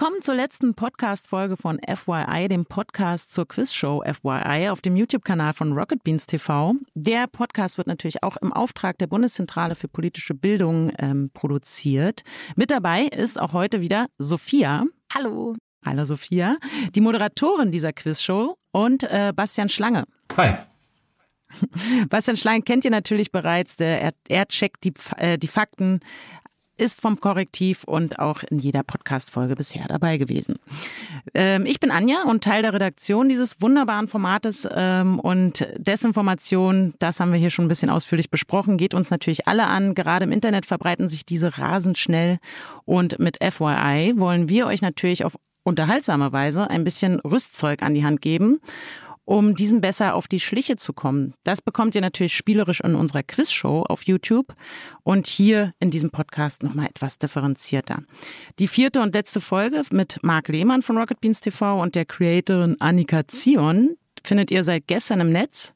Willkommen 0.00 0.22
zur 0.22 0.34
letzten 0.34 0.72
Podcast-Folge 0.72 1.58
von 1.58 1.78
FYI, 1.78 2.48
dem 2.48 2.64
Podcast 2.64 3.34
zur 3.34 3.46
Quizshow 3.46 4.02
FYI 4.02 4.70
auf 4.70 4.80
dem 4.80 4.96
YouTube-Kanal 4.96 5.52
von 5.52 5.74
Rocket 5.74 6.02
Beans 6.02 6.24
TV. 6.24 6.72
Der 6.94 7.26
Podcast 7.26 7.76
wird 7.76 7.86
natürlich 7.86 8.22
auch 8.22 8.38
im 8.38 8.50
Auftrag 8.50 8.96
der 8.96 9.08
Bundeszentrale 9.08 9.74
für 9.74 9.88
politische 9.88 10.32
Bildung 10.32 10.90
ähm, 10.98 11.30
produziert. 11.34 12.22
Mit 12.56 12.70
dabei 12.70 13.08
ist 13.08 13.38
auch 13.38 13.52
heute 13.52 13.82
wieder 13.82 14.06
Sophia. 14.16 14.84
Hallo. 15.12 15.54
Hallo 15.84 16.06
Sophia, 16.06 16.56
die 16.94 17.02
Moderatorin 17.02 17.70
dieser 17.70 17.92
Quizshow 17.92 18.56
und 18.72 19.02
äh, 19.02 19.34
Bastian 19.36 19.68
Schlange. 19.68 20.04
Hi. 20.34 20.54
Bastian 22.08 22.38
Schlange 22.38 22.62
kennt 22.62 22.86
ihr 22.86 22.90
natürlich 22.90 23.32
bereits. 23.32 23.78
Er, 23.78 24.14
er 24.28 24.48
checkt 24.48 24.84
die, 24.84 24.94
äh, 25.18 25.36
die 25.36 25.48
Fakten, 25.48 26.00
ist 26.80 27.00
vom 27.02 27.20
Korrektiv 27.20 27.84
und 27.84 28.18
auch 28.18 28.42
in 28.42 28.58
jeder 28.58 28.82
Podcast-Folge 28.82 29.54
bisher 29.54 29.86
dabei 29.86 30.16
gewesen. 30.16 30.58
Ähm, 31.34 31.66
ich 31.66 31.78
bin 31.78 31.90
Anja 31.90 32.24
und 32.24 32.42
Teil 32.42 32.62
der 32.62 32.72
Redaktion 32.72 33.28
dieses 33.28 33.60
wunderbaren 33.60 34.08
Formates 34.08 34.66
ähm, 34.72 35.20
und 35.20 35.66
Desinformation, 35.76 36.94
das 36.98 37.20
haben 37.20 37.32
wir 37.32 37.38
hier 37.38 37.50
schon 37.50 37.66
ein 37.66 37.68
bisschen 37.68 37.90
ausführlich 37.90 38.30
besprochen, 38.30 38.78
geht 38.78 38.94
uns 38.94 39.10
natürlich 39.10 39.46
alle 39.46 39.66
an. 39.66 39.94
Gerade 39.94 40.24
im 40.24 40.32
Internet 40.32 40.66
verbreiten 40.66 41.08
sich 41.08 41.26
diese 41.26 41.58
rasend 41.58 41.98
schnell 41.98 42.38
und 42.84 43.18
mit 43.18 43.38
FYI 43.42 44.14
wollen 44.16 44.48
wir 44.48 44.66
euch 44.66 44.82
natürlich 44.82 45.24
auf 45.24 45.36
unterhaltsame 45.62 46.32
Weise 46.32 46.70
ein 46.70 46.84
bisschen 46.84 47.20
Rüstzeug 47.20 47.82
an 47.82 47.94
die 47.94 48.04
Hand 48.04 48.22
geben 48.22 48.60
um 49.30 49.54
diesem 49.54 49.80
besser 49.80 50.16
auf 50.16 50.26
die 50.26 50.40
Schliche 50.40 50.74
zu 50.74 50.92
kommen. 50.92 51.34
Das 51.44 51.62
bekommt 51.62 51.94
ihr 51.94 52.00
natürlich 52.00 52.34
spielerisch 52.34 52.80
in 52.80 52.96
unserer 52.96 53.22
Quizshow 53.22 53.84
auf 53.84 54.02
YouTube 54.02 54.52
und 55.04 55.28
hier 55.28 55.72
in 55.78 55.92
diesem 55.92 56.10
Podcast 56.10 56.64
nochmal 56.64 56.86
etwas 56.86 57.16
differenzierter. 57.16 58.02
Die 58.58 58.66
vierte 58.66 59.00
und 59.00 59.14
letzte 59.14 59.40
Folge 59.40 59.82
mit 59.92 60.18
Marc 60.24 60.48
Lehmann 60.48 60.82
von 60.82 60.98
Rocket 60.98 61.20
Beans 61.20 61.40
TV 61.40 61.80
und 61.80 61.94
der 61.94 62.06
Creatorin 62.06 62.74
Annika 62.80 63.28
Zion 63.28 63.94
findet 64.24 64.50
ihr 64.50 64.64
seit 64.64 64.88
gestern 64.88 65.20
im 65.20 65.30
Netz. 65.30 65.74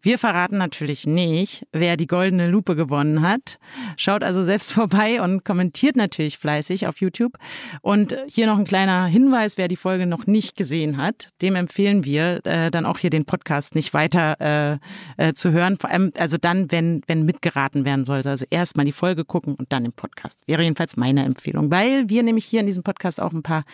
Wir 0.00 0.18
verraten 0.18 0.58
natürlich 0.58 1.06
nicht, 1.06 1.66
wer 1.72 1.96
die 1.96 2.06
goldene 2.06 2.48
Lupe 2.48 2.76
gewonnen 2.76 3.22
hat. 3.22 3.58
Schaut 3.96 4.22
also 4.22 4.44
selbst 4.44 4.72
vorbei 4.78 5.20
und 5.20 5.44
kommentiert 5.44 5.96
natürlich 5.96 6.38
fleißig 6.38 6.86
auf 6.86 7.00
YouTube. 7.00 7.36
Und 7.82 8.16
hier 8.28 8.46
noch 8.46 8.58
ein 8.58 8.64
kleiner 8.64 9.06
Hinweis, 9.06 9.58
wer 9.58 9.68
die 9.68 9.76
Folge 9.76 10.06
noch 10.06 10.26
nicht 10.26 10.56
gesehen 10.56 10.96
hat, 10.96 11.30
dem 11.42 11.56
empfehlen 11.56 12.04
wir 12.04 12.44
äh, 12.44 12.70
dann 12.70 12.86
auch 12.86 12.98
hier 12.98 13.10
den 13.10 13.24
Podcast 13.24 13.74
nicht 13.74 13.92
weiter 13.94 14.80
äh, 15.18 15.28
äh, 15.28 15.34
zu 15.34 15.50
hören. 15.50 15.78
Vor 15.78 15.90
allem, 15.90 16.12
also 16.18 16.36
dann, 16.36 16.70
wenn, 16.70 17.02
wenn 17.06 17.24
mitgeraten 17.24 17.84
werden 17.84 18.06
sollte. 18.06 18.30
Also 18.30 18.44
erst 18.50 18.76
mal 18.76 18.84
die 18.84 18.92
Folge 18.92 19.24
gucken 19.24 19.54
und 19.54 19.72
dann 19.72 19.82
den 19.82 19.92
Podcast. 19.92 20.40
Wäre 20.46 20.62
jedenfalls 20.62 20.96
meine 20.96 21.24
Empfehlung, 21.24 21.70
weil 21.70 22.08
wir 22.08 22.22
nämlich 22.22 22.44
hier 22.44 22.60
in 22.60 22.66
diesem 22.66 22.82
Podcast 22.82 23.20
auch 23.20 23.32
ein 23.32 23.42
paar 23.42 23.64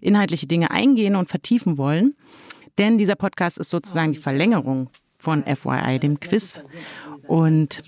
inhaltliche 0.00 0.46
Dinge 0.46 0.70
eingehen 0.70 1.16
und 1.16 1.28
vertiefen 1.28 1.78
wollen. 1.78 2.14
Denn 2.78 2.98
dieser 2.98 3.14
Podcast 3.14 3.58
ist 3.58 3.70
sozusagen 3.70 4.12
die 4.12 4.18
Verlängerung 4.18 4.90
von 5.24 5.42
FYI, 5.44 5.98
dem 5.98 6.20
Quiz. 6.20 6.60
Und 7.26 7.82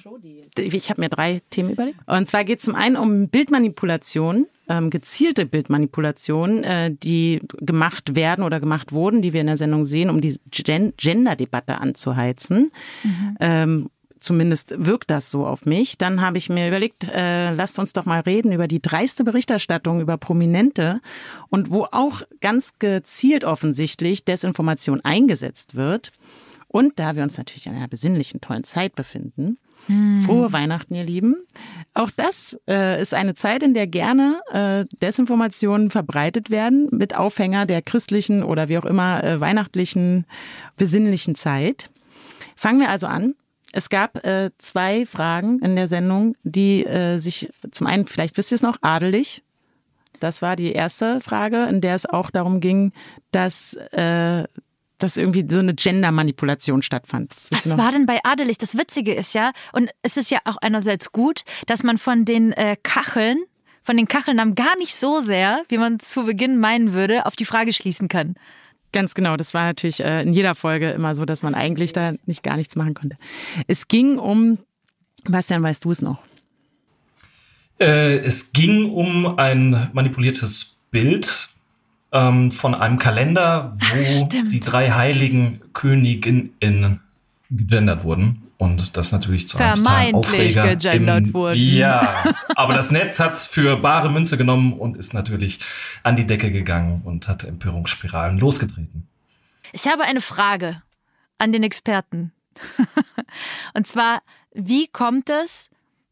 ich 0.57 0.91
habe 0.91 1.03
mir 1.03 1.11
drei 1.11 1.43
Themen 1.51 1.71
überlegt. 1.71 1.99
Und 2.07 2.29
zwar 2.29 2.45
geht 2.45 2.61
es 2.61 2.65
zum 2.65 2.75
einen 2.75 2.97
um 2.97 3.29
Bildmanipulation, 3.29 4.47
ähm, 4.69 4.91
gezielte 4.91 5.45
Bildmanipulation, 5.47 6.65
äh, 6.65 6.91
die 6.93 7.41
gemacht 7.59 8.17
werden 8.17 8.45
oder 8.45 8.59
gemacht 8.59 8.93
wurden, 8.93 9.23
die 9.23 9.33
wir 9.33 9.43
in 9.43 9.47
der 9.47 9.59
Sendung 9.59 9.85
sehen, 9.85 10.11
um 10.11 10.21
die 10.21 10.41
Gen 10.51 10.95
Gender-Debatte 10.97 11.79
anzuheizen. 11.81 12.73
Mhm. 13.05 13.37
Ähm, 13.39 13.91
Zumindest 14.19 14.75
wirkt 14.79 15.11
das 15.11 15.31
so 15.31 15.47
auf 15.47 15.67
mich. 15.67 15.99
Dann 15.99 16.21
habe 16.21 16.39
ich 16.39 16.49
mir 16.49 16.67
überlegt, 16.67 17.09
äh, 17.09 17.53
lasst 17.53 17.79
uns 17.79 17.93
doch 17.93 18.07
mal 18.07 18.21
reden 18.21 18.51
über 18.51 18.67
die 18.67 18.81
dreiste 18.81 19.25
Berichterstattung 19.25 20.01
über 20.01 20.17
Prominente 20.17 21.01
und 21.49 21.71
wo 21.71 21.85
auch 21.93 22.23
ganz 22.41 22.79
gezielt 22.81 23.45
offensichtlich 23.45 24.25
Desinformation 24.25 25.01
eingesetzt 25.03 25.77
wird. 25.77 26.11
Und 26.77 26.99
da 26.99 27.17
wir 27.17 27.23
uns 27.23 27.39
natürlich 27.39 27.67
in 27.67 27.75
einer 27.75 27.89
besinnlichen, 27.89 28.43
tollen 28.43 28.63
Zeit 28.63 28.95
befinden, 28.95 29.57
hm. 29.87 30.21
Frohe 30.25 30.53
Weihnachten, 30.53 30.95
ihr 30.95 31.05
Lieben. 31.05 31.37
Auch 31.95 32.11
das 32.15 32.59
äh, 32.69 33.01
ist 33.01 33.15
eine 33.15 33.35
Zeit, 33.35 33.63
in 33.63 33.73
der 33.73 33.87
gerne 33.87 34.43
äh, 34.53 34.85
Desinformationen 35.01 35.91
verbreitet 35.91 36.51
werden 36.51 36.89
mit 36.93 37.17
Aufhänger 37.17 37.65
der 37.65 37.81
christlichen 37.81 38.43
oder 38.43 38.69
wie 38.69 38.77
auch 38.77 38.85
immer 38.85 39.25
äh, 39.25 39.41
weihnachtlichen, 39.41 40.27
besinnlichen 40.77 41.35
Zeit. 41.35 41.89
Fangen 42.57 42.81
wir 42.81 42.91
also 42.91 43.07
an. 43.07 43.37
Es 43.73 43.89
gab 43.89 44.27
äh, 44.27 44.51
zwei 44.59 45.07
Fragen 45.07 45.61
in 45.61 45.77
der 45.77 45.89
Sendung, 45.89 46.37
die 46.43 46.85
äh, 46.85 47.17
sich 47.17 47.49
zum 47.71 47.87
einen, 47.87 48.07
vielleicht 48.07 48.37
wisst 48.37 48.53
ihr 48.53 48.57
es 48.57 48.63
noch, 48.63 48.77
adelig. 48.83 49.43
Das 50.21 50.43
war 50.43 50.57
die 50.57 50.73
erste 50.73 51.23
Frage, 51.23 51.65
in 51.65 51.81
der 51.81 51.95
es 51.95 52.05
auch 52.05 52.31
darum 52.31 52.61
ging, 52.61 52.93
dass 53.33 53.73
äh, 53.93 54.45
dass 54.99 55.17
irgendwie 55.17 55.45
so 55.49 55.59
eine 55.59 55.75
Gender-Manipulation 55.75 56.83
stattfand. 56.83 57.33
Was 57.51 57.77
war 57.77 57.93
denn 57.93 58.07
bei 58.07 58.21
Adelig? 58.25 58.59
Das 58.59 58.77
Witzige 58.77 59.15
ist 59.15 59.35
ja, 59.35 59.53
und 59.73 59.91
es 60.03 60.17
ist 60.17 60.31
ja 60.31 60.39
auch 60.45 60.57
einerseits 60.61 61.13
gut, 61.13 61.43
dass 61.67 61.83
man 61.83 61.99
von 61.99 62.25
den 62.25 62.53
äh, 62.53 62.77
Kacheln, 62.83 63.39
von 63.83 63.97
den 63.97 64.09
Kachelnamen 64.09 64.55
gar 64.55 64.77
nicht 64.79 64.95
so 64.95 65.21
sehr, 65.21 65.63
wie 65.69 65.79
man 65.79 66.01
zu 66.01 66.25
Beginn 66.25 66.59
meinen 66.59 66.93
würde, 66.93 67.27
auf 67.27 67.37
die 67.37 67.45
Frage 67.45 67.73
schließen 67.73 68.09
kann. 68.09 68.35
Ganz 68.93 69.15
genau, 69.15 69.37
das 69.37 69.53
war 69.53 69.65
natürlich 69.65 70.01
äh, 70.01 70.23
in 70.23 70.33
jeder 70.33 70.55
Folge 70.55 70.91
immer 70.91 71.15
so, 71.15 71.25
dass 71.25 71.43
man 71.43 71.55
eigentlich 71.55 71.93
da 71.93 72.15
nicht 72.25 72.43
gar 72.43 72.57
nichts 72.57 72.77
machen 72.77 72.95
konnte. 72.95 73.17
Es 73.67 73.89
ging 73.89 74.19
um, 74.19 74.59
Bastian, 75.25 75.63
weißt 75.63 75.85
du 75.85 75.91
es 75.91 76.01
noch? 76.01 76.19
Äh, 77.79 78.19
es 78.21 78.53
ging 78.53 78.91
um 78.91 79.39
ein 79.39 79.91
manipuliertes 79.93 80.81
Bild 80.91 81.51
ähm, 82.17 82.51
von 82.51 82.75
einem 82.75 82.99
Kalender, 82.99 83.73
wo 83.79 84.25
Ach, 84.25 84.49
die 84.51 84.61
drei 84.61 84.91
heiligen 84.91 85.61
Königinnen 85.73 87.01
gegendert 87.51 88.05
wurden 88.05 88.43
und 88.59 88.97
das 88.97 89.13
natürlich 89.13 89.47
zu 89.47 89.59
einem 89.59 89.87
Aufreger 90.15 90.75
gegendert 90.77 91.27
im, 91.27 91.35
wurden. 91.35 91.61
Ja, 91.61 92.25
aber 92.57 92.75
das 92.75 92.91
Netz 92.91 93.21
hat 93.21 93.35
es 93.35 93.47
für 93.47 93.77
bare 93.77 94.11
Münze 94.11 94.37
genommen 94.37 94.73
und 94.73 94.97
ist 94.97 95.15
natürlich 95.15 95.61
an 96.03 96.17
die 96.17 96.27
Decke 96.27 96.51
gegangen 96.51 97.03
und 97.05 97.29
hat 97.29 97.45
Empörungsspiralen 97.45 98.39
losgetreten. 98.39 99.07
Ich 99.73 99.87
habe 99.87 100.03
eine 100.05 100.21
Frage 100.21 100.83
an 101.39 101.53
den 101.53 101.63
Experten. 101.63 102.33
und 103.75 103.87
zwar, 103.87 104.23
wie 104.53 104.89
kommt 104.89 105.31
es, 105.31 105.69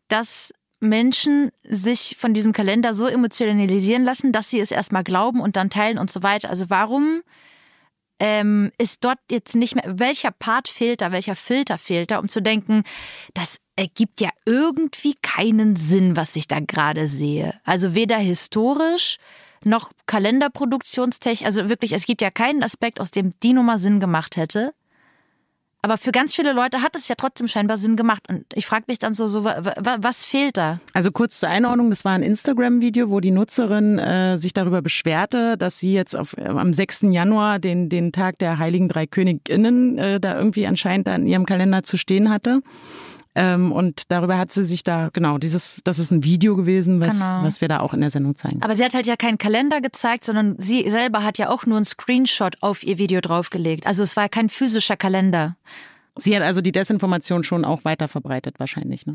dass 0.08 0.52
Menschen 0.84 1.50
sich 1.62 2.16
von 2.18 2.34
diesem 2.34 2.52
Kalender 2.52 2.94
so 2.94 3.06
emotionalisieren 3.06 4.04
lassen, 4.04 4.32
dass 4.32 4.50
sie 4.50 4.60
es 4.60 4.70
erstmal 4.70 5.04
glauben 5.04 5.40
und 5.40 5.56
dann 5.56 5.70
teilen 5.70 5.98
und 5.98 6.10
so 6.10 6.22
weiter. 6.22 6.50
Also 6.50 6.66
warum 6.68 7.22
ähm, 8.20 8.70
ist 8.78 9.04
dort 9.04 9.18
jetzt 9.30 9.54
nicht 9.54 9.74
mehr, 9.74 9.84
welcher 9.86 10.30
Part 10.30 10.68
fehlt 10.68 11.00
da, 11.00 11.12
welcher 11.12 11.36
Filter 11.36 11.78
fehlt 11.78 12.10
da, 12.10 12.18
um 12.18 12.28
zu 12.28 12.40
denken, 12.40 12.84
das 13.34 13.58
ergibt 13.76 14.20
ja 14.20 14.30
irgendwie 14.46 15.14
keinen 15.20 15.76
Sinn, 15.76 16.16
was 16.16 16.36
ich 16.36 16.46
da 16.46 16.60
gerade 16.60 17.08
sehe. 17.08 17.58
Also 17.64 17.94
weder 17.94 18.18
historisch 18.18 19.18
noch 19.64 19.92
Kalenderproduktionstechnisch, 20.06 21.44
also 21.44 21.68
wirklich, 21.68 21.92
es 21.92 22.04
gibt 22.04 22.22
ja 22.22 22.30
keinen 22.30 22.62
Aspekt, 22.62 23.00
aus 23.00 23.10
dem 23.10 23.32
die 23.42 23.52
Nummer 23.52 23.78
Sinn 23.78 23.98
gemacht 23.98 24.36
hätte. 24.36 24.74
Aber 25.84 25.98
für 25.98 26.12
ganz 26.12 26.34
viele 26.34 26.54
Leute 26.54 26.80
hat 26.80 26.96
es 26.96 27.08
ja 27.08 27.14
trotzdem 27.14 27.46
scheinbar 27.46 27.76
Sinn 27.76 27.94
gemacht. 27.94 28.22
Und 28.30 28.46
ich 28.54 28.64
frage 28.64 28.84
mich 28.88 28.98
dann 28.98 29.12
so, 29.12 29.26
so 29.26 29.44
was 29.44 30.24
fehlt 30.24 30.56
da? 30.56 30.80
Also 30.94 31.12
kurz 31.12 31.40
zur 31.40 31.50
Einordnung, 31.50 31.90
das 31.90 32.06
war 32.06 32.12
ein 32.12 32.22
Instagram-Video, 32.22 33.10
wo 33.10 33.20
die 33.20 33.30
Nutzerin 33.30 33.98
äh, 33.98 34.38
sich 34.38 34.54
darüber 34.54 34.80
beschwerte, 34.80 35.58
dass 35.58 35.78
sie 35.78 35.92
jetzt 35.92 36.16
auf, 36.16 36.38
äh, 36.38 36.46
am 36.46 36.72
6. 36.72 37.00
Januar 37.10 37.58
den, 37.58 37.90
den 37.90 38.12
Tag 38.12 38.38
der 38.38 38.58
Heiligen 38.58 38.88
Drei 38.88 39.06
Königinnen 39.06 39.98
äh, 39.98 40.20
da 40.20 40.38
irgendwie 40.38 40.66
anscheinend 40.66 41.06
in 41.06 41.26
ihrem 41.26 41.44
Kalender 41.44 41.82
zu 41.82 41.98
stehen 41.98 42.30
hatte. 42.30 42.62
Ähm, 43.36 43.72
und 43.72 44.10
darüber 44.12 44.38
hat 44.38 44.52
sie 44.52 44.62
sich 44.62 44.84
da, 44.84 45.10
genau, 45.12 45.38
dieses, 45.38 45.80
das 45.82 45.98
ist 45.98 46.12
ein 46.12 46.22
Video 46.22 46.54
gewesen, 46.54 47.00
was, 47.00 47.18
genau. 47.18 47.42
was 47.42 47.60
wir 47.60 47.66
da 47.66 47.80
auch 47.80 47.92
in 47.92 48.00
der 48.00 48.10
Sendung 48.10 48.36
zeigen. 48.36 48.62
Aber 48.62 48.76
sie 48.76 48.84
hat 48.84 48.94
halt 48.94 49.06
ja 49.06 49.16
keinen 49.16 49.38
Kalender 49.38 49.80
gezeigt, 49.80 50.24
sondern 50.24 50.54
sie 50.58 50.88
selber 50.88 51.24
hat 51.24 51.38
ja 51.38 51.48
auch 51.48 51.66
nur 51.66 51.76
einen 51.76 51.84
Screenshot 51.84 52.56
auf 52.60 52.84
ihr 52.84 52.98
Video 52.98 53.20
draufgelegt. 53.20 53.86
Also 53.86 54.04
es 54.04 54.16
war 54.16 54.28
kein 54.28 54.48
physischer 54.48 54.96
Kalender. 54.96 55.56
Sie 56.16 56.36
hat 56.36 56.44
also 56.44 56.60
die 56.60 56.70
Desinformation 56.70 57.42
schon 57.42 57.64
auch 57.64 57.84
weiter 57.84 58.06
verbreitet, 58.06 58.60
wahrscheinlich, 58.60 59.04
ne? 59.06 59.14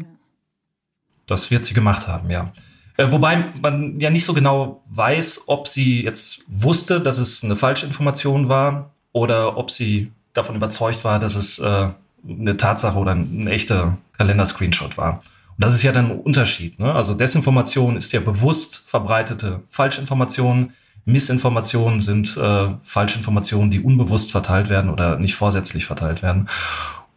Das 1.26 1.50
wird 1.50 1.64
sie 1.64 1.74
gemacht 1.74 2.08
haben, 2.08 2.30
ja. 2.30 2.52
Äh, 2.98 3.12
wobei 3.14 3.46
man 3.62 4.00
ja 4.02 4.10
nicht 4.10 4.26
so 4.26 4.34
genau 4.34 4.84
weiß, 4.90 5.44
ob 5.48 5.70
sie 5.70 6.04
jetzt 6.04 6.44
wusste, 6.48 7.00
dass 7.00 7.18
es 7.18 7.42
eine 7.44 7.56
falsche 7.56 7.86
Information 7.86 8.50
war 8.50 8.92
oder 9.14 9.58
ob 9.58 9.72
sie 9.72 10.12
davon 10.34 10.58
überzeugt 10.58 11.06
war, 11.06 11.20
dass 11.20 11.36
es 11.36 11.60
äh, 11.60 11.90
eine 12.28 12.58
Tatsache 12.58 12.98
oder 12.98 13.12
ein, 13.12 13.44
ein 13.44 13.48
echter 13.48 13.98
Kalender-Screenshot 14.18 14.98
war. 14.98 15.22
Und 15.58 15.66
das 15.66 15.74
ist 15.74 15.84
ja 15.84 15.92
dann 15.92 16.12
ein 16.12 16.20
Unterschied. 16.20 16.80
Ne? 16.80 16.94
Also 16.94 17.14
Desinformation 17.14 17.98
ist 17.98 18.12
ja 18.14 18.20
bewusst 18.20 18.84
verbreitete 18.86 19.62
Falschinformationen. 19.70 20.74
Missinformationen 21.06 22.00
sind 22.00 22.38
äh, 22.38 22.70
Falschinformationen, 22.82 23.72
die 23.72 23.80
unbewusst 23.80 24.32
verteilt 24.32 24.70
werden 24.70 24.90
oder 24.90 25.18
nicht 25.18 25.36
vorsätzlich 25.36 25.86
verteilt 25.86 26.22
werden. 26.22 26.50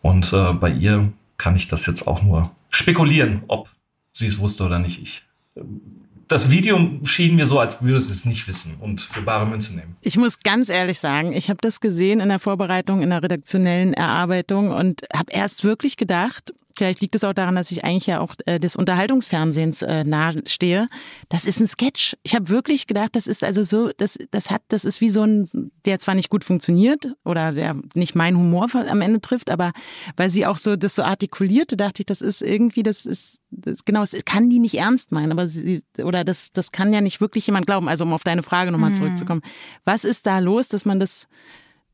Und 0.00 0.32
äh, 0.32 0.52
bei 0.52 0.70
ihr 0.70 1.12
kann 1.36 1.56
ich 1.56 1.68
das 1.68 1.86
jetzt 1.86 2.06
auch 2.06 2.22
nur 2.22 2.50
spekulieren, 2.70 3.42
ob 3.48 3.68
sie 4.12 4.26
es 4.26 4.38
wusste 4.38 4.64
oder 4.64 4.78
nicht. 4.78 5.00
Ich 5.02 5.22
das 6.32 6.50
Video 6.50 6.90
schien 7.04 7.36
mir 7.36 7.46
so, 7.46 7.58
als 7.60 7.82
würde 7.82 7.98
es 7.98 8.08
es 8.08 8.24
nicht 8.24 8.48
wissen 8.48 8.76
und 8.80 9.02
für 9.02 9.20
bare 9.20 9.46
Münze 9.46 9.74
nehmen. 9.74 9.96
Ich 10.00 10.16
muss 10.16 10.40
ganz 10.40 10.70
ehrlich 10.70 10.98
sagen, 10.98 11.32
ich 11.34 11.50
habe 11.50 11.58
das 11.60 11.80
gesehen 11.80 12.20
in 12.20 12.30
der 12.30 12.38
Vorbereitung, 12.38 13.02
in 13.02 13.10
der 13.10 13.22
redaktionellen 13.22 13.92
Erarbeitung 13.92 14.70
und 14.70 15.02
habe 15.14 15.30
erst 15.30 15.62
wirklich 15.62 15.98
gedacht, 15.98 16.54
vielleicht 16.76 17.00
liegt 17.00 17.14
es 17.14 17.24
auch 17.24 17.32
daran, 17.32 17.54
dass 17.54 17.70
ich 17.70 17.84
eigentlich 17.84 18.06
ja 18.06 18.20
auch 18.20 18.34
äh, 18.46 18.58
des 18.58 18.76
Unterhaltungsfernsehens 18.76 19.82
äh, 19.82 20.04
nahe 20.04 20.42
stehe. 20.46 20.88
Das 21.28 21.44
ist 21.44 21.60
ein 21.60 21.68
Sketch. 21.68 22.16
Ich 22.22 22.34
habe 22.34 22.48
wirklich 22.48 22.86
gedacht, 22.86 23.10
das 23.12 23.26
ist 23.26 23.44
also 23.44 23.62
so, 23.62 23.90
das, 23.96 24.18
das 24.30 24.50
hat, 24.50 24.62
das 24.68 24.84
ist 24.84 25.00
wie 25.00 25.10
so 25.10 25.22
ein, 25.22 25.72
der 25.84 25.98
zwar 25.98 26.14
nicht 26.14 26.30
gut 26.30 26.44
funktioniert 26.44 27.14
oder 27.24 27.52
der 27.52 27.76
nicht 27.94 28.14
mein 28.14 28.36
Humor 28.36 28.68
am 28.74 29.00
Ende 29.00 29.20
trifft, 29.20 29.50
aber 29.50 29.72
weil 30.16 30.30
sie 30.30 30.46
auch 30.46 30.56
so 30.56 30.76
das 30.76 30.94
so 30.94 31.02
artikulierte, 31.02 31.76
dachte 31.76 32.02
ich, 32.02 32.06
das 32.06 32.20
ist 32.20 32.42
irgendwie, 32.42 32.82
das 32.82 33.06
ist 33.06 33.42
das, 33.52 33.84
genau, 33.84 34.02
es 34.02 34.14
kann 34.24 34.48
die 34.48 34.58
nicht 34.58 34.78
ernst 34.78 35.12
meinen, 35.12 35.30
aber 35.30 35.46
sie 35.46 35.82
oder 35.98 36.24
das, 36.24 36.52
das 36.52 36.72
kann 36.72 36.92
ja 36.92 37.00
nicht 37.00 37.20
wirklich 37.20 37.46
jemand 37.46 37.66
glauben. 37.66 37.88
Also 37.88 38.04
um 38.04 38.12
auf 38.12 38.24
deine 38.24 38.42
Frage 38.42 38.72
nochmal 38.72 38.90
mhm. 38.90 38.94
zurückzukommen, 38.94 39.42
was 39.84 40.04
ist 40.04 40.26
da 40.26 40.38
los, 40.38 40.68
dass 40.68 40.84
man 40.84 40.98
das 40.98 41.28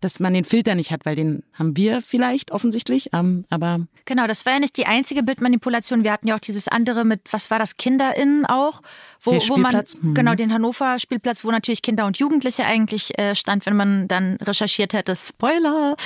dass 0.00 0.20
man 0.20 0.34
den 0.34 0.44
Filter 0.44 0.74
nicht 0.74 0.90
hat, 0.90 1.04
weil 1.04 1.16
den 1.16 1.42
haben 1.52 1.76
wir 1.76 2.02
vielleicht 2.02 2.52
offensichtlich, 2.52 3.10
ähm, 3.12 3.44
aber 3.50 3.86
genau, 4.04 4.26
das 4.26 4.46
war 4.46 4.54
ja 4.54 4.58
nicht 4.60 4.76
die 4.76 4.86
einzige 4.86 5.22
Bildmanipulation. 5.22 6.04
Wir 6.04 6.12
hatten 6.12 6.28
ja 6.28 6.36
auch 6.36 6.40
dieses 6.40 6.68
andere 6.68 7.04
mit, 7.04 7.20
was 7.30 7.50
war 7.50 7.58
das, 7.58 7.76
KinderInnen 7.76 8.46
auch, 8.46 8.80
wo, 9.20 9.32
wo 9.32 9.56
man 9.56 9.74
hm. 9.74 10.14
genau 10.14 10.34
den 10.34 10.52
Hannover 10.52 10.98
Spielplatz, 10.98 11.44
wo 11.44 11.50
natürlich 11.50 11.82
Kinder 11.82 12.06
und 12.06 12.18
Jugendliche 12.18 12.64
eigentlich 12.64 13.18
äh, 13.18 13.34
stand, 13.34 13.66
wenn 13.66 13.76
man 13.76 14.08
dann 14.08 14.36
recherchiert 14.36 14.92
hätte. 14.92 15.16
Spoiler. 15.16 15.96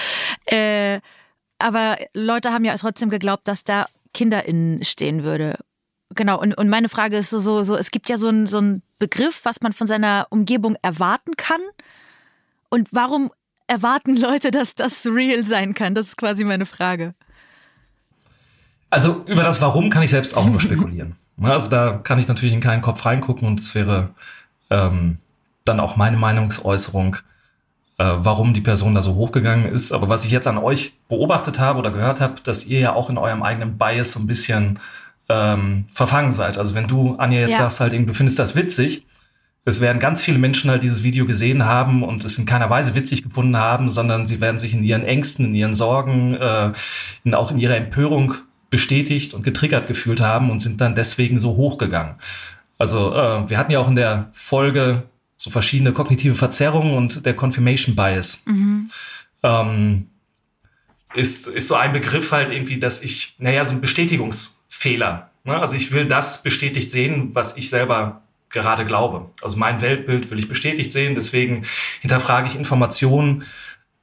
Äh, 0.47 1.01
aber 1.59 1.99
Leute 2.15 2.53
haben 2.53 2.65
ja 2.65 2.75
trotzdem 2.77 3.11
geglaubt, 3.11 3.47
dass 3.47 3.65
da 3.65 3.87
KinderInnen 4.15 4.85
stehen 4.85 5.23
würde. 5.23 5.59
Genau, 6.15 6.41
und, 6.41 6.55
und 6.55 6.69
meine 6.69 6.89
Frage 6.89 7.17
ist 7.17 7.31
so, 7.31 7.39
so, 7.39 7.63
so, 7.63 7.77
es 7.77 7.91
gibt 7.91 8.09
ja 8.09 8.17
so 8.17 8.29
einen 8.29 8.47
so 8.47 8.59
einen 8.59 8.83
Begriff, 8.99 9.41
was 9.45 9.61
man 9.63 9.73
von 9.73 9.87
seiner 9.87 10.27
Umgebung 10.31 10.77
erwarten 10.83 11.37
kann. 11.37 11.61
Und 12.69 12.89
warum 12.93 13.31
erwarten 13.73 14.17
Leute, 14.17 14.51
dass 14.51 14.75
das 14.75 15.07
real 15.07 15.45
sein 15.47 15.75
kann? 15.75 15.95
Das 15.95 16.09
ist 16.09 16.17
quasi 16.17 16.45
meine 16.45 16.67
Frage. 16.67 17.15
Also 18.91 19.25
über 19.27 19.43
das 19.43 19.63
Warum 19.63 19.89
kann 19.89 20.03
ich 20.03 20.11
selbst 20.11 20.37
auch 20.37 20.47
nur 20.47 20.61
spekulieren. 20.61 21.17
Also 21.41 21.71
da 21.71 21.95
kann 21.95 22.19
ich 22.19 22.29
natürlich 22.29 22.55
in 22.55 22.61
keinen 22.61 22.83
Kopf 22.83 23.05
reingucken 23.07 23.49
und 23.49 23.59
es 23.59 23.75
wäre 23.75 24.11
ähm, 24.71 25.17
dann 25.65 25.81
auch 25.81 25.97
meine 25.97 26.19
Meinungsäußerung, 26.19 27.17
äh, 27.97 28.05
warum 28.05 28.53
die 28.53 28.61
Person 28.61 28.95
da 28.95 29.01
so 29.01 29.15
hochgegangen 29.15 29.65
ist. 29.65 29.93
Aber 29.93 30.11
was 30.11 30.27
ich 30.27 30.31
jetzt 30.31 30.47
an 30.47 30.59
euch 30.59 30.93
beobachtet 31.09 31.59
habe 31.59 31.79
oder 31.79 31.91
gehört 31.91 32.21
habe, 32.21 32.35
dass 32.45 32.67
ihr 32.67 32.81
ja 32.81 32.93
auch 32.93 33.09
in 33.09 33.17
eurem 33.17 33.43
eigenen 33.43 33.79
Bias 33.79 34.13
so 34.13 34.21
ein 34.21 34.27
bisschen 34.27 34.79
ähm, 35.31 35.87
verfangen 35.91 36.33
seid. 36.33 36.59
Also 36.59 36.75
wenn 36.75 36.87
du, 36.87 37.17
Anja, 37.17 37.41
jetzt 37.41 37.53
ja. 37.53 37.59
sagst 37.59 37.81
halt, 37.81 37.95
du 37.95 38.13
findest 38.13 38.39
das 38.39 38.55
witzig, 38.55 39.07
es 39.65 39.81
werden 39.81 40.01
ganz 40.01 40.21
viele 40.21 40.39
Menschen 40.39 40.71
halt 40.71 40.83
dieses 40.83 41.05
Video 41.05 41.25
gesehen 41.25 41.65
haben 41.65 42.03
und 42.03 42.25
es 42.25 42.37
in 42.37 42.47
keiner 42.47 42.69
Weise 42.69 42.95
witzig 42.95 43.23
gefunden 43.23 43.57
haben, 43.57 43.89
sondern 43.89 44.27
sie 44.27 44.41
werden 44.41 44.59
sich 44.59 44.75
in 44.75 44.83
ihren 44.83 45.05
Ängsten, 45.05 45.47
in 45.47 45.55
ihren 45.55 45.75
Sorgen, 45.75 46.35
äh, 46.35 46.73
in, 47.23 47.35
auch 47.35 47.51
in 47.51 47.59
ihrer 47.59 47.77
Empörung 47.77 48.35
bestätigt 48.71 49.35
und 49.35 49.45
getriggert 49.45 49.87
gefühlt 49.87 50.21
haben 50.21 50.51
und 50.51 50.61
sind 50.61 50.81
dann 50.81 50.95
deswegen 50.95 51.39
so 51.39 51.57
hochgegangen. 51.57 52.17
Also 52.79 53.15
äh, 53.15 53.49
wir 53.49 53.59
hatten 53.59 53.71
ja 53.71 53.79
auch 53.79 53.89
in 53.89 53.97
der 53.97 54.31
Folge 54.33 55.05
so 55.37 55.51
verschiedene 55.51 55.93
kognitive 55.93 56.35
Verzerrungen 56.35 56.95
und 56.95 57.25
der 57.25 57.35
Confirmation 57.35 57.95
Bias. 57.95 58.43
Mhm. 58.47 58.91
Ähm, 59.45 60.07
ist, 61.15 61.47
ist 61.47 61.69
so 61.69 61.75
ein 61.75 61.93
Begriff 61.93 62.33
halt 62.33 62.51
irgendwie, 62.51 62.79
dass 62.79 63.03
ich, 63.03 63.37
naja, 63.39 63.65
so 63.65 63.73
ein 63.73 63.81
Bestätigungsfehler. 63.81 65.31
Ne? 65.45 65.59
Also 65.59 65.75
ich 65.75 65.93
will 65.93 66.07
das 66.07 66.43
bestätigt 66.43 66.91
sehen, 66.91 67.31
was 67.35 67.57
ich 67.57 67.71
selber 67.71 68.23
gerade 68.53 68.85
glaube. 68.85 69.31
Also 69.43 69.57
mein 69.57 69.83
Weltbild 69.83 70.31
will 70.31 70.39
ich 70.39 70.49
bestätigt 70.49 70.93
sehen, 70.93 71.15
deswegen 71.15 71.65
hinterfrage 72.01 72.47
ich 72.47 72.57
Informationen, 72.57 73.45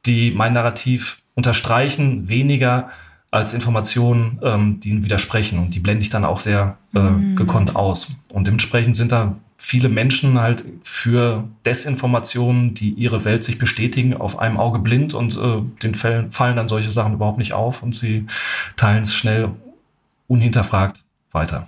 die 0.05 0.31
mein 0.31 0.53
Narrativ 0.53 1.19
unterstreichen, 1.35 2.27
weniger 2.27 2.89
als 3.31 3.53
Informationen, 3.53 4.39
ähm, 4.43 4.79
die 4.79 4.89
ihnen 4.89 5.03
widersprechen. 5.03 5.59
Und 5.59 5.75
die 5.75 5.79
blende 5.79 6.01
ich 6.01 6.09
dann 6.09 6.25
auch 6.25 6.39
sehr 6.39 6.77
äh, 6.95 6.99
mhm. 6.99 7.35
gekonnt 7.35 7.75
aus. 7.75 8.11
Und 8.29 8.47
dementsprechend 8.47 8.95
sind 8.95 9.11
da 9.11 9.35
viele 9.55 9.89
Menschen 9.89 10.39
halt 10.39 10.65
für 10.83 11.43
Desinformationen, 11.65 12.73
die 12.73 12.91
ihre 12.91 13.25
Welt 13.25 13.43
sich 13.43 13.59
bestätigen, 13.59 14.15
auf 14.15 14.39
einem 14.39 14.57
Auge 14.57 14.79
blind 14.79 15.13
und 15.13 15.37
äh, 15.37 15.61
den 15.83 15.95
Fällen 15.95 16.31
fallen 16.31 16.55
dann 16.55 16.69
solche 16.69 16.91
Sachen 16.91 17.13
überhaupt 17.13 17.37
nicht 17.37 17.53
auf 17.53 17.83
und 17.83 17.93
sie 17.93 18.25
teilen 18.77 19.01
es 19.01 19.13
schnell 19.13 19.51
unhinterfragt 20.27 21.03
weiter. 21.31 21.67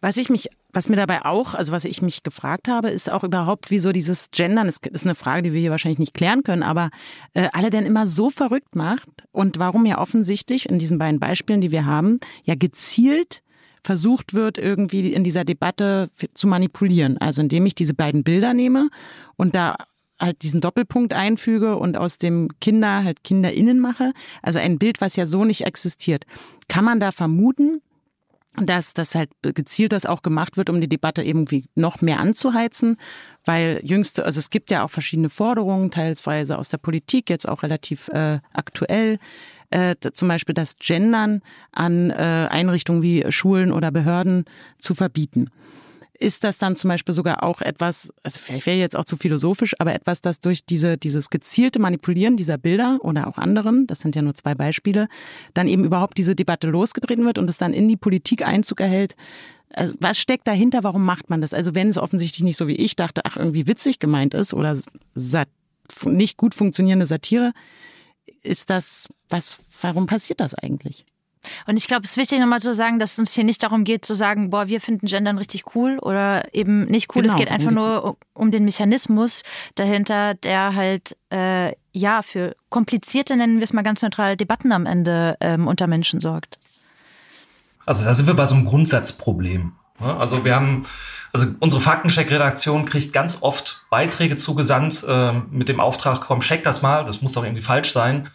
Was 0.00 0.16
ich 0.16 0.28
mich 0.28 0.48
was 0.78 0.88
mir 0.88 0.94
dabei 0.94 1.24
auch, 1.24 1.56
also 1.56 1.72
was 1.72 1.84
ich 1.84 2.02
mich 2.02 2.22
gefragt 2.22 2.68
habe, 2.68 2.88
ist 2.90 3.10
auch 3.10 3.24
überhaupt, 3.24 3.72
wieso 3.72 3.90
dieses 3.90 4.30
Gendern, 4.30 4.68
das 4.68 4.78
ist 4.92 5.04
eine 5.04 5.16
Frage, 5.16 5.42
die 5.42 5.52
wir 5.52 5.60
hier 5.60 5.72
wahrscheinlich 5.72 5.98
nicht 5.98 6.14
klären 6.14 6.44
können, 6.44 6.62
aber 6.62 6.90
äh, 7.34 7.48
alle 7.52 7.70
denn 7.70 7.84
immer 7.84 8.06
so 8.06 8.30
verrückt 8.30 8.76
macht 8.76 9.08
und 9.32 9.58
warum 9.58 9.86
ja 9.86 9.98
offensichtlich 9.98 10.68
in 10.68 10.78
diesen 10.78 10.96
beiden 10.96 11.18
Beispielen, 11.18 11.60
die 11.60 11.72
wir 11.72 11.84
haben, 11.84 12.20
ja 12.44 12.54
gezielt 12.54 13.42
versucht 13.82 14.34
wird, 14.34 14.56
irgendwie 14.56 15.12
in 15.12 15.24
dieser 15.24 15.44
Debatte 15.44 16.10
zu 16.34 16.46
manipulieren. 16.46 17.18
Also 17.18 17.40
indem 17.40 17.66
ich 17.66 17.74
diese 17.74 17.94
beiden 17.94 18.22
Bilder 18.22 18.54
nehme 18.54 18.88
und 19.34 19.56
da 19.56 19.78
halt 20.20 20.42
diesen 20.42 20.60
Doppelpunkt 20.60 21.12
einfüge 21.12 21.76
und 21.76 21.96
aus 21.96 22.18
dem 22.18 22.50
Kinder 22.60 23.02
halt 23.02 23.24
KinderInnen 23.24 23.80
mache. 23.80 24.12
Also 24.42 24.60
ein 24.60 24.78
Bild, 24.78 25.00
was 25.00 25.16
ja 25.16 25.26
so 25.26 25.44
nicht 25.44 25.62
existiert. 25.62 26.24
Kann 26.68 26.84
man 26.84 27.00
da 27.00 27.10
vermuten, 27.10 27.80
dass 28.66 28.94
das 28.94 29.14
halt 29.14 29.30
gezielt 29.42 29.92
das 29.92 30.06
auch 30.06 30.22
gemacht 30.22 30.56
wird, 30.56 30.70
um 30.70 30.80
die 30.80 30.88
Debatte 30.88 31.22
irgendwie 31.22 31.66
noch 31.74 32.00
mehr 32.00 32.20
anzuheizen, 32.20 32.96
weil 33.44 33.80
jüngste, 33.82 34.24
also 34.24 34.38
es 34.38 34.50
gibt 34.50 34.70
ja 34.70 34.84
auch 34.84 34.90
verschiedene 34.90 35.30
Forderungen, 35.30 35.90
teilsweise 35.90 36.58
aus 36.58 36.68
der 36.68 36.78
Politik, 36.78 37.30
jetzt 37.30 37.48
auch 37.48 37.62
relativ 37.62 38.08
äh, 38.08 38.40
aktuell, 38.52 39.18
äh, 39.70 39.94
zum 40.12 40.28
Beispiel 40.28 40.54
das 40.54 40.76
Gendern 40.76 41.42
an 41.72 42.10
äh, 42.10 42.48
Einrichtungen 42.50 43.02
wie 43.02 43.24
Schulen 43.30 43.72
oder 43.72 43.90
Behörden 43.90 44.44
zu 44.78 44.94
verbieten 44.94 45.50
ist 46.18 46.42
das 46.42 46.58
dann 46.58 46.74
zum 46.74 46.88
Beispiel 46.88 47.14
sogar 47.14 47.42
auch 47.42 47.60
etwas, 47.60 48.12
also 48.22 48.40
vielleicht 48.40 48.66
wäre 48.66 48.76
jetzt 48.76 48.96
auch 48.96 49.04
zu 49.04 49.16
philosophisch, 49.16 49.74
aber 49.78 49.94
etwas, 49.94 50.20
das 50.20 50.40
durch 50.40 50.64
diese, 50.64 50.98
dieses 50.98 51.30
gezielte 51.30 51.78
Manipulieren 51.78 52.36
dieser 52.36 52.58
Bilder 52.58 52.98
oder 53.02 53.28
auch 53.28 53.38
anderen, 53.38 53.86
das 53.86 54.00
sind 54.00 54.16
ja 54.16 54.22
nur 54.22 54.34
zwei 54.34 54.54
Beispiele, 54.54 55.08
dann 55.54 55.68
eben 55.68 55.84
überhaupt 55.84 56.18
diese 56.18 56.34
Debatte 56.34 56.68
losgetreten 56.68 57.24
wird 57.24 57.38
und 57.38 57.48
es 57.48 57.58
dann 57.58 57.72
in 57.72 57.88
die 57.88 57.96
Politik 57.96 58.46
Einzug 58.46 58.80
erhält. 58.80 59.14
Also 59.72 59.94
was 60.00 60.18
steckt 60.18 60.48
dahinter? 60.48 60.82
Warum 60.82 61.04
macht 61.04 61.30
man 61.30 61.40
das? 61.40 61.54
Also 61.54 61.74
wenn 61.74 61.88
es 61.88 61.98
offensichtlich 61.98 62.42
nicht 62.42 62.56
so 62.56 62.66
wie 62.66 62.76
ich 62.76 62.96
dachte, 62.96 63.24
ach 63.24 63.36
irgendwie 63.36 63.66
witzig 63.66 63.98
gemeint 63.98 64.34
ist 64.34 64.54
oder 64.54 64.76
nicht 66.04 66.36
gut 66.36 66.54
funktionierende 66.54 67.06
Satire, 67.06 67.52
ist 68.42 68.70
das 68.70 69.08
was? 69.28 69.58
Warum 69.80 70.06
passiert 70.06 70.40
das 70.40 70.54
eigentlich? 70.54 71.04
Und 71.66 71.76
ich 71.76 71.86
glaube, 71.86 72.02
es 72.04 72.10
ist 72.10 72.16
wichtig 72.16 72.40
nochmal 72.40 72.60
zu 72.60 72.74
sagen, 72.74 72.98
dass 72.98 73.12
es 73.12 73.18
uns 73.18 73.32
hier 73.32 73.44
nicht 73.44 73.62
darum 73.62 73.84
geht 73.84 74.04
zu 74.04 74.14
sagen, 74.14 74.50
boah, 74.50 74.68
wir 74.68 74.80
finden 74.80 75.06
Gendern 75.06 75.38
richtig 75.38 75.74
cool 75.74 75.98
oder 76.00 76.54
eben 76.54 76.84
nicht 76.86 77.14
cool. 77.14 77.22
Genau, 77.22 77.34
es 77.34 77.38
geht 77.38 77.50
einfach 77.50 77.70
nur 77.70 78.16
um 78.34 78.50
den 78.50 78.64
Mechanismus 78.64 79.42
dahinter, 79.74 80.34
der 80.34 80.74
halt 80.74 81.16
äh, 81.30 81.72
ja 81.92 82.22
für 82.22 82.54
komplizierte, 82.68 83.36
nennen 83.36 83.56
wir 83.56 83.64
es 83.64 83.72
mal 83.72 83.82
ganz 83.82 84.02
neutral, 84.02 84.36
Debatten 84.36 84.72
am 84.72 84.86
Ende 84.86 85.36
ähm, 85.40 85.66
unter 85.66 85.86
Menschen 85.86 86.20
sorgt. 86.20 86.58
Also 87.86 88.04
da 88.04 88.12
sind 88.12 88.26
wir 88.26 88.34
bei 88.34 88.44
so 88.44 88.54
einem 88.54 88.66
Grundsatzproblem. 88.66 89.72
Ne? 90.00 90.16
Also 90.16 90.44
wir 90.44 90.54
haben, 90.54 90.86
also 91.32 91.46
unsere 91.60 91.80
Faktencheck-Redaktion 91.80 92.84
kriegt 92.84 93.12
ganz 93.12 93.38
oft 93.40 93.82
Beiträge 93.90 94.36
zugesandt 94.36 95.04
äh, 95.08 95.32
mit 95.50 95.68
dem 95.68 95.80
Auftrag, 95.80 96.20
komm, 96.20 96.40
check 96.40 96.62
das 96.62 96.82
mal, 96.82 97.04
das 97.04 97.22
muss 97.22 97.32
doch 97.32 97.44
irgendwie 97.44 97.62
falsch 97.62 97.92
sein. 97.92 98.28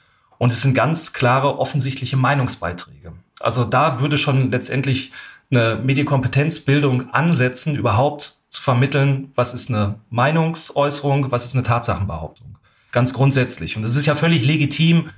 Und 0.43 0.51
es 0.51 0.61
sind 0.61 0.73
ganz 0.73 1.13
klare, 1.13 1.57
offensichtliche 1.57 2.17
Meinungsbeiträge. 2.17 3.13
Also 3.39 3.63
da 3.63 4.01
würde 4.01 4.17
schon 4.17 4.51
letztendlich 4.51 5.13
eine 5.49 5.79
Medienkompetenzbildung 5.81 7.13
ansetzen, 7.13 7.77
überhaupt 7.77 8.35
zu 8.49 8.61
vermitteln, 8.61 9.31
was 9.35 9.53
ist 9.53 9.69
eine 9.69 10.01
Meinungsäußerung, 10.09 11.31
was 11.31 11.45
ist 11.45 11.53
eine 11.53 11.63
Tatsachenbehauptung. 11.63 12.57
Ganz 12.91 13.13
grundsätzlich. 13.13 13.77
Und 13.77 13.85
es 13.85 13.95
ist 13.95 14.05
ja 14.05 14.15
völlig 14.15 14.45
legitim, 14.45 15.11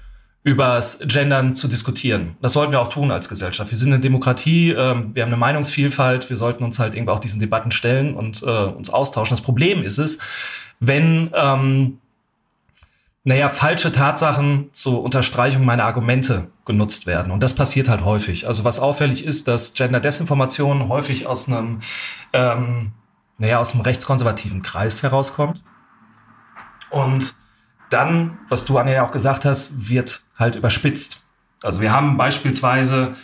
über 0.44 0.76
das 0.76 1.00
Gendern 1.00 1.56
zu 1.56 1.68
diskutieren. 1.68 2.38
Das 2.40 2.54
sollten 2.54 2.72
wir 2.72 2.80
auch 2.80 2.90
tun 2.90 3.10
als 3.10 3.28
Gesellschaft. 3.28 3.72
Wir 3.72 3.80
sind 3.80 3.92
eine 3.94 4.00
Demokratie, 4.00 4.74
ähm, 4.74 5.16
wir 5.16 5.24
haben 5.24 5.30
eine 5.30 5.38
Meinungsvielfalt, 5.38 6.30
wir 6.30 6.38
sollten 6.38 6.64
uns 6.64 6.78
halt 6.78 6.94
irgendwie 6.94 7.12
auch 7.12 7.20
diesen 7.20 7.40
Debatten 7.40 7.72
stellen 7.72 8.14
und 8.14 8.44
äh, 8.44 8.46
uns 8.46 8.92
austauschen. 8.92 9.36
Das 9.36 9.42
Problem 9.44 9.82
ist 9.82 9.98
es, 9.98 10.20
wenn 10.80 11.32
ähm, 11.34 11.98
naja, 13.28 13.50
falsche 13.50 13.92
Tatsachen 13.92 14.70
zur 14.72 15.02
Unterstreichung 15.04 15.66
meiner 15.66 15.84
Argumente 15.84 16.48
genutzt 16.64 17.08
werden. 17.08 17.32
Und 17.32 17.42
das 17.42 17.56
passiert 17.56 17.90
halt 17.90 18.06
häufig. 18.06 18.48
Also 18.48 18.64
was 18.64 18.78
auffällig 18.78 19.26
ist, 19.26 19.48
dass 19.48 19.74
Gender-Desinformation 19.74 20.90
häufig 20.90 21.26
aus 21.26 21.48
einem, 21.48 21.82
ähm, 22.34 22.92
naja, 23.40 23.58
aus 23.58 23.74
einem 23.74 23.82
rechtskonservativen 23.82 24.62
Kreis 24.62 25.02
herauskommt. 25.02 25.64
Und 26.92 27.34
dann, 27.90 28.38
was 28.48 28.66
du 28.66 28.78
Anja 28.78 28.94
ja 28.94 29.06
auch 29.06 29.12
gesagt 29.12 29.44
hast, 29.44 29.90
wird 29.90 30.22
halt 30.38 30.56
überspitzt. 30.56 31.26
Also 31.64 31.82
wir 31.82 31.92
haben 31.92 32.18
beispielsweise, 32.18 33.16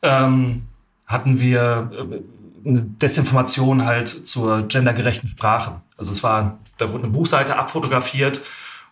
ähm, 0.00 0.68
hatten 1.04 1.38
wir 1.38 1.90
äh, 1.92 2.66
eine 2.66 2.80
Desinformation 2.82 3.84
halt 3.84 4.08
zur 4.08 4.62
gendergerechten 4.68 5.28
Sprache. 5.28 5.82
Also 5.98 6.12
es 6.12 6.22
war, 6.22 6.58
da 6.78 6.90
wurde 6.92 7.04
eine 7.04 7.12
Buchseite 7.12 7.56
abfotografiert, 7.56 8.40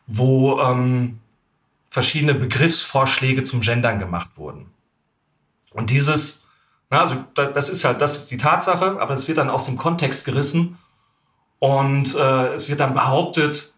wo 0.08 0.58
ähm, 0.60 1.20
verschiedene 1.90 2.34
Begriffsvorschläge 2.34 3.44
zum 3.44 3.60
Gendern 3.60 4.00
gemacht 4.00 4.30
wurden. 4.36 4.66
Und 5.72 5.90
dieses, 5.90 6.48
na, 6.90 7.00
also 7.00 7.24
das, 7.34 7.52
das 7.52 7.68
ist 7.68 7.84
halt, 7.84 8.00
das 8.00 8.16
ist 8.16 8.30
die 8.30 8.38
Tatsache, 8.38 9.00
aber 9.00 9.14
es 9.14 9.28
wird 9.28 9.38
dann 9.38 9.50
aus 9.50 9.66
dem 9.66 9.76
Kontext 9.76 10.24
gerissen 10.24 10.78
und 11.60 12.14
äh, 12.14 12.54
es 12.54 12.68
wird 12.68 12.80
dann 12.80 12.94
behauptet, 12.94 13.72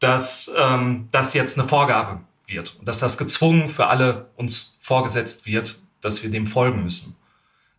dass 0.00 0.50
ähm, 0.56 1.08
das 1.12 1.34
jetzt 1.34 1.58
eine 1.58 1.68
Vorgabe 1.68 2.20
wird 2.46 2.76
und 2.78 2.88
dass 2.88 2.98
das 2.98 3.18
gezwungen 3.18 3.68
für 3.68 3.88
alle 3.88 4.30
uns 4.36 4.76
vorgesetzt 4.80 5.46
wird, 5.46 5.80
dass 6.00 6.22
wir 6.22 6.30
dem 6.30 6.46
folgen 6.46 6.82
müssen. 6.82 7.16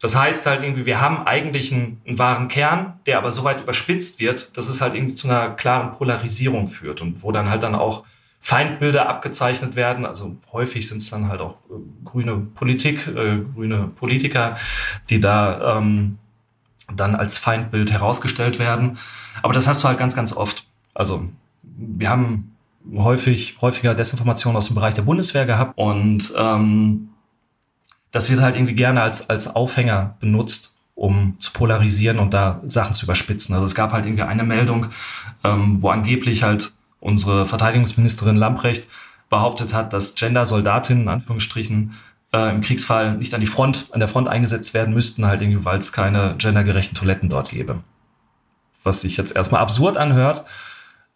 Das 0.02 0.16
heißt 0.16 0.48
halt 0.48 0.64
irgendwie, 0.64 0.86
wir 0.86 1.00
haben 1.00 1.28
eigentlich 1.28 1.72
einen, 1.72 2.02
einen, 2.08 2.18
wahren 2.18 2.48
Kern, 2.48 3.00
der 3.06 3.20
aber 3.20 3.30
so 3.30 3.44
weit 3.44 3.62
überspitzt 3.62 4.20
wird, 4.20 4.58
dass 4.58 4.68
es 4.68 4.82
halt 4.82 4.96
irgendwie 4.96 5.14
zu 5.14 5.28
einer 5.28 5.52
klaren 5.52 5.92
Polarisierung 5.92 6.68
führt 6.68 7.02
und 7.02 7.24
wo 7.24 7.32
dann 7.32 7.50
halt 7.50 7.62
dann 7.62 7.76
auch 7.76 8.04
Feindbilder 8.40 9.08
abgezeichnet 9.08 9.76
werden. 9.76 10.06
Also 10.06 10.36
häufig 10.52 10.88
sind 10.88 10.98
es 10.98 11.12
dann 11.12 11.30
halt 11.30 11.40
auch 11.40 11.58
äh, 11.70 11.76
grüne 12.04 12.36
Politik, 12.36 13.08
äh, 13.08 13.42
grüne 13.54 13.92
Politiker, 13.96 14.56
die 15.12 15.20
da 15.20 15.78
ähm, 15.78 16.18
dann 16.94 17.16
als 17.16 17.38
Feindbild 17.38 17.92
herausgestellt 17.92 18.58
werden. 18.58 18.98
Aber 19.44 19.54
das 19.54 19.68
hast 19.68 19.84
du 19.84 19.88
halt 19.88 20.00
ganz, 20.00 20.16
ganz 20.16 20.36
oft. 20.36 20.66
Also 20.96 21.30
wir 21.64 22.10
haben 22.10 22.56
häufig, 22.96 23.58
häufiger 23.62 23.94
Desinformation 23.94 24.56
aus 24.56 24.66
dem 24.66 24.76
Bereich 24.76 24.96
der 24.96 25.04
Bundeswehr 25.04 25.46
gehabt 25.46 25.78
und 25.78 26.34
ähm, 26.36 27.11
das 28.12 28.30
wird 28.30 28.42
halt 28.42 28.56
irgendwie 28.56 28.76
gerne 28.76 29.02
als, 29.02 29.30
als 29.30 29.56
Aufhänger 29.56 30.16
benutzt, 30.20 30.78
um 30.96 31.36
zu 31.40 31.52
polarisieren 31.52 32.20
und 32.20 32.34
da 32.34 32.62
Sachen 32.68 32.94
zu 32.94 33.06
überspitzen. 33.06 33.56
Also 33.56 33.66
es 33.66 33.76
gab 33.76 33.92
halt 33.94 34.06
irgendwie 34.06 34.24
eine 34.24 34.44
Meldung, 34.44 34.88
ähm, 35.44 35.82
wo 35.82 35.90
angeblich 35.90 36.44
halt 36.44 36.72
unsere 37.00 37.46
Verteidigungsministerin 37.46 38.36
Lamprecht 38.36 38.88
behauptet 39.30 39.74
hat, 39.74 39.94
dass 39.94 40.16
Gender-Soldatinnen, 40.16 41.04
in 41.04 41.10
Anführungsstrichen, 41.10 41.94
äh, 42.34 42.54
im 42.54 42.62
Kriegsfall 42.62 43.18
nicht 43.18 43.34
an 43.34 43.42
die 43.42 43.48
Front, 43.48 43.88
an 43.92 44.00
der 44.00 44.08
Front 44.08 44.28
eingesetzt 44.28 44.74
werden 44.74 44.94
müssten, 44.94 45.26
halt 45.26 45.42
irgendwie, 45.42 45.66
weil 45.66 45.80
es 45.80 45.92
keine 45.92 46.36
gendergerechten 46.38 46.96
Toiletten 46.96 47.30
dort 47.30 47.50
gäbe. 47.50 47.80
Was 48.84 49.02
sich 49.02 49.18
jetzt 49.18 49.36
erstmal 49.36 49.62
absurd 49.62 49.98
anhört, 49.98 50.46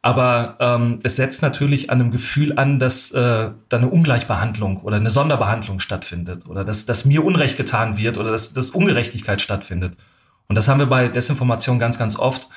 aber 0.06 0.58
ähm, 0.60 1.00
es 1.02 1.16
setzt 1.16 1.42
natürlich 1.42 1.90
an 1.90 2.00
einem 2.00 2.12
Gefühl 2.12 2.60
an, 2.60 2.78
dass 2.78 3.10
äh, 3.10 3.50
da 3.70 3.78
eine 3.78 3.88
Ungleichbehandlung 3.88 4.82
oder 4.82 4.98
eine 4.98 5.10
Sonderbehandlung 5.10 5.80
stattfindet 5.80 6.46
oder 6.48 6.64
dass, 6.64 6.86
dass 6.86 7.06
mir 7.06 7.26
Unrecht 7.26 7.58
getan 7.58 7.98
wird 7.98 8.20
oder 8.20 8.30
dass, 8.30 8.54
dass 8.54 8.70
Ungerechtigkeit 8.70 9.42
stattfindet. 9.42 9.98
Und 10.48 10.58
das 10.58 10.68
haben 10.68 10.78
wir 10.78 10.86
bei 10.86 11.08
Desinformation 11.08 11.80
ganz, 11.80 11.98
ganz 11.98 12.20
oft, 12.20 12.50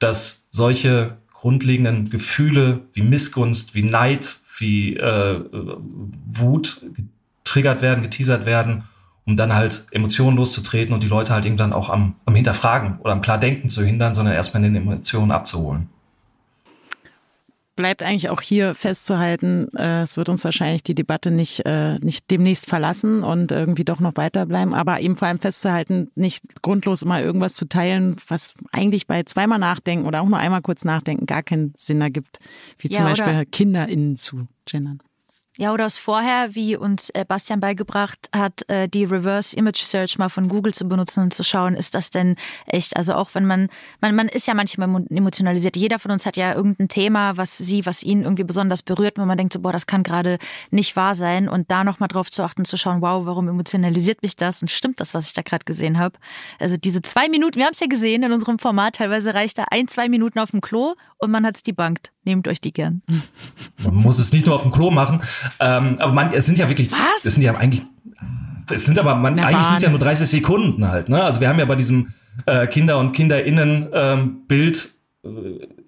dass 0.00 0.48
solche 0.50 1.16
grundlegenden 1.32 2.10
Gefühle 2.10 2.80
wie 2.92 3.02
Missgunst, 3.02 3.76
wie 3.76 3.84
Neid, 3.84 4.38
wie 4.58 4.96
äh, 4.96 5.44
Wut 6.26 6.82
getriggert 7.44 7.82
werden, 7.82 8.02
geteasert 8.02 8.46
werden, 8.46 8.82
um 9.26 9.36
dann 9.36 9.54
halt 9.54 9.86
Emotionen 9.92 10.36
loszutreten 10.36 10.92
und 10.92 11.04
die 11.04 11.08
Leute 11.08 11.34
halt 11.34 11.44
irgendwann 11.44 11.72
auch 11.72 11.88
am, 11.88 12.16
am 12.24 12.34
Hinterfragen 12.34 12.98
oder 12.98 13.12
am 13.12 13.20
Klardenken 13.20 13.68
zu 13.68 13.84
hindern, 13.84 14.16
sondern 14.16 14.34
erstmal 14.34 14.64
in 14.64 14.74
den 14.74 14.82
Emotionen 14.82 15.30
abzuholen 15.30 15.88
bleibt 17.76 18.02
eigentlich 18.02 18.30
auch 18.30 18.40
hier 18.40 18.74
festzuhalten, 18.74 19.68
äh, 19.76 20.02
es 20.02 20.16
wird 20.16 20.28
uns 20.28 20.42
wahrscheinlich 20.44 20.82
die 20.82 20.94
Debatte 20.94 21.30
nicht, 21.30 21.64
äh, 21.66 21.98
nicht 21.98 22.30
demnächst 22.30 22.66
verlassen 22.66 23.22
und 23.22 23.52
irgendwie 23.52 23.84
doch 23.84 24.00
noch 24.00 24.16
weiterbleiben, 24.16 24.74
aber 24.74 25.00
eben 25.00 25.16
vor 25.16 25.28
allem 25.28 25.38
festzuhalten, 25.38 26.10
nicht 26.14 26.62
grundlos 26.62 27.04
mal 27.04 27.22
irgendwas 27.22 27.54
zu 27.54 27.68
teilen, 27.68 28.16
was 28.26 28.54
eigentlich 28.72 29.06
bei 29.06 29.22
zweimal 29.22 29.58
nachdenken 29.58 30.06
oder 30.06 30.22
auch 30.22 30.28
nur 30.28 30.38
einmal 30.38 30.62
kurz 30.62 30.84
nachdenken 30.84 31.26
gar 31.26 31.42
keinen 31.42 31.74
Sinn 31.76 32.00
ergibt, 32.00 32.40
wie 32.78 32.88
ja, 32.88 32.96
zum 32.96 33.04
Beispiel 33.04 33.44
KinderInnen 33.46 34.16
zu 34.16 34.48
gendern. 34.64 35.00
Ja, 35.58 35.72
oder 35.72 35.86
aus 35.86 35.96
vorher, 35.96 36.54
wie 36.54 36.76
uns 36.76 37.08
äh, 37.10 37.24
Bastian 37.26 37.60
beigebracht 37.60 38.28
hat, 38.34 38.68
äh, 38.68 38.88
die 38.90 39.04
Reverse 39.04 39.56
Image 39.56 39.82
Search 39.82 40.18
mal 40.18 40.28
von 40.28 40.48
Google 40.48 40.74
zu 40.74 40.86
benutzen 40.86 41.22
und 41.22 41.32
zu 41.32 41.42
schauen, 41.44 41.74
ist 41.74 41.94
das 41.94 42.10
denn 42.10 42.36
echt? 42.66 42.94
Also 42.94 43.14
auch 43.14 43.30
wenn 43.32 43.46
man, 43.46 43.68
man, 44.02 44.14
man 44.14 44.28
ist 44.28 44.46
ja 44.46 44.52
manchmal 44.52 45.06
emotionalisiert. 45.08 45.78
Jeder 45.78 45.98
von 45.98 46.10
uns 46.10 46.26
hat 46.26 46.36
ja 46.36 46.52
irgendein 46.52 46.88
Thema, 46.88 47.38
was 47.38 47.56
sie, 47.56 47.86
was 47.86 48.02
ihn 48.02 48.22
irgendwie 48.22 48.44
besonders 48.44 48.82
berührt, 48.82 49.16
wo 49.16 49.24
man 49.24 49.38
denkt 49.38 49.54
so, 49.54 49.60
boah, 49.60 49.72
das 49.72 49.86
kann 49.86 50.02
gerade 50.02 50.38
nicht 50.70 50.94
wahr 50.94 51.14
sein. 51.14 51.48
Und 51.48 51.70
da 51.70 51.84
nochmal 51.84 52.08
drauf 52.08 52.30
zu 52.30 52.42
achten, 52.42 52.66
zu 52.66 52.76
schauen, 52.76 53.00
wow, 53.00 53.24
warum 53.24 53.48
emotionalisiert 53.48 54.20
mich 54.20 54.36
das? 54.36 54.60
Und 54.60 54.70
stimmt 54.70 55.00
das, 55.00 55.14
was 55.14 55.28
ich 55.28 55.32
da 55.32 55.40
gerade 55.40 55.64
gesehen 55.64 55.98
habe? 55.98 56.18
Also 56.58 56.76
diese 56.76 57.00
zwei 57.00 57.30
Minuten, 57.30 57.56
wir 57.56 57.64
haben 57.64 57.72
es 57.72 57.80
ja 57.80 57.86
gesehen 57.86 58.22
in 58.24 58.32
unserem 58.32 58.58
Format, 58.58 58.96
teilweise 58.96 59.32
reicht 59.32 59.56
da 59.56 59.64
ein, 59.70 59.88
zwei 59.88 60.10
Minuten 60.10 60.38
auf 60.38 60.50
dem 60.50 60.60
Klo 60.60 60.96
und 61.16 61.30
man 61.30 61.46
hat 61.46 61.56
es 61.56 61.62
debunked. 61.62 62.12
Nehmt 62.26 62.48
euch 62.48 62.60
die 62.60 62.72
gern. 62.72 63.02
Man 63.84 63.94
muss 63.94 64.18
es 64.18 64.32
nicht 64.32 64.46
nur 64.46 64.54
auf 64.54 64.62
dem 64.62 64.72
Klo 64.72 64.90
machen. 64.90 65.22
Ähm, 65.60 65.96
aber 65.98 66.12
man, 66.12 66.32
es 66.32 66.44
sind 66.44 66.58
ja 66.58 66.68
wirklich, 66.68 66.90
Was? 66.92 67.24
es 67.24 67.34
sind 67.34 67.42
ja 67.42 67.54
eigentlich, 67.54 67.82
es 68.70 68.84
sind 68.84 68.98
aber, 68.98 69.14
man, 69.14 69.38
eigentlich 69.38 69.64
sind 69.64 69.76
es 69.76 69.82
ja 69.82 69.90
nur 69.90 70.00
30 70.00 70.28
Sekunden 70.28 70.88
halt, 70.88 71.08
ne? 71.08 71.22
Also 71.22 71.40
wir 71.40 71.48
haben 71.48 71.58
ja 71.58 71.64
bei 71.64 71.76
diesem 71.76 72.14
äh, 72.46 72.66
Kinder- 72.66 72.98
und 72.98 73.12
KinderInnen 73.12 73.88
ähm, 73.92 74.42
äh, 74.50 74.72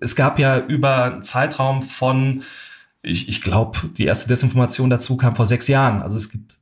es 0.00 0.14
gab 0.14 0.38
ja 0.38 0.58
über 0.58 1.04
einen 1.04 1.22
Zeitraum 1.22 1.82
von, 1.82 2.42
ich, 3.02 3.28
ich 3.28 3.42
glaube, 3.42 3.78
die 3.96 4.04
erste 4.04 4.28
Desinformation 4.28 4.90
dazu 4.90 5.16
kam 5.16 5.34
vor 5.34 5.46
sechs 5.46 5.66
Jahren. 5.66 6.02
Also 6.02 6.16
es 6.16 6.30
gibt 6.30 6.58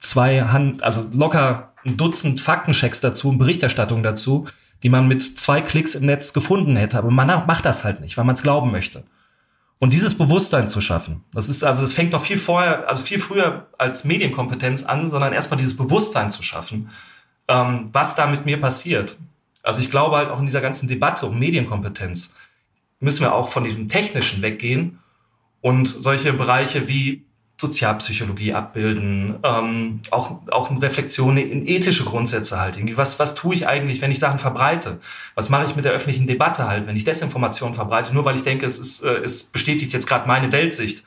zwei 0.00 0.42
Hand, 0.42 0.82
also 0.82 1.06
locker 1.12 1.72
ein 1.84 1.96
Dutzend 1.96 2.40
Faktenchecks 2.40 3.00
dazu 3.00 3.28
und 3.28 3.38
Berichterstattung 3.38 4.02
dazu, 4.02 4.46
die 4.82 4.88
man 4.88 5.08
mit 5.08 5.22
zwei 5.38 5.60
Klicks 5.60 5.94
im 5.94 6.06
Netz 6.06 6.32
gefunden 6.32 6.76
hätte. 6.76 6.98
Aber 6.98 7.10
man 7.10 7.26
macht 7.46 7.64
das 7.64 7.84
halt 7.84 8.00
nicht, 8.00 8.16
weil 8.16 8.24
man 8.24 8.34
es 8.34 8.42
glauben 8.42 8.70
möchte. 8.70 9.04
Und 9.78 9.92
dieses 9.92 10.16
Bewusstsein 10.16 10.68
zu 10.68 10.80
schaffen, 10.80 11.24
das 11.32 11.48
ist 11.48 11.64
also, 11.64 11.84
es 11.84 11.92
fängt 11.92 12.12
noch 12.12 12.22
viel 12.22 12.38
vorher, 12.38 12.88
also 12.88 13.02
viel 13.02 13.18
früher 13.18 13.66
als 13.76 14.04
Medienkompetenz 14.04 14.84
an, 14.84 15.10
sondern 15.10 15.32
erstmal 15.32 15.58
dieses 15.58 15.76
Bewusstsein 15.76 16.30
zu 16.30 16.42
schaffen, 16.42 16.90
ähm, 17.48 17.90
was 17.92 18.14
da 18.14 18.26
mit 18.26 18.46
mir 18.46 18.60
passiert. 18.60 19.18
Also 19.62 19.80
ich 19.80 19.90
glaube 19.90 20.16
halt 20.16 20.30
auch 20.30 20.38
in 20.38 20.46
dieser 20.46 20.60
ganzen 20.60 20.88
Debatte 20.88 21.26
um 21.26 21.38
Medienkompetenz 21.38 22.34
müssen 23.00 23.20
wir 23.20 23.34
auch 23.34 23.48
von 23.48 23.64
diesem 23.64 23.88
Technischen 23.88 24.42
weggehen 24.42 24.98
und 25.60 25.86
solche 25.86 26.32
Bereiche 26.32 26.88
wie 26.88 27.23
Sozialpsychologie 27.60 28.52
abbilden, 28.52 29.36
ähm, 29.44 30.00
auch, 30.10 30.40
auch 30.50 30.70
in 30.70 30.78
Reflexion 30.78 31.36
in 31.36 31.66
ethische 31.66 32.04
Grundsätze 32.04 32.60
halt. 32.60 32.76
Irgendwie. 32.76 32.96
Was, 32.96 33.18
was 33.18 33.34
tue 33.34 33.54
ich 33.54 33.68
eigentlich, 33.68 34.00
wenn 34.00 34.10
ich 34.10 34.18
Sachen 34.18 34.40
verbreite? 34.40 34.98
Was 35.36 35.50
mache 35.50 35.66
ich 35.66 35.76
mit 35.76 35.84
der 35.84 35.92
öffentlichen 35.92 36.26
Debatte 36.26 36.66
halt, 36.66 36.86
wenn 36.86 36.96
ich 36.96 37.04
Desinformation 37.04 37.74
verbreite, 37.74 38.12
nur 38.12 38.24
weil 38.24 38.34
ich 38.34 38.42
denke, 38.42 38.66
es, 38.66 38.78
ist, 38.78 39.04
äh, 39.04 39.18
es 39.18 39.44
bestätigt 39.44 39.92
jetzt 39.92 40.08
gerade 40.08 40.26
meine 40.26 40.50
Weltsicht. 40.50 41.04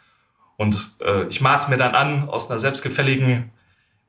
Und 0.56 0.92
äh, 1.02 1.28
ich 1.28 1.42
maße 1.42 1.70
mir 1.70 1.78
dann 1.78 1.96
an, 1.96 2.30
aus 2.30 2.50
einer 2.50 2.60
selbstgefälligen 2.60 3.52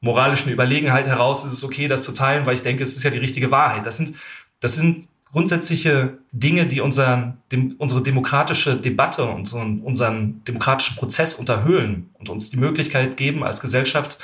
moralischen 0.01 0.53
Überlegenheit 0.53 1.09
heraus 1.09 1.45
ist 1.45 1.53
es 1.53 1.65
okay, 1.65 1.89
das 1.89 2.05
zu 2.05 2.13
teilen, 2.13 2.47
weil 2.47 2.55
ich 2.55 2.63
denke, 2.63 2.85
es 2.85 2.95
ist 2.95 3.03
ja 3.03 3.11
die 3.11 3.19
richtige 3.19 3.51
Wahrheit. 3.51 3.85
Das 3.85 3.97
sind, 3.97 4.17
das 4.61 4.75
sind 4.75 5.09
grundsätzliche 5.33 6.19
Dinge, 6.33 6.67
die 6.67 6.81
unseren, 6.81 7.39
dem, 7.53 7.75
unsere 7.79 8.03
demokratische 8.03 8.77
Debatte 8.77 9.25
und 9.25 9.37
unseren, 9.37 9.81
unseren 9.81 10.43
demokratischen 10.45 10.97
Prozess 10.97 11.35
unterhöhlen 11.35 12.11
und 12.19 12.29
uns 12.29 12.51
die 12.51 12.57
Möglichkeit 12.57 13.17
geben, 13.17 13.45
als 13.45 13.61
Gesellschaft 13.61 14.19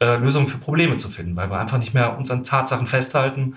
äh, 0.00 0.16
Lösungen 0.16 0.48
für 0.48 0.58
Probleme 0.58 0.96
zu 0.96 1.08
finden, 1.08 1.36
weil 1.36 1.50
wir 1.50 1.58
einfach 1.58 1.78
nicht 1.78 1.94
mehr 1.94 2.16
unseren 2.16 2.44
Tatsachen 2.44 2.86
festhalten, 2.86 3.56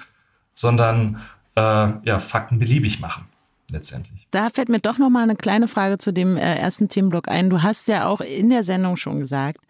sondern 0.54 1.22
äh, 1.56 1.62
ja, 1.62 2.20
Fakten 2.20 2.60
beliebig 2.60 3.00
machen. 3.00 3.26
Letztendlich. 3.72 4.28
Da 4.32 4.50
fällt 4.50 4.68
mir 4.68 4.80
doch 4.80 4.98
noch 4.98 5.10
mal 5.10 5.24
eine 5.24 5.38
kleine 5.38 5.70
Frage 5.70 5.98
zu 5.98 6.12
dem 6.12 6.36
äh, 6.36 6.56
ersten 6.56 6.90
Themenblock 6.90 7.30
ein. 7.30 7.50
Du 7.50 7.62
hast 7.62 7.88
ja 7.88 8.06
auch 8.06 8.20
in 8.20 8.50
der 8.50 8.66
Sendung 8.66 8.98
schon 8.98 9.22
gesagt, 9.22 9.62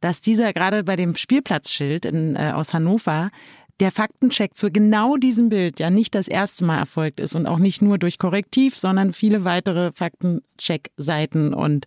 dass 0.00 0.20
dieser 0.20 0.52
gerade 0.52 0.84
bei 0.84 0.94
dem 0.94 1.16
Spielplatzschild 1.16 2.04
in, 2.04 2.36
äh, 2.36 2.52
aus 2.54 2.74
Hannover 2.74 3.30
der 3.80 3.90
Faktencheck 3.90 4.56
zu 4.56 4.70
genau 4.70 5.16
diesem 5.16 5.48
Bild 5.48 5.80
ja 5.80 5.90
nicht 5.90 6.14
das 6.14 6.28
erste 6.28 6.64
Mal 6.64 6.78
erfolgt 6.78 7.20
ist 7.20 7.34
und 7.34 7.46
auch 7.46 7.58
nicht 7.58 7.82
nur 7.82 7.98
durch 7.98 8.18
Korrektiv, 8.18 8.78
sondern 8.78 9.12
viele 9.12 9.44
weitere 9.44 9.92
Faktencheck-Seiten. 9.92 11.52
Und 11.52 11.86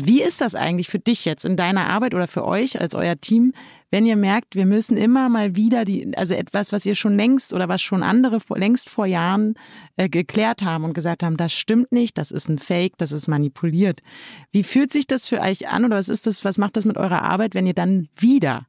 wie 0.00 0.22
ist 0.22 0.40
das 0.40 0.54
eigentlich 0.54 0.88
für 0.88 0.98
dich 0.98 1.24
jetzt 1.24 1.44
in 1.44 1.56
deiner 1.56 1.86
Arbeit 1.86 2.14
oder 2.14 2.26
für 2.26 2.44
euch 2.44 2.80
als 2.80 2.94
euer 2.94 3.20
Team, 3.20 3.52
wenn 3.90 4.04
ihr 4.04 4.16
merkt, 4.16 4.54
wir 4.54 4.66
müssen 4.66 4.98
immer 4.98 5.30
mal 5.30 5.56
wieder 5.56 5.86
die, 5.86 6.14
also 6.16 6.34
etwas, 6.34 6.72
was 6.72 6.84
ihr 6.84 6.94
schon 6.94 7.16
längst 7.16 7.54
oder 7.54 7.68
was 7.68 7.80
schon 7.80 8.02
andere 8.02 8.38
vor, 8.38 8.58
längst 8.58 8.90
vor 8.90 9.06
Jahren 9.06 9.54
äh, 9.96 10.10
geklärt 10.10 10.62
haben 10.62 10.84
und 10.84 10.92
gesagt 10.92 11.22
haben, 11.22 11.38
das 11.38 11.54
stimmt 11.54 11.90
nicht, 11.90 12.18
das 12.18 12.30
ist 12.30 12.50
ein 12.50 12.58
Fake, 12.58 12.98
das 12.98 13.12
ist 13.12 13.28
manipuliert. 13.28 14.00
Wie 14.52 14.62
fühlt 14.62 14.92
sich 14.92 15.06
das 15.06 15.26
für 15.26 15.40
euch 15.40 15.68
an 15.68 15.86
oder 15.86 15.96
was 15.96 16.10
ist 16.10 16.26
das, 16.26 16.44
was 16.44 16.58
macht 16.58 16.76
das 16.76 16.84
mit 16.84 16.98
eurer 16.98 17.22
Arbeit, 17.22 17.54
wenn 17.54 17.66
ihr 17.66 17.74
dann 17.74 18.08
wieder 18.14 18.66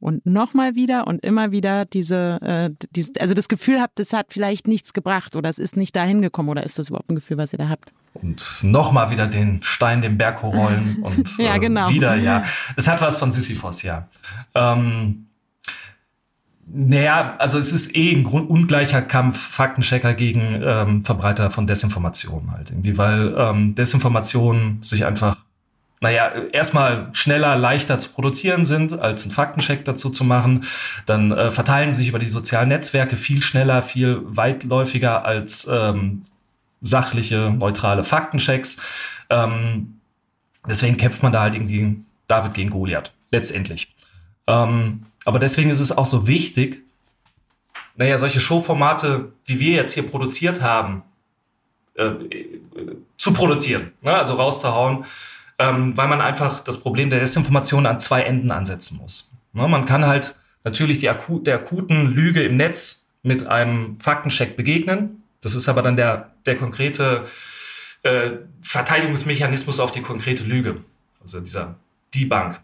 und 0.00 0.24
nochmal 0.26 0.74
wieder 0.74 1.06
und 1.06 1.24
immer 1.24 1.50
wieder 1.50 1.84
diese, 1.84 2.38
äh, 2.42 2.86
diese, 2.90 3.12
also 3.20 3.34
das 3.34 3.48
Gefühl 3.48 3.80
habt, 3.80 3.98
das 3.98 4.12
hat 4.12 4.26
vielleicht 4.30 4.68
nichts 4.68 4.92
gebracht 4.92 5.34
oder 5.34 5.48
es 5.48 5.58
ist 5.58 5.76
nicht 5.76 5.96
dahin 5.96 6.22
gekommen 6.22 6.48
oder 6.48 6.62
ist 6.62 6.78
das 6.78 6.88
überhaupt 6.88 7.10
ein 7.10 7.16
Gefühl, 7.16 7.36
was 7.38 7.52
ihr 7.52 7.58
da 7.58 7.68
habt? 7.68 7.90
Und 8.14 8.44
nochmal 8.62 9.10
wieder 9.10 9.26
den 9.26 9.62
Stein 9.62 10.02
den 10.02 10.18
Berg 10.18 10.42
rollen 10.42 10.98
und 11.02 11.38
ja, 11.38 11.58
genau. 11.58 11.90
Äh, 11.90 11.94
wieder, 11.94 12.14
ja. 12.14 12.44
Es 12.76 12.86
hat 12.86 13.00
was 13.00 13.16
von 13.16 13.32
Sisyphos, 13.32 13.82
ja. 13.82 14.08
Ähm, 14.54 15.26
Naja, 16.70 17.36
also 17.38 17.58
es 17.58 17.72
ist 17.72 17.96
eh 17.96 18.14
ein 18.14 18.24
Grund, 18.24 18.50
ungleicher 18.50 19.00
Kampf 19.02 19.38
Faktenchecker 19.38 20.14
gegen 20.14 20.62
ähm, 20.62 21.04
Verbreiter 21.04 21.50
von 21.50 21.66
Desinformation 21.66 22.52
halt 22.52 22.70
irgendwie, 22.70 22.98
weil 22.98 23.34
ähm, 23.36 23.74
Desinformation 23.74 24.78
sich 24.82 25.06
einfach, 25.06 25.38
naja, 26.00 26.32
erstmal 26.52 27.08
schneller, 27.12 27.56
leichter 27.56 27.98
zu 27.98 28.10
produzieren 28.10 28.64
sind, 28.64 28.92
als 28.92 29.22
einen 29.22 29.32
Faktencheck 29.32 29.84
dazu 29.84 30.10
zu 30.10 30.24
machen. 30.24 30.64
Dann 31.06 31.32
äh, 31.32 31.50
verteilen 31.50 31.92
sich 31.92 32.08
über 32.08 32.18
die 32.18 32.26
sozialen 32.26 32.68
Netzwerke 32.68 33.16
viel 33.16 33.42
schneller, 33.42 33.82
viel 33.82 34.20
weitläufiger 34.24 35.24
als 35.24 35.66
ähm, 35.70 36.22
sachliche, 36.80 37.50
neutrale 37.50 38.04
Faktenchecks. 38.04 38.76
Ähm, 39.30 40.00
deswegen 40.68 40.96
kämpft 40.96 41.22
man 41.22 41.32
da 41.32 41.42
halt 41.42 41.54
irgendwie 41.54 42.04
David 42.28 42.54
gegen 42.54 42.70
Goliath, 42.70 43.12
letztendlich. 43.32 43.94
Ähm, 44.46 45.06
aber 45.24 45.38
deswegen 45.38 45.70
ist 45.70 45.80
es 45.80 45.90
auch 45.90 46.06
so 46.06 46.26
wichtig, 46.26 46.82
naja, 47.96 48.16
solche 48.18 48.40
Showformate, 48.40 49.32
wie 49.44 49.58
wir 49.58 49.72
jetzt 49.72 49.92
hier 49.92 50.04
produziert 50.04 50.62
haben, 50.62 51.02
äh, 51.94 52.04
äh, 52.04 52.60
zu 53.16 53.32
produzieren, 53.32 53.92
ne? 54.02 54.12
also 54.12 54.34
rauszuhauen, 54.34 55.04
ähm, 55.58 55.96
weil 55.96 56.08
man 56.08 56.20
einfach 56.20 56.60
das 56.60 56.80
Problem 56.80 57.10
der 57.10 57.20
Desinformation 57.20 57.86
an 57.86 57.98
zwei 58.00 58.22
Enden 58.22 58.50
ansetzen 58.50 58.98
muss. 58.98 59.30
Ne? 59.52 59.66
Man 59.66 59.86
kann 59.86 60.06
halt 60.06 60.34
natürlich 60.64 60.98
die 60.98 61.08
akut, 61.08 61.46
der 61.46 61.56
akuten 61.56 62.10
Lüge 62.10 62.42
im 62.42 62.56
Netz 62.56 63.08
mit 63.22 63.46
einem 63.46 63.98
Faktencheck 64.00 64.56
begegnen. 64.56 65.22
Das 65.40 65.54
ist 65.54 65.68
aber 65.68 65.82
dann 65.82 65.96
der, 65.96 66.32
der 66.46 66.56
konkrete 66.56 67.26
äh, 68.02 68.30
Verteidigungsmechanismus 68.62 69.80
auf 69.80 69.92
die 69.92 70.02
konkrete 70.02 70.44
Lüge, 70.44 70.76
also 71.20 71.40
dieser 71.40 71.76
Debunk. 72.14 72.60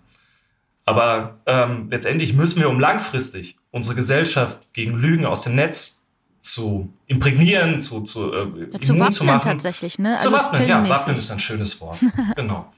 Aber 0.87 1.39
ähm, 1.47 1.89
letztendlich 1.91 2.35
müssen 2.35 2.61
wir, 2.61 2.69
um 2.69 2.79
langfristig 2.79 3.57
unsere 3.71 3.95
Gesellschaft 3.95 4.61
gegen 4.73 4.95
Lügen 4.95 5.25
aus 5.25 5.43
dem 5.43 5.55
Netz 5.55 6.05
zu 6.41 6.93
imprägnieren, 7.07 7.81
zu, 7.81 8.03
zu, 8.03 8.33
äh, 8.33 8.71
ja, 8.73 8.79
zu 8.79 8.93
wappnen 8.95 9.13
zu 9.13 9.25
machen. 9.25 9.51
tatsächlich, 9.51 9.99
ne? 9.99 10.19
Zu 10.21 10.29
also 10.29 10.47
wappnen, 10.47 10.69
ja, 10.69 10.89
wappnen 10.89 11.17
ist 11.17 11.31
ein 11.31 11.39
schönes 11.39 11.81
Wort. 11.81 11.99
genau. 12.37 12.71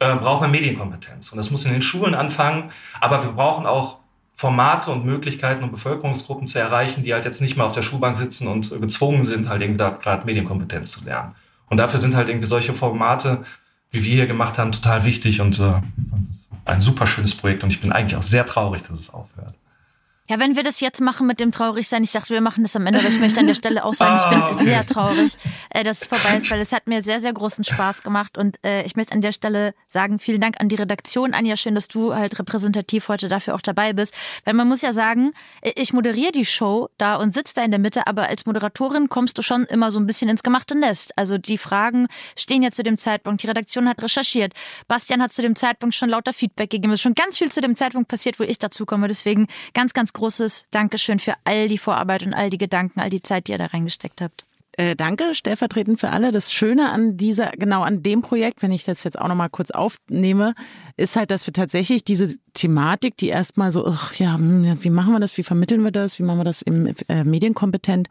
Äh, 0.00 0.14
brauchen 0.16 0.42
wir 0.42 0.48
Medienkompetenz. 0.48 1.30
Und 1.30 1.38
das 1.38 1.50
muss 1.50 1.64
in 1.64 1.72
den 1.72 1.82
Schulen 1.82 2.14
anfangen. 2.14 2.70
Aber 3.00 3.22
wir 3.22 3.32
brauchen 3.32 3.66
auch 3.66 3.98
Formate 4.34 4.92
und 4.92 5.04
Möglichkeiten, 5.04 5.64
um 5.64 5.72
Bevölkerungsgruppen 5.72 6.46
zu 6.46 6.60
erreichen, 6.60 7.02
die 7.02 7.12
halt 7.12 7.24
jetzt 7.24 7.40
nicht 7.40 7.56
mehr 7.56 7.66
auf 7.66 7.72
der 7.72 7.82
Schulbank 7.82 8.16
sitzen 8.16 8.46
und 8.46 8.70
gezwungen 8.80 9.24
sind, 9.24 9.48
halt 9.48 9.62
irgendwie 9.62 9.78
da 9.78 9.90
gerade 9.90 10.24
Medienkompetenz 10.26 10.90
zu 10.90 11.04
lernen. 11.04 11.34
Und 11.68 11.78
dafür 11.78 11.98
sind 11.98 12.14
halt 12.14 12.28
irgendwie 12.28 12.46
solche 12.46 12.72
Formate, 12.72 13.42
wie 13.90 14.04
wir 14.04 14.14
hier 14.14 14.26
gemacht 14.26 14.58
haben, 14.58 14.70
total 14.70 15.04
wichtig 15.04 15.40
und 15.40 15.58
äh, 15.58 15.80
ein 16.64 16.80
super 16.80 17.06
schönes 17.06 17.34
Projekt 17.34 17.64
und 17.64 17.70
ich 17.70 17.80
bin 17.80 17.90
eigentlich 17.90 18.16
auch 18.16 18.22
sehr 18.22 18.46
traurig, 18.46 18.82
dass 18.82 18.98
es 18.98 19.12
aufhört. 19.12 19.54
Ja, 20.30 20.38
wenn 20.38 20.56
wir 20.56 20.62
das 20.62 20.80
jetzt 20.80 21.00
machen 21.00 21.26
mit 21.26 21.40
dem 21.40 21.52
Traurigsein, 21.52 22.04
ich 22.04 22.12
dachte, 22.12 22.34
wir 22.34 22.42
machen 22.42 22.62
das 22.62 22.76
am 22.76 22.86
Ende, 22.86 22.98
aber 22.98 23.08
ich 23.08 23.18
möchte 23.18 23.40
an 23.40 23.46
der 23.46 23.54
Stelle 23.54 23.82
auch 23.82 23.94
sagen, 23.94 24.16
ich 24.22 24.28
bin 24.28 24.42
ah, 24.42 24.50
okay. 24.52 24.64
sehr 24.64 24.84
traurig, 24.84 25.36
äh, 25.70 25.82
dass 25.84 26.02
es 26.02 26.06
vorbei 26.06 26.36
ist, 26.36 26.50
weil 26.50 26.60
es 26.60 26.70
hat 26.70 26.86
mir 26.86 27.00
sehr, 27.00 27.20
sehr 27.20 27.32
großen 27.32 27.64
Spaß 27.64 28.02
gemacht 28.02 28.36
und 28.36 28.62
äh, 28.62 28.82
ich 28.82 28.94
möchte 28.94 29.14
an 29.14 29.22
der 29.22 29.32
Stelle 29.32 29.72
sagen, 29.86 30.18
vielen 30.18 30.42
Dank 30.42 30.60
an 30.60 30.68
die 30.68 30.74
Redaktion, 30.74 31.32
Anja, 31.32 31.56
schön, 31.56 31.74
dass 31.74 31.88
du 31.88 32.14
halt 32.14 32.38
repräsentativ 32.38 33.08
heute 33.08 33.28
dafür 33.28 33.54
auch 33.54 33.62
dabei 33.62 33.94
bist, 33.94 34.12
weil 34.44 34.52
man 34.52 34.68
muss 34.68 34.82
ja 34.82 34.92
sagen, 34.92 35.32
äh, 35.62 35.72
ich 35.76 35.94
moderiere 35.94 36.32
die 36.32 36.44
Show 36.44 36.90
da 36.98 37.16
und 37.16 37.32
sitze 37.32 37.54
da 37.54 37.64
in 37.64 37.70
der 37.70 37.80
Mitte, 37.80 38.06
aber 38.06 38.28
als 38.28 38.44
Moderatorin 38.44 39.08
kommst 39.08 39.38
du 39.38 39.42
schon 39.42 39.64
immer 39.64 39.90
so 39.90 39.98
ein 39.98 40.06
bisschen 40.06 40.28
ins 40.28 40.42
gemachte 40.42 40.76
Nest. 40.76 41.16
Also 41.16 41.38
die 41.38 41.56
Fragen 41.56 42.06
stehen 42.36 42.62
ja 42.62 42.70
zu 42.70 42.82
dem 42.82 42.98
Zeitpunkt, 42.98 43.42
die 43.42 43.46
Redaktion 43.46 43.88
hat 43.88 44.02
recherchiert, 44.02 44.52
Bastian 44.88 45.22
hat 45.22 45.32
zu 45.32 45.40
dem 45.40 45.56
Zeitpunkt 45.56 45.94
schon 45.94 46.10
lauter 46.10 46.34
Feedback 46.34 46.68
gegeben, 46.68 46.92
es 46.92 46.98
ist 46.98 47.02
schon 47.02 47.14
ganz 47.14 47.38
viel 47.38 47.50
zu 47.50 47.62
dem 47.62 47.74
Zeitpunkt 47.76 48.08
passiert, 48.08 48.38
wo 48.38 48.44
ich 48.44 48.58
dazu 48.58 48.84
komme, 48.84 49.08
deswegen 49.08 49.46
ganz, 49.72 49.94
ganz 49.94 50.12
großes 50.18 50.66
Dankeschön 50.70 51.18
für 51.18 51.34
all 51.44 51.68
die 51.68 51.78
Vorarbeit 51.78 52.26
und 52.26 52.34
all 52.34 52.50
die 52.50 52.58
Gedanken, 52.58 53.00
all 53.00 53.10
die 53.10 53.22
Zeit, 53.22 53.46
die 53.46 53.52
ihr 53.52 53.58
da 53.58 53.66
reingesteckt 53.66 54.20
habt. 54.20 54.46
Äh, 54.78 54.94
danke, 54.94 55.34
stellvertretend 55.34 55.98
für 55.98 56.10
alle. 56.10 56.30
Das 56.30 56.52
Schöne 56.52 56.92
an 56.92 57.16
dieser, 57.16 57.50
genau 57.50 57.82
an 57.82 58.04
dem 58.04 58.22
Projekt, 58.22 58.62
wenn 58.62 58.70
ich 58.70 58.84
das 58.84 59.02
jetzt 59.02 59.18
auch 59.18 59.26
nochmal 59.26 59.50
kurz 59.50 59.72
aufnehme, 59.72 60.54
ist 60.96 61.16
halt, 61.16 61.32
dass 61.32 61.46
wir 61.48 61.52
tatsächlich 61.52 62.04
diese 62.04 62.36
Thematik, 62.54 63.16
die 63.16 63.26
erstmal 63.26 63.72
so, 63.72 63.84
ach 63.86 64.16
hm, 64.16 64.64
ja, 64.64 64.76
wie 64.80 64.90
machen 64.90 65.12
wir 65.12 65.18
das, 65.18 65.36
wie 65.36 65.42
vermitteln 65.42 65.82
wir 65.82 65.90
das, 65.90 66.20
wie 66.20 66.22
machen 66.22 66.38
wir 66.38 66.44
das 66.44 66.62
im 66.62 66.94
äh, 67.08 67.24
medienkompetent, 67.24 68.08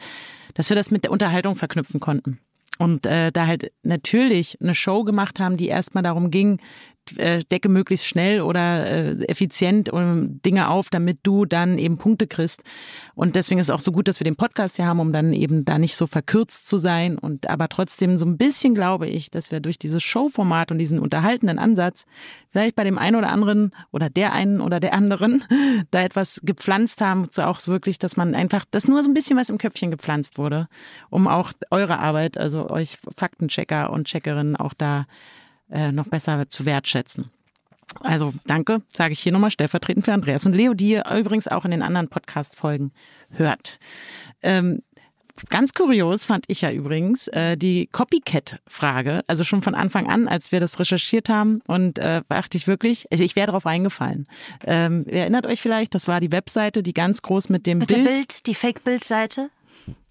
dass 0.55 0.69
wir 0.69 0.75
das 0.75 0.91
mit 0.91 1.05
der 1.05 1.12
Unterhaltung 1.12 1.55
verknüpfen 1.55 2.01
konnten. 2.01 2.39
Und 2.79 3.05
äh, 3.05 3.31
da 3.31 3.47
halt 3.47 3.71
natürlich 3.84 4.58
eine 4.62 4.75
Show 4.75 5.05
gemacht 5.05 5.39
haben, 5.39 5.55
die 5.55 5.67
erstmal 5.67 6.03
darum 6.03 6.31
ging, 6.31 6.60
äh, 7.17 7.43
decke 7.43 7.69
möglichst 7.69 8.07
schnell 8.07 8.41
oder 8.41 8.85
äh, 8.85 9.25
effizient 9.25 9.89
um 9.89 10.41
Dinge 10.41 10.69
auf, 10.69 10.89
damit 10.89 11.19
du 11.23 11.45
dann 11.45 11.77
eben 11.77 11.97
Punkte 11.97 12.27
kriegst. 12.27 12.61
Und 13.15 13.35
deswegen 13.35 13.59
ist 13.59 13.67
es 13.67 13.75
auch 13.75 13.79
so 13.79 13.91
gut, 13.91 14.07
dass 14.07 14.19
wir 14.19 14.25
den 14.25 14.35
Podcast 14.35 14.75
hier 14.75 14.85
haben, 14.85 14.99
um 14.99 15.13
dann 15.13 15.33
eben 15.33 15.65
da 15.65 15.77
nicht 15.77 15.95
so 15.95 16.07
verkürzt 16.07 16.67
zu 16.67 16.77
sein. 16.77 17.17
Und 17.17 17.49
aber 17.49 17.69
trotzdem 17.69 18.17
so 18.17 18.25
ein 18.25 18.37
bisschen 18.37 18.75
glaube 18.75 19.07
ich, 19.07 19.31
dass 19.31 19.51
wir 19.51 19.59
durch 19.59 19.79
dieses 19.79 20.03
Showformat 20.03 20.71
und 20.71 20.77
diesen 20.77 20.99
unterhaltenden 20.99 21.59
Ansatz 21.59 22.05
vielleicht 22.49 22.75
bei 22.75 22.83
dem 22.83 22.97
einen 22.97 23.15
oder 23.15 23.29
anderen 23.29 23.71
oder 23.91 24.09
der 24.09 24.33
einen 24.33 24.61
oder 24.61 24.79
der 24.79 24.93
anderen 24.93 25.43
da 25.91 26.01
etwas 26.01 26.41
gepflanzt 26.43 27.01
haben, 27.01 27.27
so 27.31 27.43
auch 27.43 27.65
wirklich, 27.67 27.99
dass 27.99 28.17
man 28.17 28.35
einfach, 28.35 28.65
dass 28.71 28.87
nur 28.87 29.03
so 29.03 29.09
ein 29.09 29.13
bisschen 29.13 29.37
was 29.37 29.49
im 29.49 29.57
Köpfchen 29.57 29.91
gepflanzt 29.91 30.37
wurde, 30.37 30.67
um 31.09 31.27
auch 31.27 31.51
eure 31.71 31.99
Arbeit, 31.99 32.37
also 32.37 32.69
euch 32.69 32.97
Faktenchecker 33.15 33.91
und 33.91 34.07
Checkerinnen 34.07 34.55
auch 34.55 34.73
da 34.73 35.05
äh, 35.71 35.91
noch 35.91 36.08
besser 36.08 36.47
zu 36.47 36.65
wertschätzen. 36.65 37.32
Also 38.01 38.34
danke, 38.45 38.82
sage 38.89 39.13
ich 39.13 39.19
hier 39.19 39.32
nochmal 39.32 39.51
stellvertretend 39.51 40.06
für 40.06 40.13
Andreas 40.13 40.45
und 40.45 40.53
Leo, 40.53 40.73
die 40.73 40.89
ihr 40.89 41.06
übrigens 41.10 41.47
auch 41.47 41.65
in 41.65 41.71
den 41.71 41.82
anderen 41.82 42.10
Podcast-Folgen 42.10 42.91
hört. 43.32 43.80
Ähm, 44.41 44.82
ganz 45.49 45.73
kurios 45.73 46.25
fand 46.25 46.45
ich 46.47 46.62
ja 46.62 46.71
übrigens 46.71 47.27
äh, 47.30 47.58
die 47.58 47.88
Copycat-Frage, 47.88 49.21
also 49.27 49.43
schon 49.43 49.62
von 49.62 49.75
Anfang 49.75 50.08
an, 50.08 50.27
als 50.27 50.51
wir 50.51 50.60
das 50.60 50.80
recherchiert 50.80 51.30
haben 51.30 51.62
und 51.67 51.99
äh, 51.99 52.21
dachte 52.27 52.58
ich 52.58 52.67
wirklich, 52.67 53.06
also 53.12 53.23
ich 53.23 53.36
wäre 53.36 53.47
darauf 53.47 53.65
eingefallen. 53.65 54.27
Ähm, 54.65 55.06
ihr 55.08 55.21
erinnert 55.21 55.45
euch 55.45 55.62
vielleicht, 55.62 55.95
das 55.95 56.08
war 56.08 56.19
die 56.19 56.32
Webseite, 56.32 56.84
die 56.84 56.93
ganz 56.93 57.21
groß 57.21 57.49
mit 57.49 57.65
dem 57.65 57.80
mit 57.80 57.88
Bild, 57.88 58.06
Bild, 58.06 58.47
die 58.47 58.56
Fake-Bild-Seite. 58.56 59.49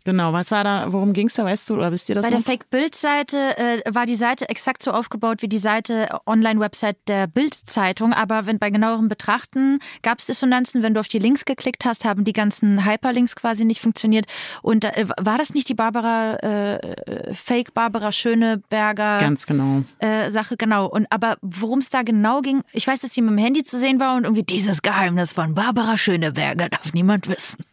Genau, 0.06 0.32
was 0.32 0.52
war 0.52 0.62
da, 0.62 0.92
worum 0.92 1.12
ging 1.12 1.26
es 1.26 1.34
da, 1.34 1.44
weißt 1.44 1.68
du, 1.68 1.74
oder 1.74 1.90
wisst 1.90 2.08
ihr 2.08 2.14
das 2.14 2.24
Bei 2.24 2.30
noch? 2.30 2.36
der 2.36 2.44
Fake-Bild-Seite 2.44 3.58
äh, 3.58 3.80
war 3.92 4.06
die 4.06 4.14
Seite 4.14 4.48
exakt 4.48 4.80
so 4.80 4.92
aufgebaut 4.92 5.42
wie 5.42 5.48
die 5.48 5.58
Seite 5.58 6.08
äh, 6.08 6.16
Online-Website 6.26 6.96
der 7.08 7.26
Bild-Zeitung, 7.26 8.12
aber 8.12 8.46
wenn 8.46 8.60
bei 8.60 8.70
genauerem 8.70 9.08
Betrachten 9.08 9.80
gab 10.02 10.20
es 10.20 10.26
Dissonanzen, 10.26 10.84
wenn 10.84 10.94
du 10.94 11.00
auf 11.00 11.08
die 11.08 11.18
Links 11.18 11.44
geklickt 11.44 11.84
hast, 11.84 12.04
haben 12.04 12.22
die 12.22 12.32
ganzen 12.32 12.86
Hyperlinks 12.86 13.34
quasi 13.34 13.64
nicht 13.64 13.80
funktioniert. 13.80 14.26
Und 14.62 14.84
äh, 14.84 15.06
war 15.20 15.38
das 15.38 15.54
nicht 15.54 15.68
die 15.68 15.74
Barbara, 15.74 16.36
äh, 16.36 17.34
Fake 17.34 17.74
Barbara 17.74 18.12
Schöneberger 18.12 19.18
Ganz 19.18 19.44
genau. 19.44 19.82
Äh, 19.98 20.30
Sache, 20.30 20.56
genau. 20.56 20.86
Und 20.86 21.08
aber 21.10 21.36
worum 21.42 21.80
es 21.80 21.90
da 21.90 22.02
genau 22.02 22.42
ging, 22.42 22.62
ich 22.70 22.86
weiß, 22.86 23.00
dass 23.00 23.12
sie 23.12 23.22
mit 23.22 23.32
dem 23.32 23.38
Handy 23.38 23.64
zu 23.64 23.76
sehen 23.76 23.98
war 23.98 24.14
und 24.14 24.22
irgendwie 24.22 24.44
dieses 24.44 24.82
Geheimnis 24.82 25.32
von 25.32 25.56
Barbara 25.56 25.96
Schöneberger 25.96 26.68
darf 26.68 26.92
niemand 26.92 27.28
wissen. 27.28 27.64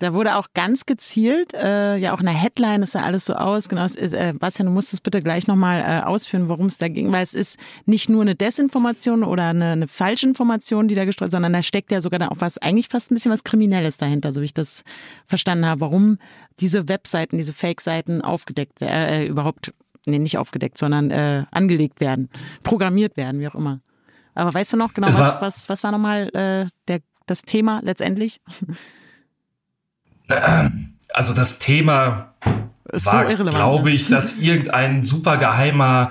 Da 0.00 0.14
wurde 0.14 0.36
auch 0.36 0.46
ganz 0.54 0.86
gezielt, 0.86 1.54
äh, 1.54 1.96
ja 1.96 2.14
auch 2.14 2.20
in 2.20 2.26
der 2.26 2.34
Headline 2.34 2.84
ist 2.84 2.94
ja 2.94 3.02
alles 3.02 3.24
so 3.24 3.34
aus. 3.34 3.68
Genau, 3.68 3.84
ist, 3.84 3.96
äh, 3.96 4.32
Bastian, 4.38 4.66
du 4.66 4.72
musst 4.72 4.92
es 4.92 5.00
bitte 5.00 5.22
gleich 5.22 5.48
nochmal 5.48 5.80
äh, 5.80 6.04
ausführen, 6.04 6.48
worum 6.48 6.66
es 6.66 6.78
da 6.78 6.86
ging, 6.86 7.10
weil 7.10 7.24
es 7.24 7.34
ist 7.34 7.58
nicht 7.84 8.08
nur 8.08 8.22
eine 8.22 8.36
Desinformation 8.36 9.24
oder 9.24 9.48
eine, 9.48 9.72
eine 9.72 9.88
Falschinformation, 9.88 10.86
die 10.86 10.94
da 10.94 11.04
gestreut, 11.04 11.32
sondern 11.32 11.52
da 11.52 11.62
steckt 11.62 11.90
ja 11.90 12.00
sogar 12.00 12.30
auch 12.30 12.36
was, 12.38 12.58
eigentlich 12.58 12.88
fast 12.88 13.10
ein 13.10 13.16
bisschen 13.16 13.32
was 13.32 13.42
Kriminelles 13.42 13.96
dahinter, 13.96 14.30
so 14.30 14.40
wie 14.40 14.46
ich 14.46 14.54
das 14.54 14.84
verstanden 15.26 15.66
habe, 15.66 15.80
warum 15.80 16.18
diese 16.60 16.88
Webseiten, 16.88 17.36
diese 17.36 17.52
Fake-Seiten 17.52 18.22
aufgedeckt 18.22 18.80
werden, 18.80 18.92
äh, 18.92 19.26
überhaupt, 19.26 19.74
nee, 20.06 20.20
nicht 20.20 20.38
aufgedeckt, 20.38 20.78
sondern 20.78 21.10
äh, 21.10 21.44
angelegt 21.50 22.00
werden, 22.00 22.30
programmiert 22.62 23.16
werden, 23.16 23.40
wie 23.40 23.48
auch 23.48 23.56
immer. 23.56 23.80
Aber 24.36 24.54
weißt 24.54 24.74
du 24.74 24.76
noch 24.76 24.94
genau, 24.94 25.08
was, 25.08 25.40
was, 25.40 25.68
was 25.68 25.82
war 25.82 25.90
nochmal 25.90 26.28
äh, 26.36 26.70
der, 26.86 27.00
das 27.26 27.42
Thema 27.42 27.80
letztendlich? 27.82 28.40
Also 30.28 31.34
das 31.34 31.58
Thema 31.58 32.34
war, 32.90 33.36
so 33.36 33.44
glaube 33.44 33.90
ich, 33.90 34.08
dass 34.08 34.38
irgendein 34.38 35.04
supergeheimer 35.04 36.10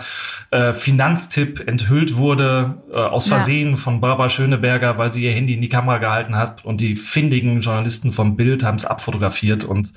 äh, 0.51 0.73
Finanztipp 0.73 1.67
enthüllt 1.67 2.17
wurde 2.17 2.81
äh, 2.91 2.95
aus 2.95 3.27
Versehen 3.27 3.71
ja. 3.71 3.75
von 3.75 3.99
Barbara 3.99 4.29
Schöneberger, 4.29 4.97
weil 4.97 5.11
sie 5.11 5.23
ihr 5.23 5.31
Handy 5.31 5.55
in 5.55 5.61
die 5.61 5.69
Kamera 5.69 5.97
gehalten 5.97 6.35
hat 6.35 6.65
und 6.65 6.81
die 6.81 6.95
findigen 6.95 7.61
Journalisten 7.61 8.13
vom 8.13 8.35
Bild 8.35 8.63
haben 8.63 8.75
es 8.75 8.85
abfotografiert 8.85 9.63
und 9.63 9.91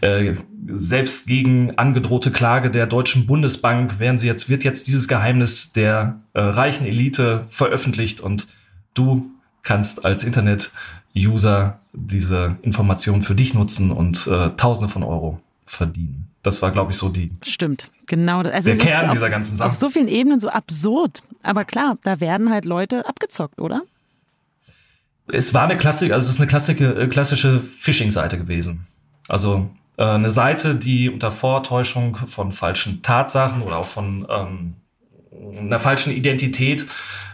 äh, 0.00 0.34
selbst 0.66 1.26
gegen 1.26 1.78
angedrohte 1.78 2.32
Klage 2.32 2.70
der 2.70 2.86
Deutschen 2.86 3.26
Bundesbank 3.26 4.00
werden 4.00 4.18
sie 4.18 4.26
jetzt 4.26 4.48
wird 4.48 4.64
jetzt 4.64 4.88
dieses 4.88 5.08
Geheimnis 5.08 5.72
der 5.72 6.20
äh, 6.32 6.40
reichen 6.40 6.86
Elite 6.86 7.44
veröffentlicht 7.46 8.20
und 8.20 8.48
du 8.94 9.30
kannst 9.62 10.04
als 10.04 10.24
Internet 10.24 10.72
User 11.16 11.78
diese 11.92 12.56
Informationen 12.62 13.22
für 13.22 13.34
dich 13.34 13.54
nutzen 13.54 13.90
und 13.90 14.26
äh, 14.26 14.50
Tausende 14.56 14.92
von 14.92 15.02
Euro 15.02 15.40
verdienen. 15.66 16.28
Das 16.42 16.60
war, 16.60 16.72
glaube 16.72 16.92
ich, 16.92 16.98
so 16.98 17.08
die. 17.08 17.30
Stimmt, 17.42 17.90
genau. 18.06 18.40
Also 18.40 18.70
der 18.70 18.78
Kern 18.78 19.12
dieser 19.12 19.30
ganzen 19.30 19.56
Sache. 19.56 19.68
Auf 19.68 19.74
so 19.74 19.90
vielen 19.90 20.08
Ebenen 20.08 20.40
so 20.40 20.48
absurd. 20.48 21.22
Aber 21.42 21.64
klar, 21.64 21.98
da 22.02 22.20
werden 22.20 22.50
halt 22.50 22.64
Leute 22.64 23.06
abgezockt, 23.06 23.60
oder? 23.60 23.82
es 25.28 25.54
war 25.54 25.64
eine 25.64 25.76
Klassik, 25.76 26.12
also 26.12 26.26
es 26.26 26.34
ist 26.34 26.40
eine 26.40 26.48
klassische, 26.48 26.84
äh, 26.84 27.06
klassische 27.08 27.60
Phishing-Seite 27.60 28.38
gewesen. 28.38 28.86
Also 29.28 29.70
äh, 29.96 30.04
eine 30.04 30.30
Seite, 30.30 30.74
die 30.74 31.08
unter 31.08 31.30
Vortäuschung 31.30 32.16
von 32.16 32.52
falschen 32.52 33.02
Tatsachen 33.02 33.62
oder 33.62 33.78
auch 33.78 33.86
von 33.86 34.26
ähm, 34.28 34.74
einer 35.58 35.78
falschen 35.78 36.12
Identität 36.12 36.86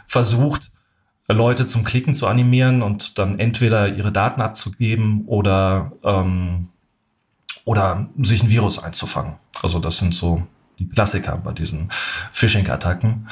versucht, 0.06 0.69
Leute 1.32 1.66
zum 1.66 1.84
Klicken 1.84 2.14
zu 2.14 2.26
animieren 2.26 2.82
und 2.82 3.18
dann 3.18 3.38
entweder 3.38 3.88
ihre 3.88 4.12
Daten 4.12 4.40
abzugeben 4.40 5.24
oder, 5.26 5.92
ähm, 6.02 6.68
oder 7.64 8.08
sich 8.20 8.42
ein 8.42 8.50
Virus 8.50 8.82
einzufangen. 8.82 9.34
Also 9.62 9.78
das 9.78 9.98
sind 9.98 10.14
so 10.14 10.42
die 10.78 10.88
Klassiker 10.88 11.36
bei 11.36 11.52
diesen 11.52 11.90
Phishing-Attacken. 12.32 13.28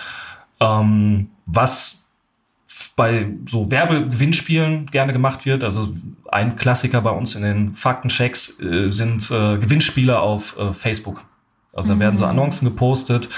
Ähm, 0.61 1.31
was 1.47 2.09
bei 2.97 3.33
so 3.47 3.71
Werbegewinnspielen 3.71 4.87
gerne 4.87 5.13
gemacht 5.13 5.47
wird. 5.47 5.65
Also 5.65 5.95
ein 6.31 6.57
Klassiker 6.57 7.01
bei 7.01 7.11
uns 7.11 7.35
in 7.35 7.43
den 7.43 7.75
Faktenchecks 7.75 8.61
äh, 8.61 8.91
sind 8.91 9.31
äh, 9.31 9.59
Gewinnspiele 9.59 10.19
auf 10.19 10.59
äh, 10.59 10.75
Facebook. 10.75 11.25
Also 11.79 11.95
da 11.95 11.99
werden 11.99 12.17
so 12.17 12.25
mhm. 12.25 12.33
Annoncen 12.33 12.69
gepostet. 12.69 13.29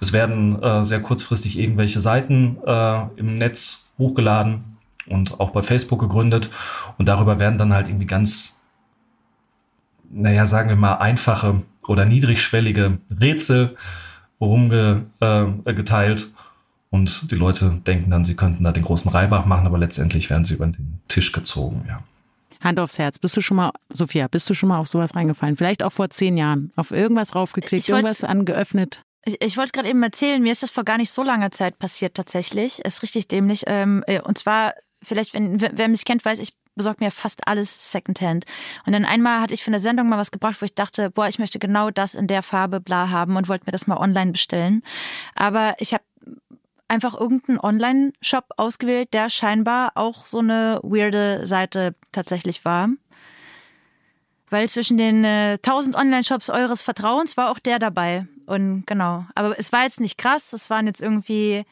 Es 0.00 0.12
werden 0.12 0.62
äh, 0.62 0.82
sehr 0.84 1.00
kurzfristig 1.00 1.58
irgendwelche 1.58 2.00
Seiten 2.00 2.58
äh, 2.64 3.02
im 3.16 3.36
Netz 3.36 3.92
hochgeladen 3.98 4.78
und 5.06 5.40
auch 5.40 5.50
bei 5.50 5.62
Facebook 5.62 6.00
gegründet. 6.00 6.50
Und 6.96 7.06
darüber 7.06 7.38
werden 7.38 7.58
dann 7.58 7.74
halt 7.74 7.88
irgendwie 7.88 8.06
ganz, 8.06 8.62
naja, 10.10 10.46
sagen 10.46 10.68
wir 10.68 10.76
mal, 10.76 10.94
einfache 10.94 11.62
oder 11.86 12.04
niedrigschwellige 12.04 12.98
Rätsel 13.20 13.76
rumgeteilt. 14.40 16.20
Äh, 16.22 16.38
und 16.90 17.30
die 17.30 17.36
Leute 17.36 17.80
denken 17.86 18.10
dann, 18.10 18.24
sie 18.24 18.34
könnten 18.34 18.64
da 18.64 18.72
den 18.72 18.84
großen 18.84 19.10
Reibach 19.10 19.44
machen, 19.44 19.66
aber 19.66 19.76
letztendlich 19.76 20.30
werden 20.30 20.44
sie 20.44 20.54
über 20.54 20.66
den 20.66 21.00
Tisch 21.08 21.32
gezogen, 21.32 21.84
ja. 21.86 22.02
Hand 22.60 22.78
aufs 22.78 22.98
Herz. 22.98 23.18
Bist 23.18 23.36
du 23.36 23.40
schon 23.40 23.56
mal, 23.56 23.72
Sophia, 23.92 24.28
bist 24.28 24.48
du 24.50 24.54
schon 24.54 24.68
mal 24.68 24.78
auf 24.78 24.88
sowas 24.88 25.14
reingefallen? 25.14 25.56
Vielleicht 25.56 25.82
auch 25.82 25.92
vor 25.92 26.10
zehn 26.10 26.36
Jahren. 26.36 26.72
Auf 26.76 26.90
irgendwas 26.90 27.34
raufgeklickt, 27.34 27.88
irgendwas 27.88 28.24
angeöffnet? 28.24 29.02
Ich, 29.24 29.42
ich 29.42 29.56
wollte 29.56 29.68
es 29.68 29.72
gerade 29.72 29.88
eben 29.88 30.02
erzählen, 30.02 30.42
mir 30.42 30.52
ist 30.52 30.62
das 30.62 30.70
vor 30.70 30.84
gar 30.84 30.98
nicht 30.98 31.12
so 31.12 31.22
langer 31.22 31.50
Zeit 31.50 31.78
passiert 31.78 32.14
tatsächlich. 32.14 32.80
Ist 32.80 33.02
richtig 33.02 33.28
dämlich. 33.28 33.64
Ähm, 33.66 34.02
äh, 34.06 34.20
und 34.20 34.38
zwar, 34.38 34.74
vielleicht, 35.02 35.34
wenn 35.34 35.60
wer 35.60 35.88
mich 35.88 36.04
kennt, 36.04 36.24
weiß, 36.24 36.38
ich 36.38 36.52
besorge 36.78 37.04
mir 37.04 37.10
fast 37.10 37.46
alles 37.46 37.92
Secondhand. 37.92 38.46
Und 38.86 38.94
dann 38.94 39.04
einmal 39.04 39.42
hatte 39.42 39.52
ich 39.52 39.62
für 39.62 39.70
eine 39.70 39.80
Sendung 39.80 40.08
mal 40.08 40.16
was 40.16 40.30
gebracht, 40.30 40.62
wo 40.62 40.64
ich 40.64 40.74
dachte, 40.74 41.10
boah, 41.10 41.28
ich 41.28 41.38
möchte 41.38 41.58
genau 41.58 41.90
das 41.90 42.14
in 42.14 42.26
der 42.26 42.42
Farbe 42.42 42.80
bla 42.80 43.10
haben 43.10 43.36
und 43.36 43.48
wollte 43.48 43.66
mir 43.66 43.72
das 43.72 43.86
mal 43.86 43.98
online 43.98 44.32
bestellen. 44.32 44.82
Aber 45.34 45.74
ich 45.78 45.92
habe 45.92 46.04
einfach 46.88 47.14
irgendeinen 47.18 47.60
Online-Shop 47.60 48.46
ausgewählt, 48.56 49.12
der 49.14 49.30
scheinbar 49.30 49.92
auch 49.94 50.26
so 50.26 50.38
eine 50.38 50.80
weirde 50.82 51.46
Seite 51.46 51.94
tatsächlich 52.12 52.64
war. 52.64 52.88
Weil 54.50 54.68
zwischen 54.68 54.96
den 54.96 55.24
äh, 55.24 55.58
1000 55.62 55.94
Online-Shops 55.94 56.48
eures 56.48 56.82
Vertrauens 56.82 57.36
war 57.36 57.50
auch 57.50 57.58
der 57.58 57.78
dabei. 57.78 58.26
Und 58.46 58.86
genau. 58.86 59.26
Aber 59.34 59.58
es 59.58 59.72
war 59.72 59.82
jetzt 59.82 60.00
nicht 60.00 60.16
krass. 60.16 60.54
Es 60.54 60.70
waren 60.70 60.86
jetzt 60.86 61.02
irgendwie 61.02 61.64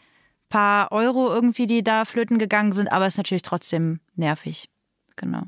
paar 0.50 0.92
Euro 0.92 1.32
irgendwie, 1.32 1.66
die 1.66 1.82
da 1.82 2.04
flöten 2.04 2.38
gegangen 2.38 2.72
sind. 2.72 2.92
Aber 2.92 3.06
es 3.06 3.14
ist 3.14 3.18
natürlich 3.18 3.42
trotzdem 3.42 4.00
nervig. 4.14 4.68
Genau. 5.16 5.42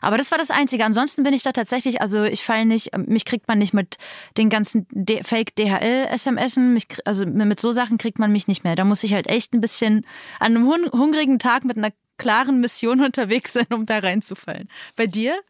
Aber 0.00 0.18
das 0.18 0.30
war 0.32 0.38
das 0.38 0.50
Einzige. 0.50 0.84
Ansonsten 0.84 1.22
bin 1.22 1.32
ich 1.32 1.44
da 1.44 1.52
tatsächlich, 1.52 2.00
also 2.00 2.24
ich 2.24 2.42
falle 2.42 2.66
nicht, 2.66 2.96
mich 2.98 3.24
kriegt 3.24 3.46
man 3.46 3.58
nicht 3.58 3.72
mit 3.72 3.98
den 4.36 4.50
ganzen 4.50 4.86
Fake-DHL-SMSen, 5.22 6.78
also 7.04 7.24
mit 7.26 7.60
so 7.60 7.70
Sachen 7.70 7.98
kriegt 7.98 8.18
man 8.18 8.32
mich 8.32 8.48
nicht 8.48 8.64
mehr. 8.64 8.74
Da 8.74 8.84
muss 8.84 9.04
ich 9.04 9.14
halt 9.14 9.28
echt 9.28 9.54
ein 9.54 9.60
bisschen 9.60 10.04
an 10.40 10.56
einem 10.56 10.66
hungrigen 10.92 11.38
Tag 11.38 11.64
mit 11.64 11.76
einer 11.76 11.92
klaren 12.18 12.60
Mission 12.60 13.00
unterwegs 13.04 13.52
sein, 13.52 13.66
um 13.72 13.86
da 13.86 13.98
reinzufallen. 13.98 14.68
Bei 14.96 15.06
dir? 15.06 15.40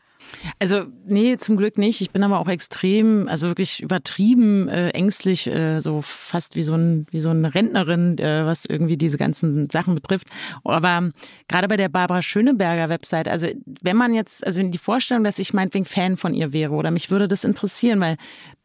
Also, 0.59 0.85
nee, 1.07 1.37
zum 1.37 1.57
Glück 1.57 1.79
nicht. 1.79 2.01
Ich 2.01 2.11
bin 2.11 2.23
aber 2.23 2.41
auch 2.41 2.49
extrem, 2.49 3.29
also 3.29 3.49
wirklich 3.49 3.83
übertrieben 3.83 4.69
äh, 4.69 4.91
ängstlich, 4.91 5.47
äh, 5.47 5.81
so 5.81 6.03
fast 6.03 6.57
wie 6.57 6.63
so, 6.63 6.75
ein, 6.75 7.07
wie 7.11 7.21
so 7.21 7.31
eine 7.31 7.55
Rentnerin, 7.55 8.19
äh, 8.19 8.45
was 8.45 8.67
irgendwie 8.67 8.97
diese 8.97 9.19
ganzen 9.19 9.71
Sachen 9.71 9.95
betrifft. 9.95 10.29
Aber 10.65 11.11
gerade 11.49 11.69
bei 11.69 11.77
der 11.77 11.89
Barbara 11.89 12.23
Schöneberger 12.23 12.89
Website, 12.89 13.29
also 13.29 13.47
wenn 13.83 13.97
man 13.97 14.15
jetzt, 14.15 14.47
also 14.47 14.63
die 14.63 14.79
Vorstellung, 14.79 15.25
dass 15.25 15.39
ich 15.39 15.53
meinetwegen 15.53 15.85
Fan 15.85 16.17
von 16.17 16.35
ihr 16.35 16.53
wäre 16.53 16.73
oder 16.73 16.91
mich 16.91 17.11
würde 17.11 17.29
das 17.29 17.45
interessieren, 17.45 18.01
weil 18.01 18.17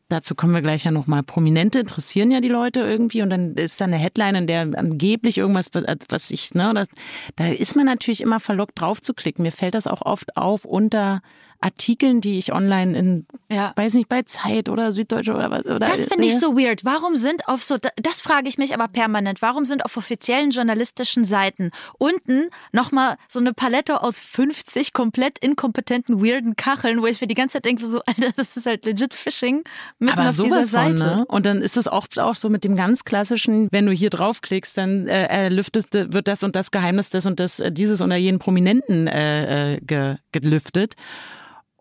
Dazu 0.10 0.36
kommen 0.36 0.54
wir 0.54 0.62
gleich 0.62 0.86
ja 0.86 0.91
nochmal. 0.91 1.22
Prominente 1.24 1.80
interessieren 1.80 2.32
ja 2.32 2.39
die 2.39 2.48
Leute 2.48 2.80
irgendwie 2.80 3.22
und 3.22 3.30
dann 3.30 3.56
ist 3.56 3.82
da 3.82 3.86
eine 3.86 3.98
Headline, 3.98 4.36
in 4.36 4.48
der 4.48 4.62
angeblich 4.62 5.38
irgendwas, 5.38 5.70
was 6.08 6.32
ich, 6.32 6.54
ne, 6.54 6.72
das, 6.74 6.88
da 7.36 7.48
ist 7.48 7.76
man 7.76 7.86
natürlich 7.86 8.22
immer 8.22 8.39
verlockt 8.39 8.80
drauf 8.80 9.02
zu 9.02 9.13
klicken. 9.13 9.43
Mir 9.43 9.52
fällt 9.52 9.74
das 9.74 9.86
auch 9.86 10.02
oft 10.02 10.38
auf 10.38 10.63
unter 10.63 11.22
Artikeln, 11.60 12.22
die 12.22 12.38
ich 12.38 12.54
online 12.54 12.98
in, 12.98 13.26
ja. 13.50 13.74
weiß 13.76 13.96
nicht, 13.96 14.10
bei 14.10 14.22
Zeit 14.24 14.70
oder 14.70 14.91
Süddeutsche 14.91 15.34
oder 15.34 15.50
was. 15.50 15.65
Oder, 15.65 15.80
das 15.80 16.06
finde 16.06 16.26
ich 16.26 16.39
so 16.39 16.56
weird. 16.56 16.86
Warum 16.86 17.15
sind 17.15 17.48
auf 17.48 17.63
so, 17.63 17.78
das 17.96 18.22
frage 18.22 18.48
ich 18.48 18.58
mich 18.58 18.74
aber 18.74 18.88
permanent, 18.88 19.41
warum 19.41 19.65
sind 19.65 19.84
auf 19.84 19.98
offiziellen 19.98 20.52
journalistischen 20.52 21.26
Seiten 21.26 21.72
unten 21.98 22.50
nochmal 22.72 23.15
so 23.28 23.39
eine 23.39 23.54
Palette 23.54 24.02
aus 24.04 24.20
50 24.20 24.93
komplett 24.93 25.39
inkompetenten, 25.39 26.24
weirden 26.24 26.56
Kacheln, 26.56 27.02
wo 27.02 27.08
ich 27.08 27.22
mir 27.22 27.28
die 27.28 27.36
ganze 27.36 27.54
Zeit 27.54 27.65
denke, 27.65 27.86
so, 27.86 28.02
Alter, 28.06 28.32
das 28.36 28.56
ist 28.56 28.65
halt 28.65 28.86
legit 28.86 29.13
Phishing 29.13 29.63
mitten 30.00 30.20
aber 30.20 30.30
auf 30.30 30.36
dieser 30.36 30.63
Seite. 30.63 30.98
Von, 30.98 31.17
ne? 31.17 31.26
Und 31.28 31.46
dann 31.46 31.62
ist 31.62 31.78
es 31.78 31.88
oft 31.88 32.20
auch 32.20 32.36
so 32.36 32.50
mit 32.50 32.63
dem 32.63 32.76
ganz 32.76 33.04
klassischen, 33.04 33.67
wenn 33.72 33.86
du 33.86 33.91
hier 33.91 34.10
draufklickst, 34.10 34.78
dann 34.78 35.08
äh, 35.08 35.50
lüftest, 35.50 35.93
wird 35.93 36.28
das 36.28 36.43
und 36.43 36.56
das 36.56 36.72
Geheimnis 36.72 37.10
des 37.10 37.26
und 37.26 37.39
das, 37.39 37.60
äh, 37.60 37.72
dieses 37.72 38.02
oder 38.02 38.15
jenen 38.15 38.39
Prominenten 38.39 39.08
äh, 39.08 39.76
äh 39.76 39.80
ge, 39.82 40.15
gelüftet. 40.32 40.96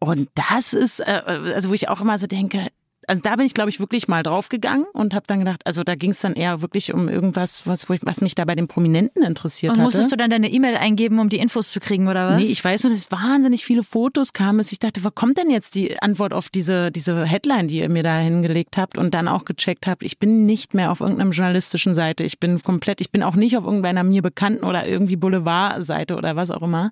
Und 0.01 0.29
das 0.35 0.73
ist, 0.73 1.01
äh, 1.01 1.23
also 1.55 1.71
wo 1.71 1.75
ich 1.75 1.89
auch 1.89 2.01
immer 2.01 2.19
so 2.19 2.27
denke, 2.27 2.69
also 3.09 3.23
da 3.23 3.37
bin 3.37 3.47
ich, 3.47 3.55
glaube 3.55 3.71
ich, 3.71 3.79
wirklich 3.79 4.09
mal 4.09 4.23
draufgegangen 4.23 4.87
und 4.93 5.15
habe 5.15 5.27
dann 5.29 5.39
gedacht, 5.39 5.63
also 5.65 5.85
da 5.85 5.95
ging 5.95 6.11
es 6.11 6.21
dann 6.21 6.35
eher 6.35 6.61
wirklich 6.61 6.93
um 6.93 7.09
irgendwas, 7.09 7.67
was, 7.67 7.89
ich, 7.89 8.01
was 8.03 8.21
mich 8.21 8.35
da 8.35 8.45
bei 8.45 8.55
den 8.55 8.67
Prominenten 8.67 9.23
interessiert 9.23 9.71
und 9.71 9.79
hatte. 9.79 9.81
Und 9.81 9.85
musstest 9.85 10.13
du 10.13 10.17
dann 10.17 10.31
deine 10.31 10.51
E-Mail 10.51 10.77
eingeben, 10.77 11.19
um 11.21 11.29
die 11.29 11.39
Infos 11.39 11.71
zu 11.71 11.79
kriegen, 11.79 12.09
oder 12.09 12.31
was? 12.31 12.41
Nee, 12.41 12.49
ich 12.49 12.65
weiß 12.65 12.83
nur, 12.83 12.93
dass 12.93 13.11
wahnsinnig 13.11 13.65
viele 13.65 13.85
Fotos 13.85 14.33
kamen. 14.33 14.65
Ich 14.69 14.79
dachte, 14.79 15.05
wo 15.05 15.11
kommt 15.11 15.39
denn 15.39 15.51
jetzt 15.51 15.75
die 15.75 16.01
Antwort 16.03 16.33
auf 16.33 16.49
diese, 16.49 16.91
diese 16.91 17.25
Headline, 17.25 17.69
die 17.69 17.79
ihr 17.79 17.89
mir 17.89 18.03
da 18.03 18.19
hingelegt 18.19 18.77
habt 18.77 18.99
und 18.99 19.15
dann 19.15 19.29
auch 19.29 19.45
gecheckt 19.45 19.87
habt, 19.87 20.03
ich 20.03 20.19
bin 20.19 20.45
nicht 20.47 20.75
mehr 20.75 20.91
auf 20.91 21.01
irgendeiner 21.01 21.31
journalistischen 21.31 21.95
Seite. 21.95 22.25
Ich 22.25 22.41
bin 22.41 22.63
komplett, 22.63 23.01
ich 23.01 23.11
bin 23.11 23.23
auch 23.23 23.37
nicht 23.37 23.57
auf 23.57 23.65
irgendeiner 23.65 24.03
mir 24.03 24.23
bekannten 24.23 24.65
oder 24.65 24.87
irgendwie 24.87 25.17
Boulevardseite 25.17 26.17
oder 26.17 26.35
was 26.35 26.51
auch 26.51 26.63
immer. 26.63 26.91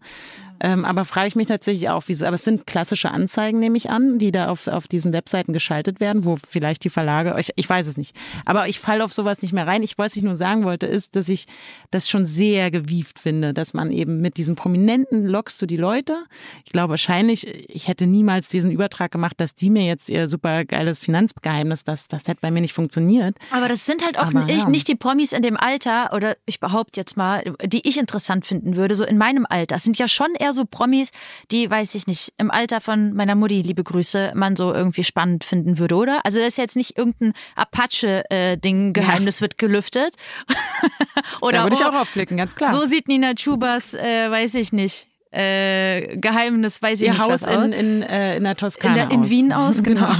Ähm, 0.60 0.84
aber 0.84 1.04
frage 1.04 1.28
ich 1.28 1.34
mich 1.34 1.48
tatsächlich 1.48 1.88
auch, 1.88 2.04
wieso. 2.06 2.26
Aber 2.26 2.34
es 2.34 2.44
sind 2.44 2.66
klassische 2.66 3.10
Anzeigen, 3.10 3.58
nehme 3.58 3.76
ich 3.76 3.90
an, 3.90 4.18
die 4.18 4.32
da 4.32 4.48
auf, 4.48 4.66
auf 4.66 4.88
diesen 4.88 5.12
Webseiten 5.12 5.52
geschaltet 5.52 6.00
werden, 6.00 6.24
wo 6.24 6.36
vielleicht 6.36 6.84
die 6.84 6.90
Verlage, 6.90 7.34
ich, 7.38 7.50
ich 7.56 7.68
weiß 7.68 7.86
es 7.86 7.96
nicht. 7.96 8.16
Aber 8.44 8.68
ich 8.68 8.80
falle 8.80 9.04
auf 9.04 9.12
sowas 9.12 9.42
nicht 9.42 9.52
mehr 9.52 9.66
rein. 9.66 9.82
Ich, 9.82 9.98
was 9.98 10.16
ich 10.16 10.22
nur 10.22 10.36
sagen 10.36 10.64
wollte, 10.64 10.86
ist, 10.86 11.16
dass 11.16 11.28
ich 11.28 11.46
das 11.90 12.08
schon 12.08 12.26
sehr 12.26 12.70
gewieft 12.70 13.18
finde, 13.18 13.52
dass 13.52 13.74
man 13.74 13.90
eben 13.90 14.20
mit 14.20 14.36
diesen 14.36 14.56
Prominenten 14.56 15.26
lockst 15.26 15.60
du 15.60 15.66
die 15.66 15.76
Leute. 15.76 16.16
Ich 16.64 16.72
glaube 16.72 16.90
wahrscheinlich, 16.90 17.46
ich 17.68 17.88
hätte 17.88 18.06
niemals 18.06 18.48
diesen 18.48 18.70
Übertrag 18.70 19.10
gemacht, 19.12 19.34
dass 19.38 19.54
die 19.54 19.70
mir 19.70 19.84
jetzt 19.84 20.08
ihr 20.08 20.28
super 20.28 20.64
geiles 20.64 21.00
Finanzgeheimnis, 21.00 21.84
das, 21.84 22.08
das 22.08 22.26
hätte 22.26 22.40
bei 22.40 22.50
mir 22.50 22.60
nicht 22.60 22.72
funktioniert. 22.72 23.36
Aber 23.50 23.68
das 23.68 23.84
sind 23.84 24.04
halt 24.04 24.18
auch 24.18 24.28
Aber, 24.28 24.44
nicht, 24.44 24.64
ja. 24.64 24.68
nicht 24.68 24.88
die 24.88 24.94
Promis 24.94 25.32
in 25.32 25.42
dem 25.42 25.56
Alter, 25.56 26.12
oder 26.14 26.36
ich 26.46 26.60
behaupte 26.60 27.00
jetzt 27.00 27.16
mal, 27.16 27.42
die 27.62 27.86
ich 27.86 27.98
interessant 27.98 28.46
finden 28.46 28.76
würde, 28.76 28.94
so 28.94 29.04
in 29.04 29.18
meinem 29.18 29.46
Alter. 29.48 29.74
Das 29.74 29.82
sind 29.82 29.98
ja 29.98 30.08
schon 30.08 30.34
eher 30.38 30.52
so 30.54 30.64
Promis, 30.64 31.10
die, 31.50 31.70
weiß 31.70 31.94
ich 31.94 32.06
nicht, 32.06 32.32
im 32.38 32.50
Alter 32.50 32.80
von 32.80 33.12
meiner 33.12 33.34
Mutti, 33.34 33.60
liebe 33.60 33.84
Grüße, 33.84 34.32
man 34.34 34.56
so 34.56 34.72
irgendwie 34.72 35.04
spannend 35.04 35.44
finden 35.44 35.78
würde, 35.78 35.96
oder? 35.96 36.20
Also 36.24 36.38
das 36.38 36.48
ist 36.48 36.58
jetzt 36.58 36.76
nicht 36.76 36.96
irgendein 36.96 37.34
Apache-Ding, 37.56 38.94
Geheimnis 38.94 39.36
ja. 39.36 39.40
wird 39.42 39.58
gelüftet. 39.58 40.14
oder, 41.42 41.58
da 41.58 41.62
würde 41.64 41.76
ich 41.76 41.84
auch 41.84 41.94
aufklicken, 41.94 42.36
ganz 42.36 42.54
klar. 42.54 42.72
So 42.72 42.88
sieht 42.88 43.08
Nina 43.08 43.34
Chubas, 43.34 43.92
äh, 43.92 44.30
weiß 44.30 44.54
ich 44.54 44.72
nicht, 44.72 45.08
äh, 45.30 46.16
Geheimnis, 46.16 46.80
weiß 46.80 47.00
ich 47.00 47.08
Ihr 47.08 47.12
nicht. 47.12 47.22
Ihr 47.22 47.26
Haus 47.26 47.42
in, 47.42 47.72
in, 47.72 48.02
äh, 48.02 48.36
in 48.36 48.44
der 48.44 48.56
Toskana. 48.56 49.02
In, 49.02 49.08
der, 49.08 49.18
in 49.18 49.30
Wien 49.30 49.52
aus, 49.52 49.82
genau. 49.82 50.12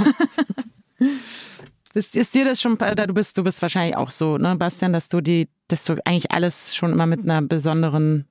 genau. 0.99 1.11
Ist, 1.95 2.17
ist 2.17 2.35
dir 2.35 2.43
das 2.43 2.61
schon, 2.61 2.77
du 2.77 3.13
bist, 3.13 3.37
du 3.37 3.43
bist 3.43 3.61
wahrscheinlich 3.61 3.95
auch 3.95 4.09
so, 4.09 4.37
ne, 4.37 4.57
Bastian, 4.57 4.91
dass 4.91 5.07
du 5.07 5.21
die, 5.21 5.47
dass 5.69 5.85
du 5.85 5.95
eigentlich 6.03 6.29
alles 6.31 6.75
schon 6.75 6.91
immer 6.91 7.05
mit 7.05 7.21
einer 7.21 7.41
besonderen 7.41 8.27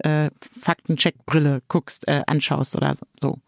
äh, 0.00 0.30
Faktencheck-Brille 0.60 1.62
guckst, 1.68 2.06
äh, 2.08 2.22
anschaust 2.26 2.76
oder 2.76 2.94
so. 3.20 3.38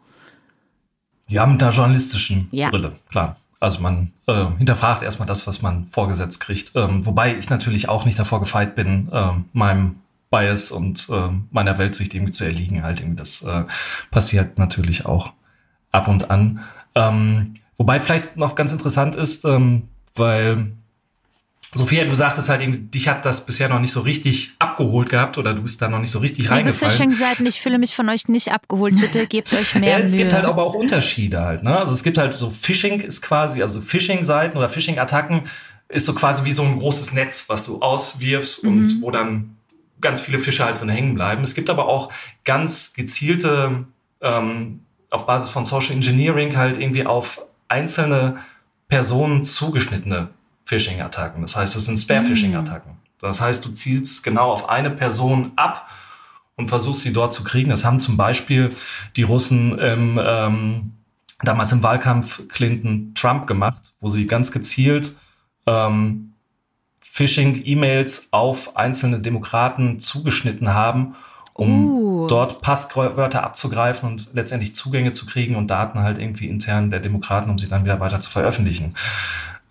Ja, 1.26 1.46
mit 1.46 1.62
einer 1.62 1.72
journalistischen 1.72 2.48
ja. 2.50 2.70
Brille, 2.70 2.92
klar. 3.10 3.36
Also 3.60 3.80
man 3.80 4.12
äh, 4.26 4.46
hinterfragt 4.58 5.02
erstmal 5.02 5.26
das, 5.26 5.46
was 5.46 5.62
man 5.62 5.88
vorgesetzt 5.88 6.40
kriegt. 6.40 6.72
Ähm, 6.74 7.06
wobei 7.06 7.36
ich 7.36 7.48
natürlich 7.48 7.88
auch 7.88 8.04
nicht 8.04 8.18
davor 8.18 8.40
gefeit 8.40 8.74
bin, 8.74 9.08
äh, 9.10 9.30
meinem 9.54 9.96
Bias 10.30 10.70
und 10.70 11.08
äh, 11.10 11.28
meiner 11.50 11.78
Weltsicht 11.78 12.12
irgendwie 12.14 12.32
zu 12.32 12.44
erliegen. 12.44 12.82
Halt 12.82 13.00
irgendwie 13.00 13.16
das 13.16 13.42
äh, 13.42 13.64
passiert 14.10 14.58
natürlich 14.58 15.06
auch 15.06 15.32
ab 15.92 16.08
und 16.08 16.30
an. 16.30 16.60
Ähm, 16.94 17.54
wobei 17.76 18.00
vielleicht 18.00 18.36
noch 18.36 18.54
ganz 18.54 18.72
interessant 18.72 19.16
ist, 19.16 19.44
ähm, 19.44 19.88
weil 20.14 20.72
Sophia, 21.72 22.04
du 22.04 22.14
sagtest 22.14 22.48
halt, 22.48 22.94
dich 22.94 23.08
hat 23.08 23.24
das 23.24 23.46
bisher 23.46 23.68
noch 23.68 23.80
nicht 23.80 23.92
so 23.92 24.00
richtig 24.00 24.52
abgeholt 24.58 25.08
gehabt 25.08 25.38
oder 25.38 25.54
du 25.54 25.62
bist 25.62 25.80
da 25.80 25.88
noch 25.88 25.98
nicht 25.98 26.10
so 26.10 26.18
richtig 26.18 26.44
Liebe 26.44 26.54
reingefallen. 26.54 26.90
Phishing-Seiten, 26.90 27.46
ich 27.46 27.60
fühle 27.60 27.78
mich 27.78 27.94
von 27.94 28.08
euch 28.08 28.28
nicht 28.28 28.52
abgeholt. 28.52 28.94
Bitte 29.00 29.26
gebt 29.26 29.52
euch 29.52 29.74
mehr 29.80 29.98
ja, 29.98 29.98
es 29.98 30.10
Mühe. 30.10 30.22
gibt 30.22 30.32
halt 30.32 30.44
aber 30.44 30.62
auch 30.62 30.74
Unterschiede 30.74 31.40
halt. 31.40 31.62
Ne? 31.62 31.76
Also 31.76 31.94
es 31.94 32.02
gibt 32.02 32.18
halt 32.18 32.34
so 32.34 32.50
Phishing 32.50 33.00
ist 33.00 33.22
quasi, 33.22 33.62
also 33.62 33.80
Phishing-Seiten 33.80 34.56
oder 34.56 34.68
Phishing-Attacken 34.68 35.42
ist 35.88 36.06
so 36.06 36.14
quasi 36.14 36.44
wie 36.44 36.52
so 36.52 36.62
ein 36.62 36.76
großes 36.76 37.12
Netz, 37.12 37.44
was 37.48 37.64
du 37.64 37.80
auswirfst 37.80 38.64
mhm. 38.64 38.70
und 38.70 39.02
wo 39.02 39.10
dann 39.10 39.56
ganz 40.00 40.20
viele 40.20 40.38
Fische 40.38 40.64
halt 40.64 40.80
drin 40.80 40.88
hängen 40.88 41.14
bleiben. 41.14 41.42
Es 41.42 41.54
gibt 41.54 41.70
aber 41.70 41.88
auch 41.88 42.12
ganz 42.44 42.92
gezielte, 42.94 43.84
ähm, 44.20 44.80
auf 45.10 45.26
Basis 45.26 45.48
von 45.48 45.64
Social 45.64 45.92
Engineering 45.92 46.56
halt 46.56 46.78
irgendwie 46.78 47.06
auf 47.06 47.46
einzelne 47.68 48.38
Personen 48.88 49.44
zugeschnittene 49.44 50.28
Phishing-Attacken. 50.64 51.42
Das 51.42 51.56
heißt, 51.56 51.74
das 51.74 51.84
sind 51.84 51.98
Spare-Phishing-Attacken. 51.98 52.96
Das 53.18 53.40
heißt, 53.40 53.64
du 53.64 53.70
zielst 53.70 54.22
genau 54.22 54.50
auf 54.50 54.68
eine 54.68 54.90
Person 54.90 55.52
ab 55.56 55.88
und 56.56 56.68
versuchst 56.68 57.02
sie 57.02 57.12
dort 57.12 57.32
zu 57.32 57.44
kriegen. 57.44 57.70
Das 57.70 57.84
haben 57.84 58.00
zum 58.00 58.16
Beispiel 58.16 58.74
die 59.16 59.22
Russen 59.22 59.78
im, 59.78 60.20
ähm, 60.22 60.92
damals 61.42 61.72
im 61.72 61.82
Wahlkampf 61.82 62.48
Clinton-Trump 62.48 63.46
gemacht, 63.46 63.94
wo 64.00 64.08
sie 64.08 64.26
ganz 64.26 64.52
gezielt 64.52 65.16
ähm, 65.66 66.32
Phishing-E-Mails 67.00 68.28
auf 68.32 68.76
einzelne 68.76 69.20
Demokraten 69.20 70.00
zugeschnitten 70.00 70.74
haben, 70.74 71.14
um 71.52 71.86
uh. 71.86 72.26
dort 72.26 72.60
Passwörter 72.60 73.44
abzugreifen 73.44 74.08
und 74.10 74.30
letztendlich 74.32 74.74
Zugänge 74.74 75.12
zu 75.12 75.24
kriegen 75.26 75.54
und 75.54 75.68
Daten 75.68 76.02
halt 76.02 76.18
irgendwie 76.18 76.48
intern 76.48 76.90
der 76.90 77.00
Demokraten, 77.00 77.50
um 77.50 77.58
sie 77.58 77.68
dann 77.68 77.84
wieder 77.84 78.00
weiter 78.00 78.18
zu 78.18 78.28
veröffentlichen. 78.28 78.94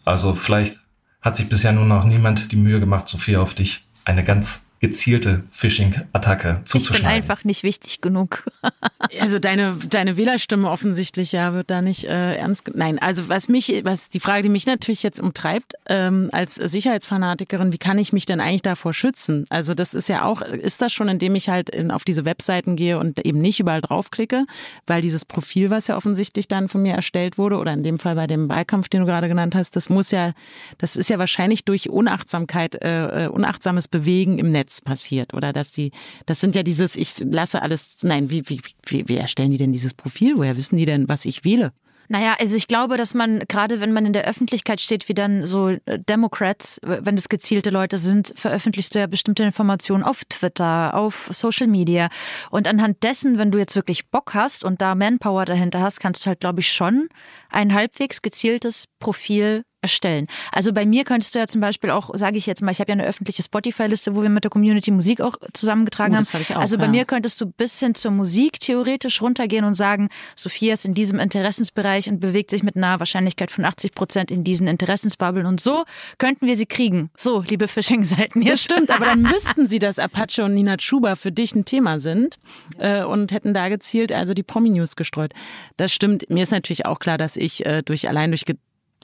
Also 0.05 0.33
vielleicht 0.33 0.82
hat 1.23 1.35
sich 1.35 1.49
bisher 1.49 1.71
nur 1.71 1.85
noch 1.85 2.03
niemand 2.03 2.51
die 2.51 2.57
Mühe 2.57 2.79
gemacht, 2.79 3.07
Sophia, 3.07 3.39
auf 3.39 3.53
dich 3.53 3.85
eine 4.05 4.23
ganz 4.23 4.61
gezielte 4.83 5.43
Phishing-Attacke 5.47 6.59
zuzuschneiden. 6.65 7.05
Ich 7.07 7.23
bin 7.23 7.31
einfach 7.31 7.45
nicht 7.45 7.63
wichtig 7.63 8.01
genug. 8.01 8.43
also 9.21 9.39
deine, 9.39 9.77
deine 9.89 10.17
Wählerstimme 10.17 10.69
offensichtlich 10.69 11.31
ja 11.31 11.53
wird 11.53 11.69
da 11.69 11.81
nicht 11.81 12.03
äh, 12.03 12.35
ernst. 12.35 12.69
Nein, 12.75 12.99
also 12.99 13.29
was 13.29 13.47
mich, 13.47 13.79
was 13.85 14.09
die 14.09 14.19
Frage, 14.19 14.43
die 14.43 14.49
mich 14.49 14.65
natürlich 14.65 15.01
jetzt 15.01 15.21
umtreibt, 15.21 15.75
ähm, 15.87 16.27
als 16.33 16.55
Sicherheitsfanatikerin, 16.55 17.71
wie 17.71 17.77
kann 17.77 17.97
ich 17.97 18.11
mich 18.11 18.25
denn 18.25 18.41
eigentlich 18.41 18.61
davor 18.61 18.91
schützen? 18.91 19.45
Also 19.47 19.73
das 19.73 19.93
ist 19.93 20.09
ja 20.09 20.25
auch, 20.25 20.41
ist 20.41 20.81
das 20.81 20.91
schon, 20.91 21.07
indem 21.07 21.35
ich 21.35 21.47
halt 21.47 21.69
in, 21.69 21.89
auf 21.89 22.03
diese 22.03 22.25
Webseiten 22.25 22.75
gehe 22.75 22.99
und 22.99 23.25
eben 23.25 23.39
nicht 23.39 23.61
überall 23.61 23.79
draufklicke, 23.79 24.43
weil 24.85 25.01
dieses 25.01 25.23
Profil, 25.23 25.69
was 25.69 25.87
ja 25.87 25.95
offensichtlich 25.95 26.49
dann 26.49 26.67
von 26.67 26.81
mir 26.81 26.93
erstellt 26.93 27.37
wurde, 27.37 27.55
oder 27.55 27.71
in 27.71 27.85
dem 27.85 27.99
Fall 27.99 28.15
bei 28.15 28.27
dem 28.27 28.49
Wahlkampf, 28.49 28.89
den 28.89 28.99
du 28.99 29.05
gerade 29.05 29.29
genannt 29.29 29.55
hast, 29.55 29.77
das 29.77 29.89
muss 29.89 30.11
ja, 30.11 30.33
das 30.77 30.97
ist 30.97 31.09
ja 31.09 31.19
wahrscheinlich 31.19 31.63
durch 31.63 31.89
Unachtsamkeit, 31.89 32.75
äh, 32.83 33.27
äh 33.27 33.27
unachtsames 33.29 33.87
Bewegen 33.87 34.39
im 34.39 34.51
Netz 34.51 34.72
passiert 34.81 35.33
oder 35.33 35.53
dass 35.53 35.71
die, 35.71 35.91
das 36.25 36.39
sind 36.39 36.55
ja 36.55 36.63
dieses, 36.63 36.95
ich 36.95 37.13
lasse 37.19 37.61
alles, 37.61 37.97
nein, 38.03 38.29
wie, 38.29 38.47
wie, 38.49 38.61
wie, 38.85 39.07
wie 39.07 39.17
erstellen 39.17 39.51
die 39.51 39.57
denn 39.57 39.73
dieses 39.73 39.93
Profil? 39.93 40.37
Woher 40.37 40.57
wissen 40.57 40.77
die 40.77 40.85
denn, 40.85 41.09
was 41.09 41.25
ich 41.25 41.43
wähle? 41.43 41.73
Naja, 42.09 42.35
also 42.39 42.55
ich 42.55 42.67
glaube, 42.67 42.97
dass 42.97 43.13
man, 43.13 43.39
gerade 43.47 43.79
wenn 43.79 43.93
man 43.93 44.05
in 44.05 44.13
der 44.13 44.25
Öffentlichkeit 44.25 44.81
steht, 44.81 45.07
wie 45.07 45.13
dann 45.13 45.45
so 45.45 45.69
äh, 45.69 45.79
Democrats, 45.97 46.79
wenn 46.83 47.17
es 47.17 47.29
gezielte 47.29 47.69
Leute 47.69 47.97
sind, 47.97 48.33
veröffentlichst 48.35 48.93
du 48.93 48.99
ja 48.99 49.07
bestimmte 49.07 49.43
Informationen 49.43 50.03
auf 50.03 50.25
Twitter, 50.25 50.95
auf 50.95 51.29
Social 51.31 51.67
Media. 51.67 52.09
Und 52.51 52.67
anhand 52.67 53.01
dessen, 53.03 53.37
wenn 53.37 53.51
du 53.51 53.57
jetzt 53.57 53.75
wirklich 53.75 54.09
Bock 54.09 54.33
hast 54.33 54.63
und 54.63 54.81
da 54.81 54.95
Manpower 54.95 55.45
dahinter 55.45 55.79
hast, 55.79 55.99
kannst 55.99 56.25
du 56.25 56.27
halt, 56.27 56.41
glaube 56.41 56.59
ich, 56.59 56.71
schon 56.71 57.07
ein 57.49 57.73
halbwegs 57.73 58.21
gezieltes 58.21 58.85
Profil 58.99 59.63
erstellen. 59.83 60.27
Also 60.51 60.73
bei 60.73 60.85
mir 60.85 61.03
könntest 61.03 61.35
du 61.35 61.39
ja 61.39 61.47
zum 61.47 61.61
Beispiel 61.61 61.91
auch, 61.91 62.09
sage 62.13 62.37
ich 62.37 62.45
jetzt 62.45 62.61
mal, 62.61 62.71
ich 62.71 62.79
habe 62.79 62.91
ja 62.91 62.93
eine 62.93 63.05
öffentliche 63.05 63.43
Spotify-Liste, 63.43 64.15
wo 64.15 64.23
wir 64.23 64.29
mit 64.29 64.43
der 64.43 64.51
Community 64.51 64.89
Musik 64.91 65.21
auch 65.21 65.35
zusammengetragen 65.53 66.13
oh, 66.13 66.17
haben. 66.17 66.25
Hab 66.25 66.55
auch, 66.57 66.61
also 66.61 66.77
bei 66.77 66.85
ja. 66.85 66.91
mir 66.91 67.05
könntest 67.05 67.39
du 67.41 67.45
bis 67.45 67.79
hin 67.79 67.93
zur 67.93 68.11
Musik 68.11 68.59
theoretisch 68.59 69.21
runtergehen 69.21 69.65
und 69.65 69.75
sagen, 69.75 70.09
Sophia 70.35 70.73
ist 70.73 70.85
in 70.85 70.93
diesem 70.93 71.19
Interessensbereich 71.19 72.09
und 72.09 72.19
bewegt 72.19 72.49
sich 72.49 72.63
mit 72.63 72.75
einer 72.75 72.99
Wahrscheinlichkeit 72.99 73.51
von 73.51 73.65
80 73.65 73.93
Prozent 73.93 74.31
in 74.31 74.43
diesen 74.43 74.67
Interessensbubbeln 74.67 75.45
und 75.45 75.59
so 75.59 75.83
könnten 76.17 76.47
wir 76.47 76.55
sie 76.55 76.65
kriegen. 76.65 77.09
So, 77.17 77.41
liebe 77.41 77.67
Phishing-Seiten. 77.67 78.43
Das 78.45 78.63
stimmt, 78.63 78.89
aber 78.89 79.05
dann 79.05 79.21
müssten 79.21 79.67
sie, 79.67 79.79
dass 79.79 79.99
Apache 79.99 80.43
und 80.43 80.53
Nina 80.53 80.77
Chuba 80.77 81.15
für 81.15 81.31
dich 81.31 81.55
ein 81.55 81.65
Thema 81.65 81.99
sind 81.99 82.37
äh, 82.77 83.03
und 83.03 83.31
hätten 83.31 83.53
da 83.53 83.69
gezielt 83.69 84.11
also 84.11 84.33
die 84.33 84.43
Promi-News 84.43 84.95
gestreut. 84.95 85.33
Das 85.77 85.93
stimmt. 85.93 86.29
Mir 86.29 86.43
ist 86.43 86.51
natürlich 86.51 86.85
auch 86.85 86.99
klar, 86.99 87.17
dass 87.17 87.35
ich 87.35 87.65
äh, 87.65 87.81
durch 87.83 88.07
allein 88.07 88.31
durch 88.31 88.45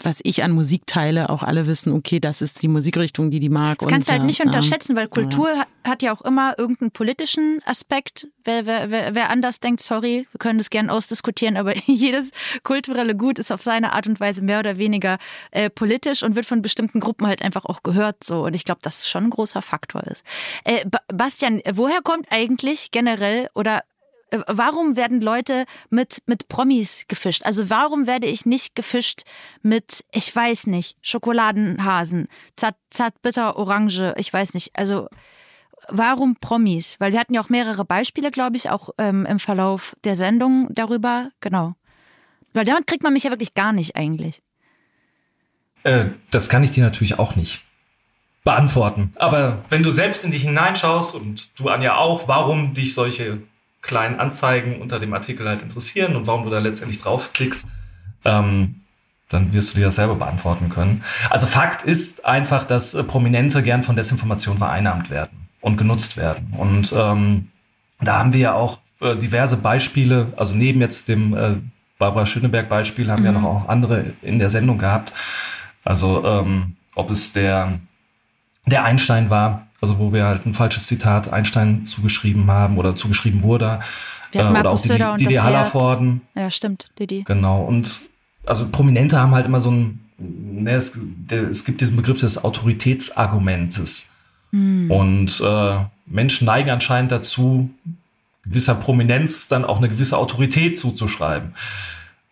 was 0.03 0.19
ich 0.23 0.43
an 0.43 0.51
Musik 0.51 0.83
teile, 0.85 1.29
auch 1.29 1.43
alle 1.43 1.67
wissen, 1.67 1.93
okay, 1.93 2.19
das 2.19 2.41
ist 2.41 2.61
die 2.61 2.67
Musikrichtung, 2.67 3.31
die 3.31 3.39
die 3.39 3.49
mag. 3.49 3.79
Das 3.79 3.87
kannst 3.87 4.07
du 4.07 4.13
halt 4.13 4.23
nicht 4.23 4.43
unterschätzen, 4.43 4.95
weil 4.95 5.07
Kultur 5.07 5.49
ja. 5.49 5.65
hat 5.83 6.01
ja 6.01 6.13
auch 6.13 6.21
immer 6.21 6.57
irgendeinen 6.57 6.91
politischen 6.91 7.61
Aspekt. 7.65 8.27
Wer, 8.43 8.65
wer, 8.65 8.89
wer, 8.89 9.15
wer 9.15 9.29
anders 9.29 9.59
denkt, 9.59 9.81
sorry, 9.81 10.27
wir 10.31 10.37
können 10.37 10.57
das 10.57 10.69
gerne 10.69 10.91
ausdiskutieren, 10.91 11.57
aber 11.57 11.75
jedes 11.85 12.31
kulturelle 12.63 13.15
Gut 13.15 13.39
ist 13.39 13.51
auf 13.51 13.63
seine 13.63 13.93
Art 13.93 14.07
und 14.07 14.19
Weise 14.19 14.43
mehr 14.43 14.59
oder 14.59 14.77
weniger 14.77 15.17
äh, 15.51 15.69
politisch 15.69 16.23
und 16.23 16.35
wird 16.35 16.45
von 16.45 16.61
bestimmten 16.61 16.99
Gruppen 16.99 17.27
halt 17.27 17.41
einfach 17.41 17.65
auch 17.65 17.83
gehört. 17.83 18.23
So 18.23 18.45
Und 18.45 18.53
ich 18.53 18.65
glaube, 18.65 18.81
dass 18.81 18.99
es 18.99 19.09
schon 19.09 19.25
ein 19.25 19.29
großer 19.29 19.61
Faktor 19.61 20.03
ist. 20.05 20.23
Äh, 20.63 20.85
Bastian, 21.07 21.61
woher 21.73 22.01
kommt 22.01 22.27
eigentlich 22.31 22.91
generell 22.91 23.49
oder 23.55 23.79
äh, 23.79 23.81
warum 24.47 24.95
werden 24.95 25.21
Leute 25.21 25.65
mit, 25.89 26.21
mit 26.25 26.47
Promis 26.47 27.05
gefischt? 27.07 27.45
Also 27.45 27.69
warum 27.69 28.07
werde 28.07 28.27
ich 28.27 28.45
nicht 28.45 28.75
gefischt 28.75 29.21
mit, 29.61 30.03
ich 30.11 30.35
weiß 30.35 30.67
nicht, 30.67 30.97
Schokoladenhasen, 31.01 32.27
zart, 32.55 32.75
zart 32.89 33.21
bitter, 33.21 33.57
orange, 33.57 34.13
ich 34.17 34.31
weiß 34.31 34.53
nicht. 34.53 34.71
Also 34.77 35.07
warum 35.89 36.35
Promis? 36.35 36.95
Weil 36.99 37.11
wir 37.11 37.19
hatten 37.19 37.33
ja 37.33 37.41
auch 37.41 37.49
mehrere 37.49 37.85
Beispiele, 37.85 38.31
glaube 38.31 38.57
ich, 38.57 38.69
auch 38.69 38.89
ähm, 38.97 39.25
im 39.25 39.39
Verlauf 39.39 39.95
der 40.03 40.15
Sendung 40.15 40.67
darüber. 40.71 41.29
Genau. 41.39 41.73
Weil 42.53 42.65
damit 42.65 42.87
kriegt 42.87 43.03
man 43.03 43.13
mich 43.13 43.23
ja 43.23 43.31
wirklich 43.31 43.53
gar 43.53 43.73
nicht 43.73 43.95
eigentlich. 43.95 44.41
Äh, 45.83 46.05
das 46.31 46.49
kann 46.49 46.63
ich 46.63 46.71
dir 46.71 46.83
natürlich 46.83 47.19
auch 47.19 47.35
nicht 47.35 47.61
beantworten. 48.43 49.13
Aber 49.15 49.63
wenn 49.69 49.83
du 49.83 49.91
selbst 49.91 50.23
in 50.23 50.31
dich 50.31 50.43
hineinschaust 50.43 51.15
und 51.15 51.49
du 51.57 51.69
Anja 51.69 51.95
auch, 51.95 52.27
warum 52.27 52.73
dich 52.73 52.93
solche 52.93 53.41
kleinen 53.81 54.19
Anzeigen 54.19 54.81
unter 54.81 54.99
dem 54.99 55.13
Artikel 55.13 55.47
halt 55.47 55.61
interessieren 55.61 56.15
und 56.15 56.27
warum 56.27 56.43
du 56.43 56.49
da 56.49 56.59
letztendlich 56.59 57.01
draufklickst, 57.01 57.67
ähm, 58.25 58.81
dann 59.29 59.53
wirst 59.53 59.71
du 59.71 59.77
dir 59.77 59.85
das 59.85 59.95
selber 59.95 60.15
beantworten 60.15 60.69
können. 60.69 61.03
Also 61.29 61.45
Fakt 61.45 61.85
ist 61.85 62.25
einfach, 62.25 62.63
dass 62.63 62.93
äh, 62.93 63.03
Prominente 63.03 63.61
gern 63.63 63.83
von 63.83 63.95
Desinformation 63.95 64.57
vereinnahmt 64.57 65.09
werden 65.09 65.47
und 65.61 65.77
genutzt 65.77 66.17
werden. 66.17 66.53
Und 66.57 66.93
ähm, 66.95 67.49
da 68.01 68.19
haben 68.19 68.33
wir 68.33 68.39
ja 68.39 68.53
auch 68.53 68.79
äh, 69.01 69.15
diverse 69.15 69.57
Beispiele, 69.57 70.33
also 70.35 70.57
neben 70.57 70.81
jetzt 70.81 71.07
dem 71.07 71.35
äh, 71.35 71.55
Barbara 71.99 72.25
Schöneberg-Beispiel 72.25 73.11
haben 73.11 73.21
mhm. 73.21 73.25
wir 73.25 73.31
noch 73.33 73.43
auch 73.43 73.69
andere 73.69 74.05
in 74.21 74.39
der 74.39 74.49
Sendung 74.49 74.77
gehabt. 74.77 75.13
Also 75.83 76.23
ähm, 76.25 76.75
ob 76.95 77.11
es 77.11 77.33
der, 77.33 77.79
der 78.65 78.83
Einstein 78.83 79.29
war, 79.29 79.67
also 79.81 79.99
wo 79.99 80.13
wir 80.13 80.25
halt 80.25 80.45
ein 80.45 80.53
falsches 80.53 80.87
Zitat 80.87 81.31
Einstein 81.31 81.85
zugeschrieben 81.85 82.47
haben 82.47 82.77
oder 82.77 82.95
zugeschrieben 82.95 83.43
wurde. 83.43 83.79
Wir 84.31 84.43
hatten 84.43 84.55
äh, 84.55 84.59
oder 84.59 84.69
auch 84.71 84.79
die, 84.79 84.89
die, 84.89 85.25
Didi 85.25 85.35
Hallervorden. 85.35 86.21
Ja, 86.35 86.51
stimmt, 86.51 86.91
Didi. 86.99 87.23
Genau. 87.23 87.63
Und 87.63 88.01
also 88.45 88.67
Prominente 88.69 89.19
haben 89.19 89.33
halt 89.33 89.45
immer 89.45 89.59
so 89.59 89.71
ein, 89.71 89.99
ne, 90.17 90.71
es, 90.71 90.97
der, 90.97 91.49
es 91.49 91.65
gibt 91.65 91.81
diesen 91.81 91.95
Begriff 91.95 92.19
des 92.19 92.43
Autoritätsargumentes. 92.43 94.11
Hm. 94.51 94.91
Und 94.91 95.41
äh, 95.41 95.79
Menschen 96.05 96.45
neigen 96.45 96.69
anscheinend 96.69 97.11
dazu, 97.11 97.69
gewisser 98.43 98.75
Prominenz 98.75 99.47
dann 99.47 99.65
auch 99.65 99.77
eine 99.77 99.89
gewisse 99.89 100.17
Autorität 100.17 100.77
zuzuschreiben. 100.77 101.53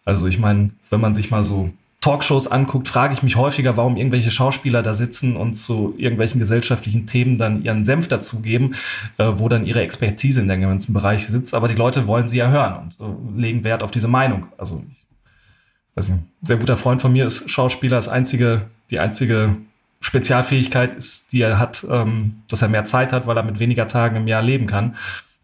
Also 0.05 0.27
ich 0.27 0.39
meine, 0.39 0.71
wenn 0.89 1.01
man 1.01 1.15
sich 1.15 1.31
mal 1.31 1.43
so 1.43 1.71
Talkshows 2.07 2.47
anguckt, 2.47 2.87
frage 2.87 3.13
ich 3.13 3.21
mich 3.21 3.35
häufiger, 3.35 3.75
warum 3.75 3.97
irgendwelche 3.97 4.31
Schauspieler 4.31 4.81
da 4.81 4.93
sitzen 4.93 5.35
und 5.35 5.55
zu 5.55 5.93
irgendwelchen 5.97 6.39
gesellschaftlichen 6.39 7.05
Themen 7.05 7.37
dann 7.37 7.63
ihren 7.65 7.83
Senf 7.83 8.07
dazugeben, 8.07 8.75
äh, 9.17 9.33
wo 9.35 9.49
dann 9.49 9.65
ihre 9.65 9.81
Expertise 9.81 10.39
in 10.39 10.47
dem 10.47 10.61
ganzen 10.61 10.93
Bereich 10.93 11.27
sitzt. 11.27 11.53
Aber 11.53 11.67
die 11.67 11.75
Leute 11.75 12.07
wollen 12.07 12.29
sie 12.29 12.37
ja 12.37 12.49
hören 12.49 12.93
und 12.97 13.37
äh, 13.37 13.41
legen 13.41 13.65
Wert 13.65 13.83
auf 13.83 13.91
diese 13.91 14.07
Meinung. 14.07 14.47
Also, 14.57 14.85
ich 14.89 15.97
weiß 15.97 16.07
nicht, 16.07 16.19
ein 16.19 16.31
sehr 16.43 16.55
guter 16.55 16.77
Freund 16.77 17.01
von 17.01 17.11
mir 17.11 17.25
ist 17.25 17.49
Schauspieler. 17.49 17.97
Das 17.97 18.07
einzige, 18.07 18.67
die 18.89 18.99
einzige 18.99 19.57
Spezialfähigkeit 19.99 20.95
ist, 20.95 21.33
die 21.33 21.41
er 21.41 21.59
hat, 21.59 21.85
ähm, 21.89 22.35
dass 22.47 22.61
er 22.61 22.69
mehr 22.69 22.85
Zeit 22.85 23.11
hat, 23.11 23.27
weil 23.27 23.35
er 23.35 23.43
mit 23.43 23.59
weniger 23.59 23.85
Tagen 23.85 24.15
im 24.15 24.29
Jahr 24.29 24.43
leben 24.43 24.65
kann. 24.65 24.95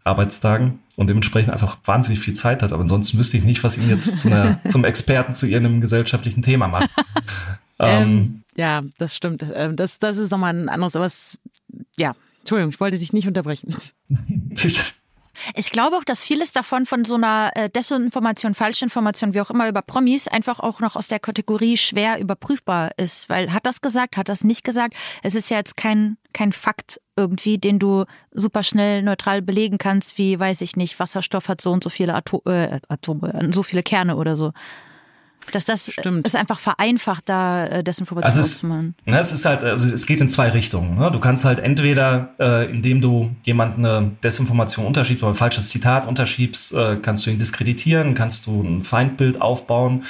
Arbeitstagen 0.04 0.80
und 0.96 1.08
dementsprechend 1.08 1.52
einfach 1.52 1.78
wahnsinnig 1.84 2.20
viel 2.20 2.34
Zeit 2.34 2.62
hat. 2.62 2.72
Aber 2.72 2.82
ansonsten 2.82 3.18
wüsste 3.18 3.36
ich 3.36 3.44
nicht, 3.44 3.64
was 3.64 3.78
ihn 3.78 3.88
jetzt 3.88 4.18
zu 4.18 4.28
einer, 4.28 4.60
zum 4.68 4.84
Experten 4.84 5.34
zu 5.34 5.46
irgendeinem 5.46 5.80
gesellschaftlichen 5.80 6.42
Thema 6.42 6.68
macht. 6.68 6.90
ähm, 7.78 8.02
ähm, 8.02 8.42
ja, 8.54 8.82
das 8.98 9.16
stimmt. 9.16 9.44
Ähm, 9.54 9.76
das, 9.76 9.98
das 9.98 10.18
ist 10.18 10.30
nochmal 10.30 10.54
ein 10.54 10.68
anderes, 10.68 10.94
aber 10.94 11.06
es, 11.06 11.38
ja, 11.96 12.14
Entschuldigung, 12.40 12.70
ich 12.70 12.80
wollte 12.80 12.98
dich 12.98 13.12
nicht 13.12 13.26
unterbrechen. 13.26 13.74
Ich 15.56 15.72
glaube 15.72 15.96
auch, 15.96 16.04
dass 16.04 16.22
vieles 16.22 16.52
davon 16.52 16.86
von 16.86 17.04
so 17.04 17.16
einer 17.16 17.50
äh, 17.56 17.68
Desinformation, 17.68 18.54
Falschinformation, 18.54 19.34
wie 19.34 19.40
auch 19.40 19.50
immer 19.50 19.68
über 19.68 19.82
Promis 19.82 20.28
einfach 20.28 20.60
auch 20.60 20.78
noch 20.78 20.94
aus 20.94 21.08
der 21.08 21.18
Kategorie 21.18 21.76
schwer 21.76 22.20
überprüfbar 22.20 22.92
ist. 22.98 23.28
Weil 23.28 23.52
hat 23.52 23.66
das 23.66 23.80
gesagt, 23.80 24.16
hat 24.16 24.28
das 24.28 24.44
nicht 24.44 24.62
gesagt? 24.62 24.94
Es 25.24 25.34
ist 25.34 25.50
ja 25.50 25.56
jetzt 25.56 25.76
kein, 25.76 26.18
kein 26.32 26.52
Fakt 26.52 27.00
irgendwie, 27.16 27.58
den 27.58 27.78
du 27.78 28.04
super 28.32 28.62
schnell 28.62 29.02
neutral 29.02 29.42
belegen 29.42 29.78
kannst, 29.78 30.18
wie, 30.18 30.38
weiß 30.38 30.60
ich 30.60 30.76
nicht, 30.76 30.98
Wasserstoff 30.98 31.48
hat 31.48 31.60
so 31.60 31.70
und 31.70 31.84
so 31.84 31.90
viele 31.90 32.14
Atom, 32.14 32.40
äh, 32.46 32.80
Atome, 32.88 33.50
so 33.52 33.62
viele 33.62 33.82
Kerne 33.82 34.16
oder 34.16 34.36
so. 34.36 34.52
Dass 35.52 35.64
das 35.64 35.92
Stimmt. 35.92 36.26
ist 36.26 36.36
einfach 36.36 36.58
vereinfacht, 36.58 37.28
da 37.28 37.66
äh, 37.66 37.84
Desinformation 37.84 38.36
also 38.36 38.48
zu 38.48 38.66
machen. 38.66 38.94
Ne, 39.04 39.18
es 39.18 39.30
ist 39.30 39.44
halt, 39.44 39.62
also 39.62 39.94
es 39.94 40.06
geht 40.06 40.20
in 40.22 40.30
zwei 40.30 40.48
Richtungen. 40.48 40.96
Ne? 40.96 41.10
Du 41.10 41.20
kannst 41.20 41.44
halt 41.44 41.58
entweder, 41.58 42.34
äh, 42.38 42.70
indem 42.70 43.02
du 43.02 43.30
jemand 43.42 43.76
eine 43.76 44.12
Desinformation 44.22 44.86
unterschiebst 44.86 45.22
oder 45.22 45.32
ein 45.32 45.36
falsches 45.36 45.68
Zitat 45.68 46.08
unterschiebst, 46.08 46.72
äh, 46.72 46.96
kannst 46.96 47.26
du 47.26 47.30
ihn 47.30 47.38
diskreditieren, 47.38 48.14
kannst 48.14 48.46
du 48.46 48.62
ein 48.62 48.82
Feindbild 48.82 49.42
aufbauen, 49.42 50.04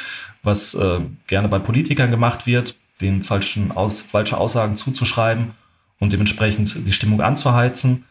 was 0.45 0.75
äh, 0.75 1.01
gerne 1.27 1.49
bei 1.49 1.59
Politikern 1.59 2.13
gemacht 2.13 2.47
wird, 2.47 2.77
den 3.01 3.25
falschen 3.25 3.73
Aus, 3.73 4.03
falsche 4.03 4.39
Aussagen 4.39 4.77
zuzuschreiben 4.77 5.53
und 6.01 6.13
dementsprechend 6.13 6.87
die 6.87 6.93
Stimmung 6.93 7.21
anzuheizen. 7.21 8.05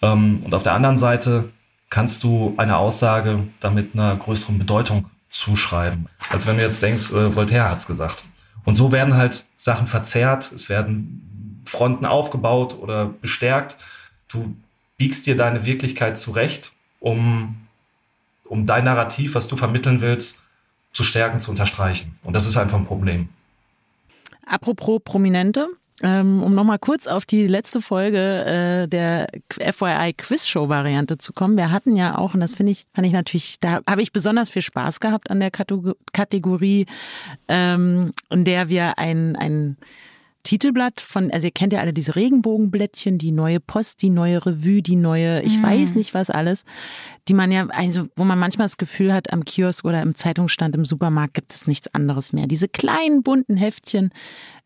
Ähm, 0.00 0.42
und 0.44 0.54
auf 0.54 0.62
der 0.62 0.74
anderen 0.74 0.98
Seite 0.98 1.50
kannst 1.90 2.22
du 2.22 2.54
eine 2.56 2.76
Aussage 2.76 3.40
damit 3.60 3.94
einer 3.94 4.16
größeren 4.16 4.58
Bedeutung 4.58 5.06
zuschreiben. 5.30 6.06
Als 6.30 6.46
wenn 6.46 6.56
du 6.56 6.62
jetzt 6.62 6.82
denkst, 6.82 7.10
äh, 7.10 7.34
Voltaire 7.34 7.70
hat's 7.70 7.86
gesagt. 7.86 8.24
Und 8.64 8.74
so 8.74 8.92
werden 8.92 9.16
halt 9.16 9.44
Sachen 9.56 9.86
verzerrt, 9.86 10.52
es 10.52 10.68
werden 10.68 11.62
Fronten 11.64 12.06
aufgebaut 12.06 12.76
oder 12.78 13.06
bestärkt. 13.06 13.76
Du 14.28 14.56
biegst 14.98 15.26
dir 15.26 15.36
deine 15.36 15.66
Wirklichkeit 15.66 16.16
zurecht, 16.16 16.72
um, 17.00 17.56
um 18.44 18.66
dein 18.66 18.84
Narrativ, 18.84 19.34
was 19.34 19.48
du 19.48 19.56
vermitteln 19.56 20.00
willst, 20.00 20.42
zu 20.92 21.02
stärken, 21.02 21.40
zu 21.40 21.50
unterstreichen. 21.50 22.14
Und 22.22 22.34
das 22.34 22.46
ist 22.46 22.56
einfach 22.56 22.78
ein 22.78 22.86
Problem. 22.86 23.28
Apropos 24.46 25.00
Prominente, 25.04 25.68
ähm, 26.02 26.42
um 26.42 26.54
nochmal 26.54 26.78
kurz 26.78 27.06
auf 27.06 27.24
die 27.24 27.46
letzte 27.46 27.80
Folge 27.80 28.44
äh, 28.44 28.88
der 28.88 29.28
FYI 29.58 30.12
Quiz 30.14 30.46
Show 30.46 30.68
Variante 30.68 31.18
zu 31.18 31.32
kommen. 31.32 31.56
Wir 31.56 31.70
hatten 31.70 31.96
ja 31.96 32.18
auch, 32.18 32.34
und 32.34 32.40
das 32.40 32.54
finde 32.54 32.72
ich, 32.72 32.86
fand 32.94 33.06
ich 33.06 33.12
natürlich, 33.12 33.60
da 33.60 33.80
habe 33.86 34.02
ich 34.02 34.12
besonders 34.12 34.50
viel 34.50 34.62
Spaß 34.62 35.00
gehabt 35.00 35.30
an 35.30 35.40
der 35.40 35.50
Kategorie, 35.50 36.86
ähm, 37.48 38.12
in 38.30 38.44
der 38.44 38.68
wir 38.68 38.98
ein, 38.98 39.36
ein 39.36 39.76
Titelblatt 40.42 41.00
von, 41.00 41.30
also 41.30 41.46
ihr 41.46 41.52
kennt 41.52 41.72
ja 41.72 41.80
alle 41.80 41.92
diese 41.92 42.16
Regenbogenblättchen, 42.16 43.18
die 43.18 43.30
neue 43.30 43.60
Post, 43.60 44.02
die 44.02 44.10
neue 44.10 44.44
Revue, 44.44 44.82
die 44.82 44.96
neue, 44.96 45.42
ich 45.42 45.58
mhm. 45.58 45.62
weiß 45.62 45.94
nicht 45.94 46.14
was 46.14 46.30
alles, 46.30 46.64
die 47.28 47.34
man 47.34 47.52
ja, 47.52 47.66
also 47.68 48.08
wo 48.16 48.24
man 48.24 48.38
manchmal 48.38 48.64
das 48.64 48.76
Gefühl 48.76 49.12
hat, 49.12 49.32
am 49.32 49.44
Kiosk 49.44 49.84
oder 49.84 50.02
im 50.02 50.14
Zeitungsstand 50.16 50.74
im 50.74 50.84
Supermarkt 50.84 51.34
gibt 51.34 51.54
es 51.54 51.68
nichts 51.68 51.94
anderes 51.94 52.32
mehr. 52.32 52.48
Diese 52.48 52.66
kleinen 52.68 53.22
bunten 53.22 53.56
Heftchen, 53.56 54.10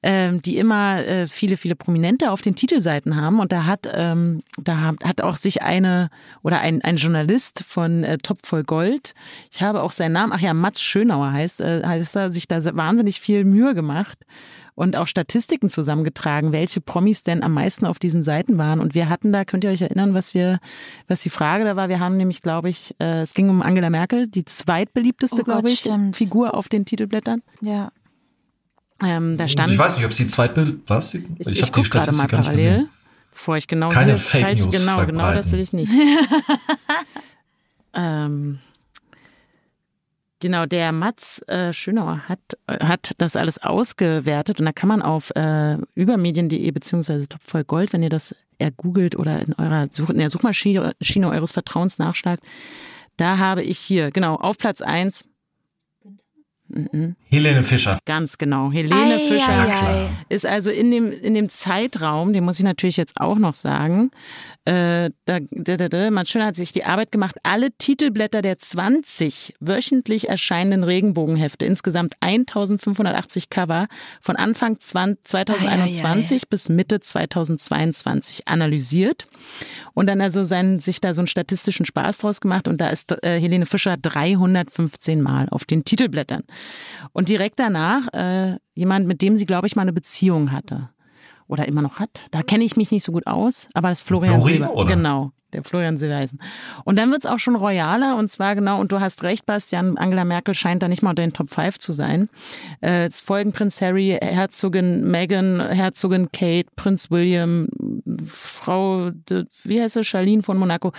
ähm, 0.03 0.41
die 0.41 0.57
immer 0.57 1.05
äh, 1.05 1.27
viele, 1.27 1.59
viele 1.59 1.77
Prominente 1.77 2.31
auf 2.31 2.41
den 2.41 2.57
Titelseiten 2.57 3.17
haben. 3.17 3.41
Und 3.41 3.53
da 3.53 3.67
hat, 3.67 3.87
ähm, 3.93 4.43
da 4.57 4.81
hat, 4.81 5.05
hat 5.05 5.21
auch 5.21 5.37
sich 5.37 5.63
eine 5.63 6.09
oder 6.43 6.61
ein, 6.61 6.81
ein 6.83 6.97
Journalist 6.97 7.65
von 7.67 8.03
äh, 8.03 8.17
Top 8.17 8.47
voll 8.47 8.65
Gold, 8.65 9.15
ich 9.53 9.61
habe 9.61 9.83
auch 9.83 9.93
seinen 9.93 10.13
Namen, 10.13 10.33
ach 10.33 10.41
ja, 10.41 10.55
Mats 10.55 10.81
Schönauer 10.81 11.33
heißt, 11.33 11.61
äh, 11.61 11.83
heißt 11.85 12.17
er, 12.17 12.31
sich 12.31 12.49
da 12.49 12.65
wahnsinnig 12.77 13.21
viel 13.21 13.45
Mühe 13.45 13.75
gemacht 13.75 14.19
und 14.77 14.95
auch 14.95 15.09
Statistiken 15.09 15.71
zusammengetragen, 15.71 16.53
welche 16.53 16.81
Promis 16.81 17.23
denn 17.23 17.43
am 17.43 17.55
meisten 17.55 17.87
auf 17.87 17.99
diesen 17.99 18.23
Seiten 18.23 18.59
waren. 18.59 18.79
Und 18.79 18.95
wir 18.95 19.09
hatten 19.09 19.33
da, 19.33 19.45
könnt 19.45 19.65
ihr 19.65 19.71
euch 19.71 19.81
erinnern, 19.81 20.15
was 20.15 20.35
wir, 20.35 20.61
was 21.09 21.23
die 21.23 21.31
Frage 21.31 21.65
da 21.65 21.77
war? 21.77 21.89
Wir 21.89 21.99
haben 21.99 22.19
nämlich, 22.19 22.43
glaube 22.43 22.69
ich, 22.69 22.95
äh, 23.01 23.23
es 23.23 23.33
ging 23.33 23.49
um 23.49 23.63
Angela 23.63 23.91
Merkel, 23.91 24.29
die 24.29 24.45
zweitbeliebteste, 24.45 25.41
oh 25.41 25.45
glaube 25.45 25.71
ich, 25.71 25.81
stimmt. 25.81 26.15
Figur 26.15 26.55
auf 26.55 26.69
den 26.69 26.85
Titelblättern. 26.85 27.43
Ja. 27.63 27.91
Ähm, 29.03 29.39
da 29.39 29.49
stand, 29.49 29.73
ich 29.73 29.79
weiß 29.79 29.97
nicht, 29.97 30.05
ob 30.05 30.13
sie 30.13 30.27
Zweitbild 30.27 30.81
was? 30.87 31.15
Ich, 31.15 31.25
ich, 31.39 31.47
ich 31.47 31.63
habe 31.63 31.83
die 31.83 31.89
gerade 31.89 32.13
mal 32.13 32.29
parallel, 32.29 32.89
bevor 33.33 33.57
ich 33.57 33.69
genau 33.69 33.89
keine 33.89 34.19
Fake 34.19 34.45
falsch, 34.45 34.61
News 34.61 34.75
genau, 34.75 35.07
genau 35.07 35.33
das 35.33 35.53
will 35.53 35.61
ich 35.61 35.73
nicht. 35.73 35.93
ähm, 37.95 38.59
Genau, 40.41 40.67
der 40.67 40.93
Mats 40.93 41.41
äh, 41.49 41.73
Schönauer 41.73 42.29
hat, 42.29 42.41
hat 42.69 43.13
das 43.19 43.37
alles 43.37 43.57
ausgewertet 43.63 44.61
und 44.61 44.67
da 44.67 44.73
kann 44.73 44.89
man 44.89 45.01
auf 45.01 45.31
äh, 45.35 45.79
übermedien.de 45.95 46.71
beziehungsweise 46.73 47.27
Top 47.27 47.43
voll 47.43 47.65
Gold, 47.65 47.95
wenn 47.95 48.03
ihr 48.03 48.11
das 48.11 48.37
ergoogelt 48.59 49.17
oder 49.17 49.41
in 49.41 49.55
eurer 49.55 49.89
Such, 49.91 50.11
in 50.11 50.19
der 50.19 50.29
Suchmaschine 50.29 50.95
eures 51.31 51.53
Vertrauens 51.53 51.99
nachschlagt, 51.99 52.45
da 53.17 53.39
habe 53.39 53.63
ich 53.63 53.79
hier, 53.79 54.11
genau, 54.11 54.35
auf 54.35 54.59
Platz 54.59 54.83
eins 54.83 55.25
Mhm. 56.69 57.15
Helene 57.29 57.63
Fischer. 57.63 57.99
Ganz 58.05 58.39
genau. 58.39 58.73
Helene 58.73 59.15
ei, 59.15 59.19
Fischer 59.19 59.53
ei, 59.53 60.07
ei. 60.07 60.11
ist 60.29 60.45
also 60.45 60.71
in 60.71 60.91
dem, 60.91 61.13
in 61.13 61.35
dem 61.35 61.49
Zeitraum, 61.49 62.33
den 62.33 62.45
muss 62.45 62.59
ich 62.59 62.65
natürlich 62.65 62.97
jetzt 62.97 63.21
auch 63.21 63.39
noch 63.39 63.55
sagen, 63.55 64.11
äh, 64.65 65.11
da, 65.27 65.39
da, 65.51 65.77
da, 65.77 65.89
da, 65.89 66.11
man 66.11 66.27
schön 66.27 66.45
hat 66.45 66.57
sich 66.57 66.73
die 66.73 66.85
Arbeit 66.85 67.13
gemacht, 67.13 67.37
alle 67.45 67.71
Titelblätter 67.71 68.43
der 68.43 68.59
20 68.59 69.55
wöchentlich 69.61 70.29
erscheinenden 70.29 70.83
Regenbogenhefte, 70.83 71.67
insgesamt 71.67 72.15
1580 72.21 73.49
Cover, 73.49 73.87
von 74.21 74.35
Anfang 74.35 74.81
20, 74.81 75.25
2021 75.25 76.49
bis 76.49 76.69
Mitte 76.69 76.99
2022 76.99 78.49
analysiert 78.49 79.29
und 79.95 80.07
dann 80.09 80.21
also 80.21 80.43
seinen, 80.43 80.81
sich 80.81 81.01
da 81.01 81.15
so 81.15 81.21
einen 81.21 81.29
statistischen 81.29 81.87
Spaß 81.87 82.19
draus 82.19 82.41
gemacht 82.41 82.67
und 82.67 82.81
da 82.81 82.89
ist 82.89 83.13
äh, 83.23 83.41
Helene 83.41 83.67
Fischer 83.67 83.97
315 83.97 85.23
Mal 85.23 85.49
auf 85.51 85.65
den 85.65 85.85
Titelblättern. 85.85 86.43
Und 87.13 87.29
direkt 87.29 87.59
danach 87.59 88.13
äh, 88.13 88.57
jemand, 88.75 89.07
mit 89.07 89.23
dem 89.23 89.37
sie, 89.37 89.47
glaube 89.47 89.67
ich, 89.67 89.77
mal 89.77 89.83
eine 89.83 89.93
Beziehung 89.93 90.53
hatte. 90.53 90.91
Oder 91.49 91.69
immer 91.69 91.83
noch 91.83 92.01
hat. 92.01 92.11
Da 92.33 92.43
kenne 92.43 92.65
ich 92.65 92.77
mich 92.77 92.91
nicht 92.91 93.05
so 93.05 93.13
gut 93.13 93.27
aus, 93.27 93.69
aber 93.73 93.89
das 93.89 94.01
ist 94.01 94.09
Florian 94.09 94.41
Flori, 94.41 94.53
Silber. 94.55 94.75
Oder? 94.75 94.97
Genau, 94.97 95.33
der 95.53 95.65
Florian 95.65 95.99
Silbereisen. 95.99 96.41
Und 96.85 96.99
dann 96.99 97.11
wird's 97.11 97.27
auch 97.27 97.39
schon 97.39 97.57
royaler 97.57 98.17
und 98.17 98.29
zwar 98.29 98.55
genau, 98.55 98.81
und 98.81 98.93
du 98.93 99.01
hast 99.01 99.23
recht, 99.23 99.47
Bastian, 99.47 99.97
Angela 99.97 100.25
Merkel 100.25 100.55
scheint 100.55 100.83
da 100.83 100.89
nicht 100.89 101.03
mal 101.03 101.11
unter 101.11 101.23
den 101.23 101.33
Top 101.33 101.51
5 101.51 101.79
zu 101.79 101.93
sein. 101.93 102.29
Äh, 102.81 103.07
es 103.07 103.21
folgen 103.21 103.53
Prinz 103.53 103.81
Harry, 103.81 104.19
Herzogin 104.21 105.09
Meghan, 105.09 105.61
Herzogin 105.61 106.31
Kate, 106.33 106.69
Prinz 106.75 107.11
William, 107.11 107.69
Frau, 108.27 109.11
wie 109.65 109.81
heißt 109.81 109.95
sie, 109.95 110.05
Charlene 110.05 110.43
von 110.43 110.59
Monaco, 110.59 110.93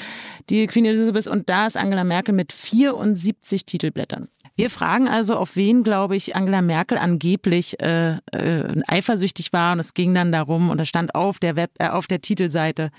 die 0.50 0.66
Queen 0.68 0.86
Elizabeth 0.86 1.28
und 1.28 1.50
da 1.50 1.68
ist 1.68 1.78
Angela 1.78 2.04
Merkel 2.04 2.34
mit 2.34 2.54
74 2.54 3.66
Titelblättern. 3.66 4.30
Wir 4.58 4.72
fragen 4.72 5.08
also, 5.08 5.36
auf 5.38 5.56
wen, 5.56 5.84
glaube 5.84 6.16
ich, 6.16 6.36
Angela 6.36 6.64
Merkel 6.64 6.98
angeblich 6.98 7.80
äh, 7.80 8.18
äh, 8.32 8.82
eifersüchtig 8.88 9.54
war. 9.54 9.74
Und 9.74 9.80
es 9.80 9.94
ging 9.94 10.16
dann 10.16 10.32
darum, 10.32 10.72
und 10.72 10.80
da 10.80 10.86
stand 10.86 11.14
auf 11.14 11.38
der 11.38 11.56
Web, 11.56 11.70
äh, 11.78 11.90
auf 11.90 12.08
der 12.08 12.22
Titelseite 12.22 12.90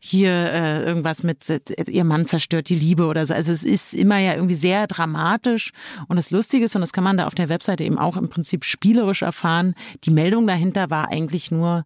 hier 0.00 0.30
äh, 0.32 0.82
irgendwas 0.82 1.22
mit 1.22 1.50
äh, 1.50 1.60
ihr 1.88 2.04
Mann 2.04 2.24
zerstört 2.24 2.70
die 2.70 2.74
Liebe 2.74 3.04
oder 3.04 3.26
so. 3.26 3.34
Also 3.34 3.52
es 3.52 3.64
ist 3.64 3.92
immer 3.92 4.16
ja 4.16 4.32
irgendwie 4.32 4.54
sehr 4.54 4.86
dramatisch. 4.86 5.72
Und 6.08 6.16
das 6.16 6.30
Lustige 6.30 6.64
ist, 6.64 6.74
und 6.74 6.80
das 6.80 6.94
kann 6.94 7.04
man 7.04 7.18
da 7.18 7.26
auf 7.26 7.34
der 7.34 7.50
Webseite 7.50 7.84
eben 7.84 7.98
auch 7.98 8.16
im 8.16 8.30
Prinzip 8.30 8.64
spielerisch 8.64 9.20
erfahren, 9.20 9.74
die 10.04 10.10
Meldung 10.10 10.46
dahinter 10.46 10.88
war 10.88 11.10
eigentlich 11.10 11.50
nur, 11.50 11.84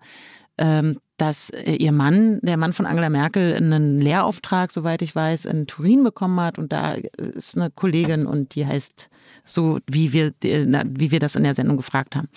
ähm, 0.59 1.01
dass 1.19 1.51
äh, 1.51 1.73
ihr 1.75 1.93
Mann, 1.93 2.41
der 2.43 2.57
Mann 2.57 2.73
von 2.73 2.87
Angela 2.87 3.11
Merkel, 3.11 3.55
einen 3.55 4.01
Lehrauftrag, 4.01 4.71
soweit 4.71 5.03
ich 5.03 5.15
weiß, 5.15 5.45
in 5.45 5.67
Turin 5.67 6.03
bekommen 6.05 6.41
hat. 6.41 6.59
Und 6.59 6.73
da 6.73 6.95
ist 7.19 7.57
eine 7.57 7.71
Kollegin 7.71 8.27
und 8.27 8.55
die 8.55 8.65
heißt 8.65 9.11
so, 9.45 9.79
wie 9.87 10.13
wir, 10.13 10.33
wie 10.41 11.11
wir 11.11 11.19
das 11.19 11.37
in 11.37 11.43
der 11.43 11.55
Sendung 11.55 11.77
gefragt 11.77 12.17
haben. 12.17 12.29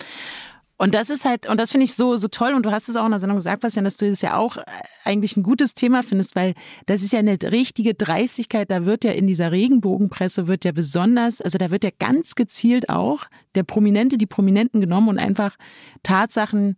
Und 0.82 0.94
das 0.96 1.10
ist 1.10 1.24
halt, 1.24 1.48
und 1.48 1.58
das 1.58 1.70
finde 1.70 1.84
ich 1.84 1.94
so, 1.94 2.16
so 2.16 2.26
toll. 2.26 2.54
Und 2.54 2.66
du 2.66 2.72
hast 2.72 2.88
es 2.88 2.96
auch 2.96 3.04
in 3.04 3.12
der 3.12 3.20
Sendung 3.20 3.38
gesagt, 3.38 3.62
Bastian, 3.62 3.84
dass 3.84 3.98
du 3.98 4.10
das 4.10 4.20
ja 4.20 4.36
auch 4.36 4.56
eigentlich 5.04 5.36
ein 5.36 5.44
gutes 5.44 5.74
Thema 5.74 6.02
findest, 6.02 6.34
weil 6.34 6.54
das 6.86 7.02
ist 7.02 7.12
ja 7.12 7.20
eine 7.20 7.38
richtige 7.40 7.94
Dreistigkeit. 7.94 8.68
Da 8.68 8.84
wird 8.84 9.04
ja 9.04 9.12
in 9.12 9.28
dieser 9.28 9.52
Regenbogenpresse 9.52 10.48
wird 10.48 10.64
ja 10.64 10.72
besonders, 10.72 11.40
also 11.40 11.56
da 11.56 11.70
wird 11.70 11.84
ja 11.84 11.90
ganz 11.96 12.34
gezielt 12.34 12.88
auch 12.88 13.26
der 13.54 13.62
Prominente, 13.62 14.18
die 14.18 14.26
Prominenten 14.26 14.80
genommen 14.80 15.08
und 15.08 15.18
einfach 15.20 15.54
Tatsachen 16.02 16.76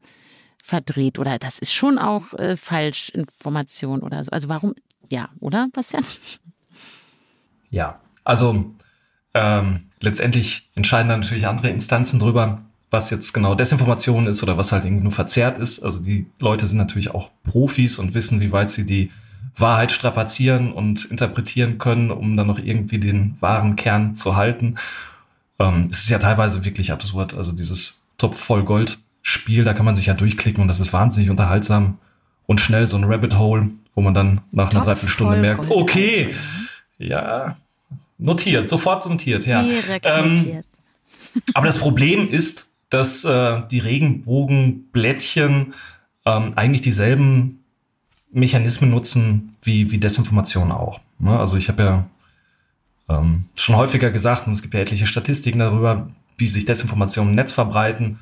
verdreht 0.65 1.19
oder 1.19 1.39
das 1.39 1.59
ist 1.59 1.75
schon 1.75 1.99
auch 1.99 2.33
äh, 2.33 2.57
Falschinformation 2.57 4.01
oder 4.01 4.25
so. 4.25 4.31
Also 4.31 4.49
warum, 4.49 4.75
ja, 5.11 5.29
oder, 5.41 5.69
Bastian? 5.71 6.05
Ja, 7.69 8.01
also 8.25 8.73
ähm, 9.35 9.91
letztendlich 10.01 10.71
entscheiden 10.75 11.11
dann 11.11 11.21
natürlich 11.21 11.47
andere 11.47 11.69
Instanzen 11.69 12.19
drüber, 12.19 12.63
was 12.91 13.11
jetzt 13.11 13.35
genau 13.35 13.55
Desinformation 13.55 14.27
ist 14.27 14.43
oder 14.43 14.57
was 14.57 14.73
halt 14.73 14.87
irgendwie 14.87 15.03
nur 15.03 15.13
verzerrt 15.13 15.59
ist. 15.59 15.85
Also 15.85 16.03
die 16.03 16.25
Leute 16.41 16.67
sind 16.67 16.79
natürlich 16.79 17.11
auch 17.11 17.31
Profis 17.43 17.99
und 17.99 18.15
wissen, 18.15 18.41
wie 18.41 18.53
weit 18.53 18.71
sie 18.71 18.87
die 18.87 19.11
Wahrheit 19.59 19.93
strapazieren 19.93 20.73
und 20.73 21.05
interpretieren 21.05 21.77
können, 21.77 22.11
um 22.11 22.39
dann 22.39 22.47
noch 22.47 22.59
irgendwie 22.59 22.99
den 22.99 23.37
wahren 23.41 23.77
Kern 23.77 24.15
zu 24.15 24.35
halten. 24.35 24.77
Ähm, 25.59 25.89
es 25.91 25.99
ist 25.99 26.09
ja 26.09 26.19
teilweise 26.19 26.65
wirklich 26.65 26.91
absurd. 26.91 27.35
Also 27.35 27.53
dieses 27.53 28.01
Topf 28.17 28.39
voll 28.39 28.65
Gold 28.65 28.99
Spiel, 29.27 29.65
da 29.65 29.75
kann 29.75 29.85
man 29.85 29.97
sich 29.97 30.07
ja 30.07 30.15
durchklicken 30.15 30.63
und 30.63 30.69
das 30.69 30.79
ist 30.79 30.93
wahnsinnig 30.93 31.31
unterhaltsam 31.31 31.99
und 32.47 32.61
schnell 32.61 32.87
so 32.87 32.97
ein 32.97 33.05
Rabbit 33.05 33.37
Hole 33.37 33.71
wo 33.95 34.01
man 34.01 34.15
dann 34.15 34.41
nach 34.51 34.71
einer 34.71 34.81
Top 34.81 34.85
Dreiviertelstunde 34.87 35.37
merkt, 35.39 35.71
okay, 35.71 36.35
ja, 36.99 37.57
notiert, 38.19 38.69
sofort 38.69 39.09
notiert, 39.09 39.47
ja. 39.47 39.63
Direkt 39.63 40.07
Ähm, 40.07 40.35
notiert. 40.35 40.67
aber 41.55 41.67
das 41.67 41.79
Problem 41.79 42.29
ist, 42.29 42.71
dass 42.91 43.25
äh, 43.25 43.63
die 43.71 43.79
Regenbogenblättchen 43.79 45.75
ähm, 46.25 46.53
eigentlich 46.57 46.83
dieselben 46.83 47.61
Mechanismen 48.33 48.91
nutzen 48.91 49.57
wie, 49.63 49.91
wie 49.91 49.99
Desinformation 49.99 50.73
auch. 50.73 51.01
Ne? 51.19 51.39
Also 51.39 51.57
ich 51.57 51.69
habe 51.69 51.83
ja 51.83 52.07
ähm, 53.09 53.47
schon 53.55 53.77
häufiger 53.77 54.11
gesagt, 54.11 54.47
und 54.47 54.53
es 54.53 54.63
gibt 54.63 54.75
ja 54.75 54.81
etliche 54.81 55.07
Statistiken 55.07 55.61
darüber, 55.61 56.09
wie 56.37 56.47
sich 56.47 56.65
Desinformationen 56.65 57.31
im 57.31 57.37
Netz 57.37 57.53
verbreiten. 57.53 58.19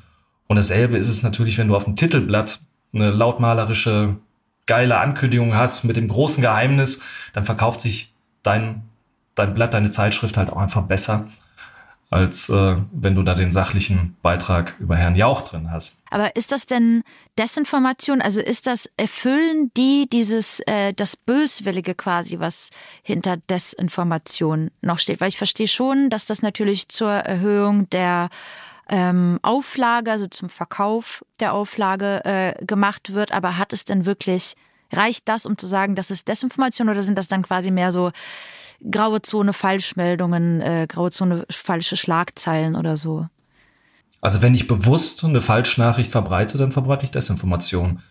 Und 0.53 0.57
dasselbe 0.57 0.99
ist 0.99 1.09
es 1.09 1.23
natürlich, 1.23 1.57
wenn 1.57 1.69
du 1.69 1.75
auf 1.75 1.85
dem 1.85 1.97
Titelblatt 1.97 2.61
eine 2.93 3.09
lautmalerische, 3.09 4.17
geile 4.67 4.99
Ankündigung 4.99 5.55
hast 5.55 5.83
mit 5.83 5.97
dem 5.97 6.09
großen 6.09 6.43
Geheimnis, 6.43 7.01
dann 7.33 7.47
verkauft 7.47 7.81
sich 7.81 8.13
dein, 8.43 8.83
dein 9.35 9.55
Blatt, 9.55 9.73
deine 9.73 9.89
Zeitschrift 9.89 10.37
halt 10.37 10.51
auch 10.51 10.59
einfach 10.59 10.83
besser, 10.83 11.31
als 12.11 12.51
äh, 12.51 12.77
wenn 12.93 13.15
du 13.15 13.23
da 13.23 13.35
den 13.35 13.51
sachlichen 13.51 14.15
Beitrag 14.21 14.75
über 14.79 14.95
Herrn 14.95 15.17
Jauch 15.17 15.41
drin 15.41 15.71
hast. 15.71 15.97
Aber 16.11 16.37
ist 16.37 16.53
das 16.53 16.67
denn 16.67 17.03
Desinformation? 17.39 18.21
Also 18.21 18.43
ist 18.43 18.67
das, 18.67 18.91
erfüllen 18.99 19.71
die 19.75 20.07
dieses, 20.13 20.61
äh, 20.67 20.93
das 20.93 21.17
Böswillige 21.17 21.95
quasi, 21.95 22.41
was 22.41 22.69
hinter 23.03 23.39
Desinformation 23.39 24.71
noch 24.83 24.99
steht? 24.99 25.23
Weil 25.23 25.31
ich 25.31 25.39
verstehe 25.39 25.67
schon, 25.67 26.11
dass 26.11 26.27
das 26.27 26.43
natürlich 26.43 26.91
zur 26.91 27.11
Erhöhung 27.11 27.89
der 27.89 28.29
ähm, 28.93 29.39
Auflage, 29.41 30.13
also 30.13 30.27
zum 30.29 30.51
Verkauf 30.51 31.25
der 31.41 31.55
Auflage 31.55 32.25
äh, 32.25 32.65
gemacht 32.65 33.15
wird. 33.15 33.33
Aber 33.33 33.57
hat 33.57 33.73
es 33.73 33.85
denn 33.85 34.05
wirklich, 34.05 34.55
reicht 34.93 35.29
das, 35.29 35.47
um 35.47 35.57
zu 35.57 35.67
sagen, 35.67 35.97
das 35.97 36.11
ist 36.11 36.29
Desinformation 36.29 36.91
oder 36.91 37.03
sind 37.03 37.17
das 37.17 37.27
dann 37.27 37.43
quasi 37.43 37.71
mehr 37.71 37.91
so 37.91 38.13
graue 38.89 39.23
Zone 39.23 39.55
Falschmeldungen, 39.55 40.61
äh, 40.61 40.87
graue 40.87 41.11
Zone 41.11 41.47
falsche 41.51 41.97
Schlagzeilen 41.97 42.77
oder 42.77 42.99
so? 42.99 43.27
Also 44.21 44.43
wenn 44.43 44.55
ich 44.55 44.69
bewusst 44.69 45.25
eine 45.25 45.41
Falschnachricht 45.41 46.13
verbreite, 46.13 46.59
dann 46.59 46.71
verbreite 46.71 47.05
ich 47.05 47.11
Desinformation. 47.11 48.03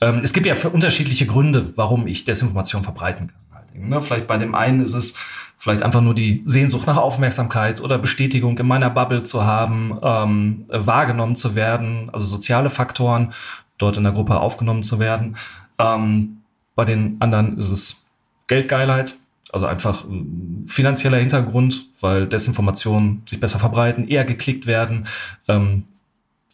Ähm, 0.00 0.20
es 0.24 0.32
gibt 0.32 0.46
ja 0.46 0.54
unterschiedliche 0.70 1.26
Gründe, 1.26 1.74
warum 1.76 2.06
ich 2.06 2.24
Desinformation 2.24 2.82
verbreiten 2.82 3.28
kann. 3.28 3.88
Ne? 3.88 4.00
Vielleicht 4.00 4.26
bei 4.26 4.38
dem 4.38 4.54
einen 4.54 4.80
ist 4.80 4.94
es 4.94 5.14
vielleicht 5.60 5.82
einfach 5.82 6.00
nur 6.00 6.14
die 6.14 6.40
Sehnsucht 6.46 6.86
nach 6.86 6.96
Aufmerksamkeit 6.96 7.82
oder 7.82 7.98
Bestätigung 7.98 8.56
in 8.58 8.66
meiner 8.66 8.88
Bubble 8.88 9.24
zu 9.24 9.44
haben, 9.44 9.98
ähm, 10.02 10.64
wahrgenommen 10.68 11.36
zu 11.36 11.54
werden, 11.54 12.08
also 12.14 12.24
soziale 12.24 12.70
Faktoren, 12.70 13.34
dort 13.76 13.98
in 13.98 14.04
der 14.04 14.14
Gruppe 14.14 14.40
aufgenommen 14.40 14.82
zu 14.82 14.98
werden. 14.98 15.36
Ähm, 15.78 16.38
bei 16.74 16.86
den 16.86 17.16
anderen 17.20 17.58
ist 17.58 17.70
es 17.70 18.06
Geldgeilheit, 18.46 19.18
also 19.52 19.66
einfach 19.66 20.06
äh, 20.06 20.24
finanzieller 20.66 21.18
Hintergrund, 21.18 21.88
weil 22.00 22.26
Desinformationen 22.26 23.22
sich 23.28 23.38
besser 23.38 23.58
verbreiten, 23.58 24.08
eher 24.08 24.24
geklickt 24.24 24.66
werden, 24.66 25.08
ähm, 25.46 25.84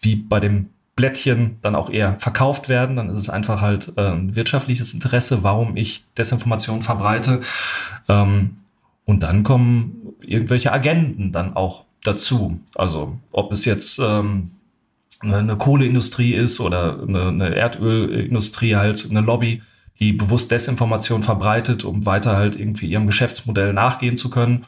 wie 0.00 0.16
bei 0.16 0.40
dem 0.40 0.70
Blättchen 0.96 1.58
dann 1.62 1.76
auch 1.76 1.90
eher 1.90 2.16
verkauft 2.18 2.68
werden. 2.68 2.96
Dann 2.96 3.08
ist 3.08 3.20
es 3.20 3.30
einfach 3.30 3.60
halt 3.60 3.92
äh, 3.96 4.10
ein 4.10 4.34
wirtschaftliches 4.34 4.94
Interesse, 4.94 5.44
warum 5.44 5.76
ich 5.76 6.04
Desinformation 6.18 6.82
verbreite. 6.82 7.42
Ähm, 8.08 8.56
und 9.06 9.22
dann 9.22 9.44
kommen 9.44 10.14
irgendwelche 10.20 10.72
Agenten 10.72 11.32
dann 11.32 11.56
auch 11.56 11.86
dazu. 12.02 12.60
Also 12.74 13.18
ob 13.30 13.52
es 13.52 13.64
jetzt 13.64 13.98
ähm, 13.98 14.50
eine, 15.20 15.36
eine 15.36 15.56
Kohleindustrie 15.56 16.34
ist 16.34 16.60
oder 16.60 17.00
eine, 17.00 17.28
eine 17.28 17.54
Erdölindustrie 17.54 18.76
halt, 18.76 19.06
eine 19.08 19.20
Lobby, 19.20 19.62
die 19.98 20.12
bewusst 20.12 20.50
Desinformation 20.50 21.22
verbreitet, 21.22 21.84
um 21.84 22.04
weiter 22.04 22.36
halt 22.36 22.56
irgendwie 22.56 22.86
ihrem 22.86 23.06
Geschäftsmodell 23.06 23.72
nachgehen 23.72 24.16
zu 24.16 24.28
können. 24.28 24.66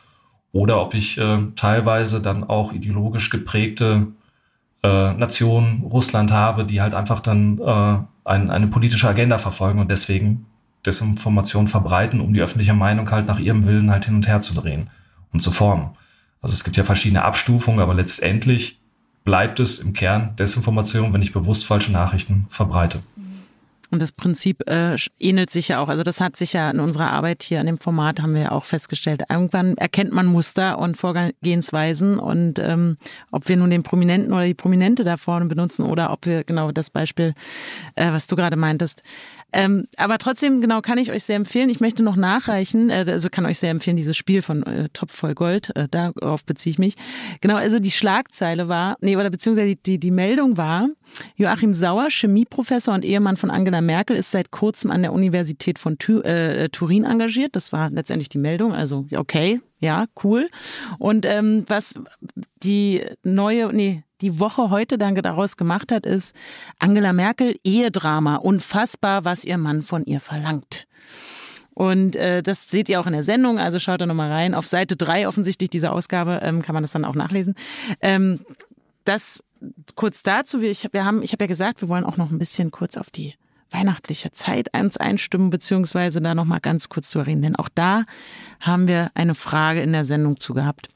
Oder 0.52 0.80
ob 0.80 0.94
ich 0.94 1.18
äh, 1.18 1.38
teilweise 1.56 2.22
dann 2.22 2.44
auch 2.44 2.72
ideologisch 2.72 3.28
geprägte 3.28 4.06
äh, 4.82 5.12
Nationen, 5.12 5.82
Russland 5.82 6.32
habe, 6.32 6.64
die 6.64 6.80
halt 6.80 6.94
einfach 6.94 7.20
dann 7.20 7.58
äh, 7.58 7.98
ein, 8.24 8.50
eine 8.50 8.68
politische 8.68 9.08
Agenda 9.08 9.36
verfolgen 9.36 9.80
und 9.80 9.90
deswegen 9.90 10.46
Desinformation 10.88 11.68
verbreiten, 11.68 12.20
um 12.20 12.32
die 12.32 12.40
öffentliche 12.40 12.72
Meinung 12.72 13.10
halt 13.10 13.26
nach 13.26 13.38
ihrem 13.38 13.66
Willen 13.66 13.90
halt 13.90 14.06
hin 14.06 14.14
und 14.14 14.26
her 14.26 14.40
zu 14.40 14.54
drehen 14.54 14.88
und 15.32 15.40
zu 15.40 15.50
formen. 15.50 15.90
Also 16.40 16.54
es 16.54 16.64
gibt 16.64 16.76
ja 16.76 16.84
verschiedene 16.84 17.24
Abstufungen, 17.24 17.80
aber 17.80 17.94
letztendlich 17.94 18.78
bleibt 19.24 19.60
es 19.60 19.78
im 19.78 19.92
Kern 19.92 20.34
Desinformation, 20.36 21.12
wenn 21.12 21.22
ich 21.22 21.32
bewusst 21.32 21.66
falsche 21.66 21.92
Nachrichten 21.92 22.46
verbreite. 22.48 23.00
Und 23.90 24.02
das 24.02 24.12
Prinzip 24.12 24.68
äh, 24.68 24.96
ähnelt 25.18 25.48
sich 25.48 25.68
ja 25.68 25.80
auch. 25.80 25.88
Also 25.88 26.02
das 26.02 26.20
hat 26.20 26.36
sich 26.36 26.52
ja 26.52 26.70
in 26.70 26.78
unserer 26.78 27.10
Arbeit 27.10 27.42
hier 27.42 27.58
an 27.60 27.66
dem 27.66 27.78
Format 27.78 28.20
haben 28.20 28.34
wir 28.34 28.52
auch 28.52 28.66
festgestellt. 28.66 29.22
Irgendwann 29.30 29.78
erkennt 29.78 30.12
man 30.12 30.26
Muster 30.26 30.78
und 30.78 30.98
Vorgehensweisen 30.98 32.18
und 32.18 32.58
ähm, 32.58 32.98
ob 33.30 33.48
wir 33.48 33.56
nun 33.56 33.70
den 33.70 33.82
Prominenten 33.82 34.34
oder 34.34 34.44
die 34.44 34.54
Prominente 34.54 35.04
da 35.04 35.16
vorne 35.16 35.46
benutzen 35.46 35.84
oder 35.84 36.12
ob 36.12 36.26
wir 36.26 36.44
genau 36.44 36.70
das 36.70 36.90
Beispiel, 36.90 37.32
äh, 37.94 38.12
was 38.12 38.26
du 38.26 38.36
gerade 38.36 38.56
meintest, 38.56 39.02
ähm, 39.52 39.86
aber 39.96 40.18
trotzdem, 40.18 40.60
genau, 40.60 40.82
kann 40.82 40.98
ich 40.98 41.10
euch 41.10 41.24
sehr 41.24 41.36
empfehlen. 41.36 41.70
Ich 41.70 41.80
möchte 41.80 42.02
noch 42.02 42.16
nachreichen, 42.16 42.90
äh, 42.90 43.04
also 43.08 43.30
kann 43.30 43.46
euch 43.46 43.58
sehr 43.58 43.70
empfehlen, 43.70 43.96
dieses 43.96 44.16
Spiel 44.16 44.42
von 44.42 44.62
äh, 44.64 44.88
Top 44.92 45.10
voll 45.10 45.34
Gold, 45.34 45.74
äh, 45.74 45.88
darauf 45.90 46.44
beziehe 46.44 46.72
ich 46.72 46.78
mich. 46.78 46.94
Genau, 47.40 47.56
also 47.56 47.78
die 47.78 47.90
Schlagzeile 47.90 48.68
war, 48.68 48.96
nee, 49.00 49.16
oder 49.16 49.30
beziehungsweise 49.30 49.68
die, 49.68 49.82
die, 49.82 49.98
die 49.98 50.10
Meldung 50.10 50.58
war, 50.58 50.88
Joachim 51.36 51.72
Sauer, 51.72 52.08
Chemieprofessor 52.10 52.92
und 52.92 53.04
Ehemann 53.04 53.38
von 53.38 53.50
Angela 53.50 53.80
Merkel, 53.80 54.16
ist 54.16 54.30
seit 54.30 54.50
kurzem 54.50 54.90
an 54.90 55.00
der 55.00 55.14
Universität 55.14 55.78
von 55.78 55.98
Tu 55.98 56.20
äh, 56.20 56.68
Turin 56.68 57.04
engagiert. 57.04 57.56
Das 57.56 57.72
war 57.72 57.88
letztendlich 57.90 58.28
die 58.28 58.38
Meldung, 58.38 58.74
also 58.74 59.06
okay, 59.16 59.60
ja, 59.80 60.06
cool. 60.24 60.50
Und 60.98 61.24
ähm, 61.24 61.64
was 61.68 61.94
die 62.62 63.02
neue, 63.22 63.72
nee, 63.72 64.02
die 64.20 64.40
Woche 64.40 64.70
heute 64.70 64.98
dann 64.98 65.14
daraus 65.14 65.56
gemacht 65.56 65.92
hat, 65.92 66.06
ist 66.06 66.34
Angela 66.78 67.12
Merkel 67.12 67.56
Ehedrama. 67.64 68.36
Unfassbar, 68.36 69.24
was 69.24 69.44
ihr 69.44 69.58
Mann 69.58 69.82
von 69.82 70.04
ihr 70.04 70.20
verlangt. 70.20 70.86
Und 71.74 72.16
äh, 72.16 72.42
das 72.42 72.68
seht 72.68 72.88
ihr 72.88 73.00
auch 73.00 73.06
in 73.06 73.12
der 73.12 73.22
Sendung, 73.22 73.60
also 73.60 73.78
schaut 73.78 74.00
da 74.00 74.06
nochmal 74.06 74.32
rein. 74.32 74.54
Auf 74.54 74.66
Seite 74.66 74.96
drei 74.96 75.28
offensichtlich 75.28 75.70
dieser 75.70 75.92
Ausgabe 75.92 76.40
ähm, 76.42 76.60
kann 76.60 76.74
man 76.74 76.82
das 76.82 76.90
dann 76.90 77.04
auch 77.04 77.14
nachlesen. 77.14 77.54
Ähm, 78.00 78.40
das 79.04 79.44
kurz 79.94 80.24
dazu, 80.24 80.60
wir, 80.60 80.70
ich, 80.70 80.88
wir 80.92 81.04
haben, 81.04 81.22
ich 81.22 81.32
habe 81.32 81.44
ja 81.44 81.48
gesagt, 81.48 81.80
wir 81.80 81.88
wollen 81.88 82.04
auch 82.04 82.16
noch 82.16 82.32
ein 82.32 82.38
bisschen 82.38 82.72
kurz 82.72 82.96
auf 82.96 83.10
die 83.10 83.34
weihnachtliche 83.70 84.30
Zeit 84.30 84.74
uns 84.74 84.96
einstimmen, 84.96 85.50
beziehungsweise 85.50 86.20
da 86.20 86.34
nochmal 86.34 86.60
ganz 86.60 86.88
kurz 86.88 87.10
zu 87.10 87.20
reden. 87.20 87.42
Denn 87.42 87.56
auch 87.56 87.68
da 87.72 88.04
haben 88.60 88.88
wir 88.88 89.10
eine 89.14 89.34
Frage 89.34 89.80
in 89.80 89.92
der 89.92 90.04
Sendung 90.04 90.38
zu 90.38 90.54
gehabt. 90.54 90.88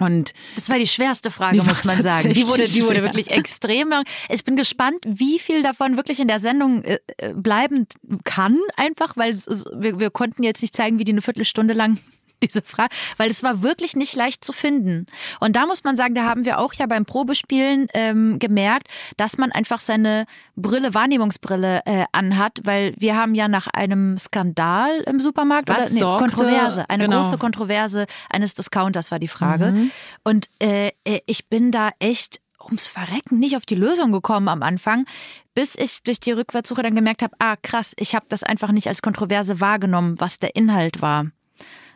Und 0.00 0.32
das 0.56 0.68
war 0.68 0.78
die 0.78 0.86
schwerste 0.88 1.30
Frage, 1.30 1.58
Die 1.60 1.66
muss 1.66 1.84
man 1.84 2.02
sagen. 2.02 2.32
Die 2.32 2.46
wurde, 2.48 2.66
die 2.68 2.84
wurde 2.84 3.02
wirklich 3.02 3.30
extrem 3.30 3.90
lang. 3.90 4.04
Ich 4.28 4.42
bin 4.44 4.56
gespannt, 4.56 4.98
wie 5.06 5.38
viel 5.38 5.62
davon 5.62 5.96
wirklich 5.96 6.18
in 6.18 6.26
der 6.28 6.40
Sendung 6.40 6.82
äh, 6.82 6.98
äh, 7.18 7.32
bleiben 7.34 7.86
kann, 8.24 8.58
einfach, 8.76 9.16
weil 9.16 9.30
es- 9.30 9.64
wir, 9.76 10.00
wir 10.00 10.10
konnten 10.10 10.42
jetzt 10.42 10.62
nicht 10.62 10.74
zeigen, 10.74 10.98
wie 10.98 11.04
die 11.04 11.12
eine 11.12 11.22
Viertelstunde 11.22 11.74
lang 11.74 11.98
diese 12.42 12.62
Frage, 12.62 12.94
weil 13.16 13.30
es 13.30 13.42
war 13.42 13.62
wirklich 13.62 13.96
nicht 13.96 14.14
leicht 14.14 14.44
zu 14.44 14.52
finden. 14.52 15.06
Und 15.40 15.56
da 15.56 15.66
muss 15.66 15.84
man 15.84 15.96
sagen, 15.96 16.14
da 16.14 16.24
haben 16.24 16.44
wir 16.44 16.58
auch 16.58 16.74
ja 16.74 16.86
beim 16.86 17.04
Probespielen 17.04 17.88
ähm, 17.94 18.38
gemerkt, 18.38 18.88
dass 19.16 19.38
man 19.38 19.52
einfach 19.52 19.80
seine 19.80 20.26
Brille, 20.56 20.94
Wahrnehmungsbrille 20.94 21.82
äh, 21.86 22.04
anhat, 22.12 22.60
weil 22.64 22.94
wir 22.98 23.16
haben 23.16 23.34
ja 23.34 23.48
nach 23.48 23.66
einem 23.68 24.18
Skandal 24.18 25.00
im 25.06 25.20
Supermarkt 25.20 25.68
Was 25.68 25.86
oder 25.86 25.94
nee, 25.94 26.00
sorgte- 26.00 26.24
Kontroverse, 26.24 26.90
eine 26.90 27.04
genau. 27.04 27.22
große 27.22 27.38
Kontroverse 27.38 28.06
eines 28.30 28.54
Discounters 28.54 29.10
war 29.10 29.18
die 29.18 29.28
Frage. 29.28 29.74
Und 30.22 30.48
äh, 30.60 30.90
äh, 31.04 31.20
ich 31.26 31.48
bin 31.48 31.70
da 31.70 31.90
echt 31.98 32.40
ums 32.64 32.86
Verrecken 32.86 33.38
nicht 33.38 33.56
auf 33.56 33.66
die 33.66 33.74
Lösung 33.74 34.12
gekommen 34.12 34.48
am 34.48 34.62
Anfang, 34.62 35.06
bis 35.54 35.74
ich 35.74 36.02
durch 36.02 36.20
die 36.20 36.32
Rückwärtssuche 36.32 36.82
dann 36.82 36.94
gemerkt 36.94 37.22
habe, 37.22 37.34
ah 37.38 37.56
krass, 37.62 37.92
ich 37.96 38.14
habe 38.14 38.26
das 38.28 38.42
einfach 38.42 38.72
nicht 38.72 38.88
als 38.88 39.02
Kontroverse 39.02 39.60
wahrgenommen, 39.60 40.20
was 40.20 40.38
der 40.38 40.56
Inhalt 40.56 41.02
war. 41.02 41.26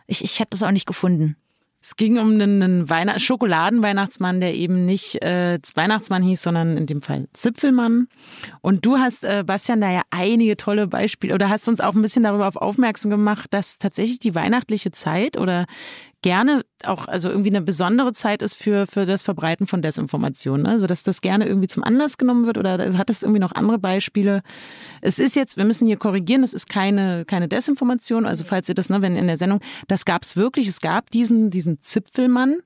Ich, 0.09 0.25
ich 0.25 0.41
hätte 0.41 0.51
das 0.51 0.65
auch 0.65 0.73
nicht 0.73 0.87
gefunden. 0.87 1.37
Es 1.81 1.95
ging 1.95 2.19
um 2.19 2.33
einen, 2.33 2.63
einen 2.63 2.91
Weihnacht 2.91 3.21
Schokoladenweihnachtsmann, 3.21 4.41
der 4.41 4.55
eben 4.55 4.85
nicht 4.85 5.23
äh, 5.23 5.61
Weihnachtsmann 5.75 6.25
hieß, 6.25 6.43
sondern 6.43 6.77
in 6.77 6.87
dem 6.87 7.03
Fall 7.03 7.29
Zipfelmann. 7.35 8.09
Und 8.61 8.85
du 8.85 8.99
hast, 8.99 9.23
äh, 9.23 9.45
Bastian, 9.47 9.81
da 9.81 9.91
ja 9.91 10.03
einige 10.11 10.57
tolle 10.57 10.89
Beispiele 10.89 11.35
oder 11.35 11.49
hast 11.49 11.69
uns 11.69 11.81
auch 11.81 11.95
ein 11.95 12.03
bisschen 12.03 12.25
darüber 12.25 12.49
auf 12.49 12.57
aufmerksam 12.57 13.11
gemacht, 13.11 13.55
dass 13.55 13.79
tatsächlich 13.79 14.19
die 14.19 14.35
weihnachtliche 14.35 14.91
Zeit 14.91 15.39
oder 15.39 15.67
gerne 16.23 16.65
auch, 16.85 17.07
also 17.07 17.29
irgendwie 17.29 17.51
eine 17.51 17.61
besondere 17.61 18.13
Zeit 18.13 18.43
ist 18.43 18.55
für, 18.55 18.87
für 18.87 19.07
das 19.07 19.23
Verbreiten 19.23 19.67
von 19.67 19.83
Desinformationen. 19.83 20.65
ne? 20.65 20.71
Also, 20.71 20.87
dass 20.87 21.03
das 21.03 21.21
gerne 21.21 21.47
irgendwie 21.47 21.69
zum 21.69 21.85
Anlass 21.85 22.19
genommen 22.19 22.47
wird 22.47 22.59
oder 22.59 22.79
du 22.79 22.99
hattest 22.99 23.23
irgendwie 23.23 23.41
noch 23.41 23.53
andere 23.53 23.79
Beispiele. 23.79 24.43
Es 25.01 25.19
ist 25.19 25.37
jetzt, 25.37 25.57
wir 25.57 25.65
müssen 25.65 25.87
hier 25.87 25.97
korrigieren, 25.97 26.43
es 26.43 26.55
ist 26.55 26.69
keine, 26.69 27.25
keine 27.25 27.49
Desinformation. 27.49 28.27
Also, 28.27 28.45
falls 28.45 28.69
ihr 28.69 28.75
das, 28.75 28.91
ne, 28.91 29.03
wenn 29.03 29.17
in 29.17 29.27
der 29.27 29.37
Sendung, 29.37 29.61
das 29.87 30.05
gab 30.05 30.23
es 30.23 30.37
wirklich. 30.37 30.69
Es 30.69 30.81
gab 30.81 31.11
diesen, 31.11 31.51
diesen 31.51 31.81
Zipfelmann. 31.81 32.59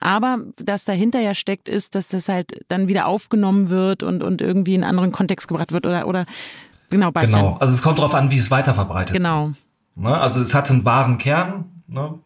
Aber 0.00 0.38
das 0.56 0.84
dahinter 0.84 1.18
ja 1.18 1.34
steckt, 1.34 1.68
ist, 1.68 1.96
dass 1.96 2.08
das 2.08 2.28
halt 2.28 2.64
dann 2.68 2.86
wieder 2.86 3.06
aufgenommen 3.06 3.68
wird 3.68 4.04
und, 4.04 4.22
und 4.22 4.40
irgendwie 4.40 4.76
in 4.76 4.84
einen 4.84 4.90
anderen 4.90 5.10
Kontext 5.10 5.48
gebracht 5.48 5.72
wird 5.72 5.86
oder, 5.86 6.06
oder 6.06 6.24
Genau, 6.90 7.10
Bastian. 7.10 7.40
Genau, 7.40 7.56
also 7.58 7.74
es 7.74 7.82
kommt 7.82 7.98
darauf 7.98 8.14
an, 8.14 8.30
wie 8.30 8.38
es 8.38 8.50
weiterverbreitet. 8.50 9.14
Genau. 9.14 9.52
Ne? 9.94 10.16
Also 10.16 10.40
es 10.40 10.54
hat 10.54 10.70
einen 10.70 10.84
wahren 10.84 11.18
Kern. 11.18 11.66
Ne? 11.86 12.18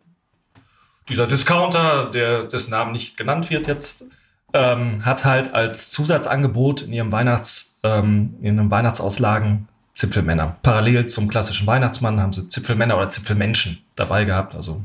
Dieser 1.08 1.26
Discounter, 1.26 2.10
der 2.10 2.44
dessen 2.44 2.70
Namen 2.70 2.92
nicht 2.92 3.16
genannt 3.16 3.50
wird 3.50 3.66
jetzt, 3.66 4.04
ähm, 4.52 5.04
hat 5.04 5.24
halt 5.24 5.54
als 5.54 5.90
Zusatzangebot 5.90 6.82
in 6.82 6.92
ihrem 6.92 7.12
Weihnachts, 7.12 7.78
ähm, 7.82 8.34
in 8.40 8.56
ihren 8.56 8.70
Weihnachtsauslagen 8.70 9.68
Zipfelmänner. 9.94 10.56
Parallel 10.62 11.06
zum 11.06 11.28
klassischen 11.28 11.66
Weihnachtsmann 11.66 12.20
haben 12.20 12.32
sie 12.32 12.48
Zipfelmänner 12.48 12.96
oder 12.96 13.10
Zipfelmenschen 13.10 13.82
dabei 13.94 14.24
gehabt, 14.24 14.54
also 14.54 14.82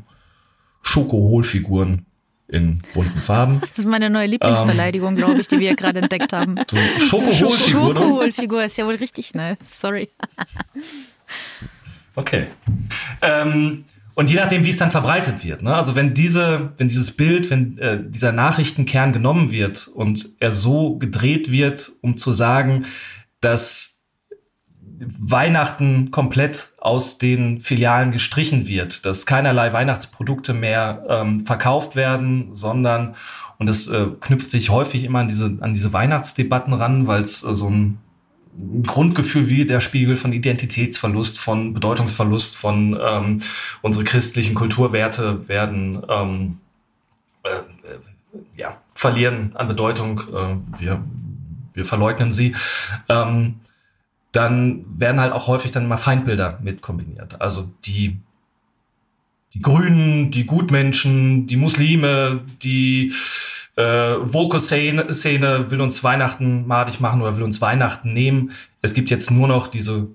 Schokoholfiguren 0.81 2.05
in 2.47 2.81
bunten 2.93 3.19
Farben. 3.21 3.59
Das 3.61 3.77
ist 3.77 3.87
meine 3.87 4.09
neue 4.09 4.27
Lieblingsbeleidigung, 4.27 5.09
ähm, 5.09 5.15
glaube 5.17 5.41
ich, 5.41 5.47
die 5.47 5.59
wir 5.59 5.75
gerade 5.75 5.99
entdeckt 5.99 6.33
haben. 6.33 6.57
Schokoholfigur. 7.09 7.57
Schokoholfigur 7.57 8.63
ist 8.63 8.77
ja 8.77 8.85
wohl 8.85 8.95
richtig, 8.95 9.33
ne? 9.33 9.57
Sorry. 9.63 10.09
okay. 12.15 12.47
Ähm, 13.21 13.85
und 14.17 14.31
je 14.31 14.35
nachdem, 14.35 14.65
wie 14.65 14.71
es 14.71 14.77
dann 14.77 14.89
verbreitet 14.89 15.43
wird, 15.43 15.61
ne? 15.61 15.75
also 15.75 15.95
wenn 15.95 16.15
diese, 16.15 16.73
wenn 16.77 16.87
dieses 16.87 17.11
Bild, 17.11 17.51
wenn 17.51 17.77
äh, 17.77 17.99
dieser 18.03 18.31
Nachrichtenkern 18.31 19.13
genommen 19.13 19.51
wird 19.51 19.87
und 19.87 20.29
er 20.39 20.51
so 20.51 20.97
gedreht 20.97 21.51
wird, 21.51 21.91
um 22.01 22.17
zu 22.17 22.31
sagen, 22.31 22.85
dass 23.41 24.07
Weihnachten 24.99 26.09
komplett 26.09 26.73
aus 26.79 27.19
den 27.19 27.61
Filialen 27.61 28.11
gestrichen 28.11 28.67
wird, 28.67 29.05
dass 29.05 29.27
keinerlei 29.27 29.71
Weihnachtsprodukte 29.71 30.55
mehr 30.55 31.05
ähm, 31.07 31.45
verkauft 31.45 31.95
werden, 31.95 32.55
sondern 32.55 33.13
und 33.59 33.67
das 33.67 33.87
äh, 33.87 34.07
knüpft 34.19 34.49
sich 34.49 34.71
häufig 34.71 35.03
immer 35.03 35.19
an 35.19 35.27
diese 35.27 35.57
an 35.61 35.75
diese 35.75 35.93
Weihnachtsdebatten 35.93 36.73
ran, 36.73 37.05
weil 37.05 37.21
es 37.21 37.43
äh, 37.43 37.53
so 37.53 37.69
ein 37.69 37.99
Grundgefühl 38.85 39.49
wie 39.49 39.65
der 39.65 39.81
Spiegel 39.81 40.17
von 40.17 40.33
Identitätsverlust, 40.33 41.39
von 41.39 41.73
Bedeutungsverlust, 41.73 42.55
von 42.55 42.97
ähm, 43.01 43.41
unsere 43.81 44.03
christlichen 44.03 44.55
Kulturwerte 44.55 45.47
werden 45.47 46.01
ähm, 46.09 46.57
äh, 47.43 47.49
äh, 47.49 47.99
ja, 48.55 48.81
verlieren 48.93 49.51
an 49.55 49.67
Bedeutung. 49.67 50.21
Äh, 50.33 50.81
wir, 50.81 51.03
wir 51.73 51.85
verleugnen 51.85 52.31
sie. 52.31 52.55
Ähm, 53.09 53.59
dann 54.31 54.85
werden 54.99 55.21
halt 55.21 55.33
auch 55.33 55.47
häufig 55.47 55.71
dann 55.71 55.85
immer 55.85 55.97
Feindbilder 55.97 56.59
mit 56.61 56.81
kombiniert. 56.81 57.39
Also 57.41 57.71
die, 57.85 58.17
die 59.53 59.61
Grünen, 59.61 60.31
die 60.31 60.45
Gutmenschen, 60.45 61.47
die 61.47 61.55
Muslime, 61.57 62.41
die 62.61 63.13
äh, 63.77 64.15
Vocal-Szene 64.21 65.71
will 65.71 65.81
uns 65.81 66.03
Weihnachten 66.03 66.67
madig 66.67 66.99
machen 66.99 67.21
oder 67.21 67.37
will 67.37 67.43
uns 67.43 67.61
Weihnachten 67.61 68.11
nehmen. 68.11 68.51
Es 68.81 68.93
gibt 68.93 69.09
jetzt 69.09 69.31
nur 69.31 69.47
noch 69.47 69.67
diese 69.67 70.07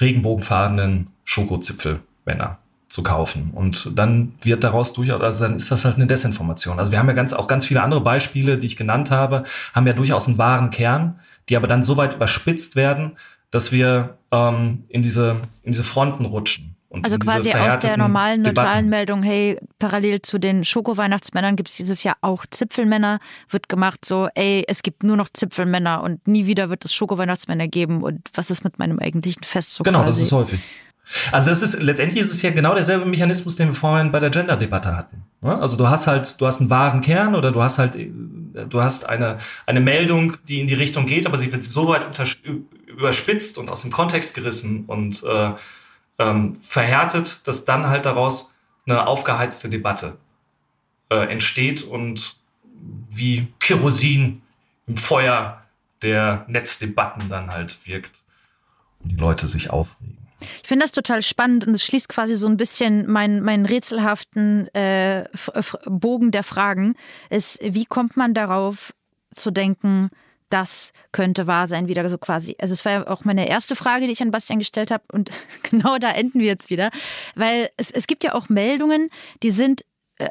regenbogenfarbenen 0.00 1.08
Schokozipfelmänner 1.24 2.58
zu 2.88 3.02
kaufen. 3.02 3.50
Und 3.52 3.98
dann 3.98 4.34
wird 4.42 4.62
daraus 4.62 4.92
durchaus, 4.92 5.20
also 5.20 5.44
dann 5.44 5.56
ist 5.56 5.70
das 5.70 5.84
halt 5.84 5.96
eine 5.96 6.06
Desinformation. 6.06 6.78
Also 6.78 6.92
wir 6.92 6.98
haben 6.98 7.08
ja 7.08 7.14
ganz, 7.14 7.32
auch 7.32 7.48
ganz 7.48 7.64
viele 7.64 7.82
andere 7.82 8.00
Beispiele, 8.00 8.58
die 8.58 8.66
ich 8.66 8.76
genannt 8.76 9.10
habe, 9.10 9.42
haben 9.72 9.86
ja 9.86 9.92
durchaus 9.92 10.28
einen 10.28 10.38
wahren 10.38 10.70
Kern, 10.70 11.18
die 11.48 11.56
aber 11.56 11.66
dann 11.66 11.82
so 11.82 11.96
weit 11.96 12.14
überspitzt 12.14 12.76
werden, 12.76 13.16
dass 13.50 13.72
wir 13.72 14.18
ähm, 14.30 14.84
in, 14.88 15.02
diese, 15.02 15.40
in 15.64 15.72
diese 15.72 15.82
Fronten 15.82 16.24
rutschen. 16.24 16.76
Also 17.02 17.18
quasi 17.18 17.52
aus 17.52 17.78
der 17.78 17.96
normalen, 17.96 18.42
neutralen 18.42 18.88
Meldung, 18.88 19.22
hey, 19.22 19.58
parallel 19.78 20.22
zu 20.22 20.38
den 20.38 20.64
Schoko-Weihnachtsmännern 20.64 21.56
gibt 21.56 21.68
es 21.70 21.76
dieses 21.76 22.02
Jahr 22.02 22.16
auch 22.20 22.46
Zipfelmänner, 22.46 23.18
wird 23.48 23.68
gemacht 23.68 24.04
so, 24.04 24.28
ey, 24.34 24.64
es 24.68 24.82
gibt 24.82 25.02
nur 25.02 25.16
noch 25.16 25.28
Zipfelmänner 25.32 26.02
und 26.02 26.26
nie 26.28 26.46
wieder 26.46 26.70
wird 26.70 26.84
es 26.84 26.94
Schoko-Weihnachtsmänner 26.94 27.68
geben 27.68 28.02
und 28.02 28.28
was 28.34 28.50
ist 28.50 28.64
mit 28.64 28.78
meinem 28.78 28.98
eigentlichen 28.98 29.44
Fest 29.44 29.74
so 29.74 29.84
Genau, 29.84 30.02
quasi? 30.02 30.20
das 30.20 30.26
ist 30.26 30.32
häufig. 30.32 30.60
Also 31.32 31.50
das 31.50 31.62
ist 31.62 31.82
letztendlich 31.82 32.20
ist 32.20 32.32
es 32.32 32.40
ja 32.40 32.50
genau 32.50 32.74
derselbe 32.74 33.04
Mechanismus, 33.04 33.56
den 33.56 33.68
wir 33.68 33.74
vorhin 33.74 34.10
bei 34.10 34.20
der 34.20 34.30
Gender-Debatte 34.30 34.96
hatten. 34.96 35.24
Ne? 35.42 35.58
Also 35.58 35.76
du 35.76 35.88
hast 35.88 36.06
halt, 36.06 36.40
du 36.40 36.46
hast 36.46 36.60
einen 36.60 36.70
wahren 36.70 37.02
Kern 37.02 37.34
oder 37.34 37.52
du 37.52 37.62
hast 37.62 37.78
halt, 37.78 37.94
du 37.94 38.82
hast 38.82 39.06
eine 39.08 39.36
eine 39.66 39.80
Meldung, 39.80 40.36
die 40.48 40.60
in 40.60 40.66
die 40.66 40.74
Richtung 40.74 41.06
geht, 41.06 41.26
aber 41.26 41.36
sie 41.36 41.52
wird 41.52 41.62
so 41.62 41.88
weit 41.88 42.06
überspitzt 42.86 43.58
und 43.58 43.68
aus 43.68 43.82
dem 43.82 43.90
Kontext 43.90 44.34
gerissen 44.34 44.84
und 44.86 45.22
äh, 45.24 45.50
ähm, 46.18 46.56
verhärtet, 46.56 47.46
dass 47.46 47.64
dann 47.64 47.88
halt 47.88 48.06
daraus 48.06 48.54
eine 48.86 49.06
aufgeheizte 49.06 49.68
Debatte 49.68 50.18
äh, 51.10 51.30
entsteht 51.30 51.82
und 51.82 52.36
wie 53.10 53.48
Kerosin 53.60 54.42
im 54.86 54.96
Feuer 54.96 55.62
der 56.02 56.44
Netzdebatten 56.48 57.28
dann 57.28 57.50
halt 57.50 57.86
wirkt 57.86 58.22
und 59.00 59.12
die 59.12 59.16
Leute 59.16 59.48
sich 59.48 59.70
aufregen. 59.70 60.18
Ich 60.62 60.68
finde 60.68 60.84
das 60.84 60.92
total 60.92 61.22
spannend 61.22 61.66
und 61.66 61.74
es 61.74 61.84
schließt 61.84 62.08
quasi 62.08 62.34
so 62.34 62.46
ein 62.48 62.56
bisschen 62.56 63.10
meinen, 63.10 63.42
meinen 63.42 63.64
rätselhaften 63.64 64.68
äh, 64.74 65.24
Bogen 65.86 66.30
der 66.32 66.42
Fragen. 66.42 66.96
Ist, 67.30 67.60
wie 67.62 67.86
kommt 67.86 68.16
man 68.16 68.34
darauf 68.34 68.92
zu 69.30 69.50
denken, 69.50 70.10
das 70.50 70.92
könnte 71.12 71.46
wahr 71.46 71.68
sein, 71.68 71.88
wieder 71.88 72.08
so 72.08 72.18
quasi. 72.18 72.56
Also 72.60 72.74
es 72.74 72.84
war 72.84 72.92
ja 72.92 73.06
auch 73.08 73.24
meine 73.24 73.48
erste 73.48 73.76
Frage, 73.76 74.06
die 74.06 74.12
ich 74.12 74.22
an 74.22 74.30
Bastian 74.30 74.58
gestellt 74.58 74.90
habe 74.90 75.04
und 75.12 75.30
genau 75.70 75.98
da 75.98 76.10
enden 76.10 76.40
wir 76.40 76.46
jetzt 76.46 76.70
wieder, 76.70 76.90
weil 77.34 77.70
es, 77.76 77.90
es 77.90 78.06
gibt 78.06 78.24
ja 78.24 78.34
auch 78.34 78.48
Meldungen, 78.48 79.10
die 79.42 79.50
sind 79.50 79.84
äh, 80.18 80.28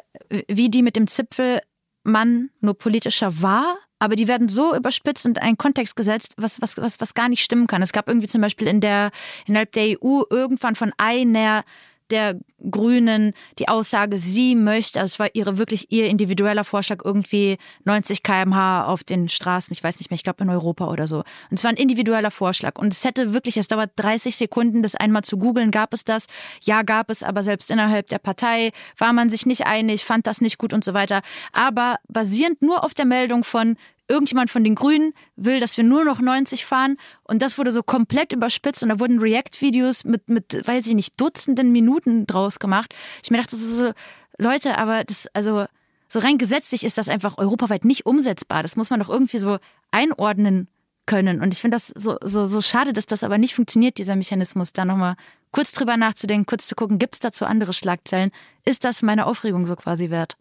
wie 0.48 0.70
die 0.70 0.82
mit 0.82 0.96
dem 0.96 1.06
Zipfelmann 1.06 2.50
nur 2.60 2.78
politischer 2.78 3.42
war, 3.42 3.76
aber 3.98 4.16
die 4.16 4.28
werden 4.28 4.48
so 4.48 4.74
überspitzt 4.74 5.26
und 5.26 5.38
in 5.38 5.42
einen 5.42 5.58
Kontext 5.58 5.96
gesetzt, 5.96 6.34
was, 6.36 6.60
was, 6.60 6.76
was, 6.76 7.00
was 7.00 7.14
gar 7.14 7.28
nicht 7.28 7.42
stimmen 7.42 7.66
kann. 7.66 7.82
Es 7.82 7.92
gab 7.92 8.08
irgendwie 8.08 8.28
zum 8.28 8.40
Beispiel 8.40 8.66
in 8.66 8.80
der, 8.80 9.10
innerhalb 9.46 9.72
der 9.72 9.96
EU 10.02 10.22
irgendwann 10.30 10.74
von 10.74 10.92
einer 10.98 11.64
der 12.10 12.38
Grünen 12.70 13.32
die 13.58 13.68
Aussage, 13.68 14.18
sie 14.18 14.54
möchte, 14.54 15.00
also 15.00 15.14
es 15.14 15.18
war 15.18 15.28
ihre 15.34 15.58
wirklich 15.58 15.90
ihr 15.90 16.06
individueller 16.06 16.64
Vorschlag, 16.64 16.98
irgendwie 17.04 17.58
90 17.84 18.22
kmh 18.22 18.86
auf 18.86 19.04
den 19.04 19.28
Straßen, 19.28 19.72
ich 19.72 19.82
weiß 19.82 19.98
nicht 19.98 20.10
mehr, 20.10 20.16
ich 20.16 20.22
glaube 20.22 20.42
in 20.42 20.50
Europa 20.50 20.88
oder 20.88 21.06
so. 21.06 21.18
Und 21.18 21.58
es 21.58 21.64
war 21.64 21.70
ein 21.70 21.76
individueller 21.76 22.30
Vorschlag. 22.30 22.78
Und 22.78 22.92
es 22.92 23.04
hätte 23.04 23.32
wirklich, 23.32 23.56
es 23.56 23.68
dauert 23.68 23.90
30 23.96 24.36
Sekunden, 24.36 24.82
das 24.82 24.94
einmal 24.94 25.22
zu 25.22 25.38
googeln, 25.38 25.70
gab 25.70 25.92
es 25.92 26.04
das? 26.04 26.26
Ja, 26.62 26.82
gab 26.82 27.10
es, 27.10 27.22
aber 27.22 27.42
selbst 27.42 27.70
innerhalb 27.70 28.08
der 28.08 28.18
Partei 28.18 28.72
war 28.98 29.12
man 29.12 29.30
sich 29.30 29.46
nicht 29.46 29.66
einig, 29.66 30.04
fand 30.04 30.26
das 30.26 30.40
nicht 30.40 30.58
gut 30.58 30.72
und 30.72 30.84
so 30.84 30.94
weiter. 30.94 31.22
Aber 31.52 31.96
basierend 32.08 32.62
nur 32.62 32.84
auf 32.84 32.94
der 32.94 33.06
Meldung 33.06 33.44
von, 33.44 33.76
irgendjemand 34.08 34.50
von 34.50 34.64
den 34.64 34.74
Grünen 34.74 35.12
will, 35.36 35.60
dass 35.60 35.76
wir 35.76 35.84
nur 35.84 36.04
noch 36.04 36.20
90 36.20 36.64
fahren. 36.64 36.96
Und 37.22 37.42
das 37.42 37.58
wurde 37.58 37.70
so 37.70 37.82
komplett 37.82 38.32
überspitzt 38.32 38.82
und 38.82 38.88
da 38.90 39.00
wurden 39.00 39.18
React-Videos 39.18 40.04
mit, 40.04 40.28
mit, 40.28 40.66
weiß 40.66 40.86
ich 40.86 40.94
nicht, 40.94 41.20
Dutzenden 41.20 41.72
Minuten 41.72 42.26
draus 42.26 42.58
gemacht. 42.58 42.94
Ich 43.22 43.30
mir 43.30 43.38
dachte, 43.38 43.52
das 43.52 43.62
ist 43.62 43.78
so, 43.78 43.92
Leute, 44.38 44.78
aber 44.78 45.04
das, 45.04 45.26
also, 45.32 45.66
so 46.08 46.18
rein 46.18 46.38
gesetzlich 46.38 46.84
ist 46.84 46.98
das 46.98 47.08
einfach 47.08 47.38
europaweit 47.38 47.84
nicht 47.84 48.06
umsetzbar. 48.06 48.62
Das 48.62 48.76
muss 48.76 48.90
man 48.90 49.00
doch 49.00 49.08
irgendwie 49.08 49.38
so 49.38 49.58
einordnen 49.90 50.68
können. 51.06 51.40
Und 51.40 51.52
ich 51.52 51.60
finde 51.60 51.76
das 51.76 51.88
so, 51.88 52.16
so, 52.22 52.46
so 52.46 52.60
schade, 52.60 52.92
dass 52.92 53.06
das 53.06 53.24
aber 53.24 53.38
nicht 53.38 53.54
funktioniert, 53.54 53.98
dieser 53.98 54.16
Mechanismus, 54.16 54.72
da 54.72 54.84
nochmal 54.84 55.16
kurz 55.50 55.72
drüber 55.72 55.96
nachzudenken, 55.96 56.46
kurz 56.46 56.66
zu 56.66 56.74
gucken, 56.74 56.98
gibt 56.98 57.14
es 57.14 57.20
dazu 57.20 57.44
andere 57.44 57.72
Schlagzeilen? 57.72 58.30
Ist 58.64 58.84
das 58.84 59.02
meine 59.02 59.26
Aufregung 59.26 59.66
so 59.66 59.76
quasi 59.76 60.10
wert? 60.10 60.36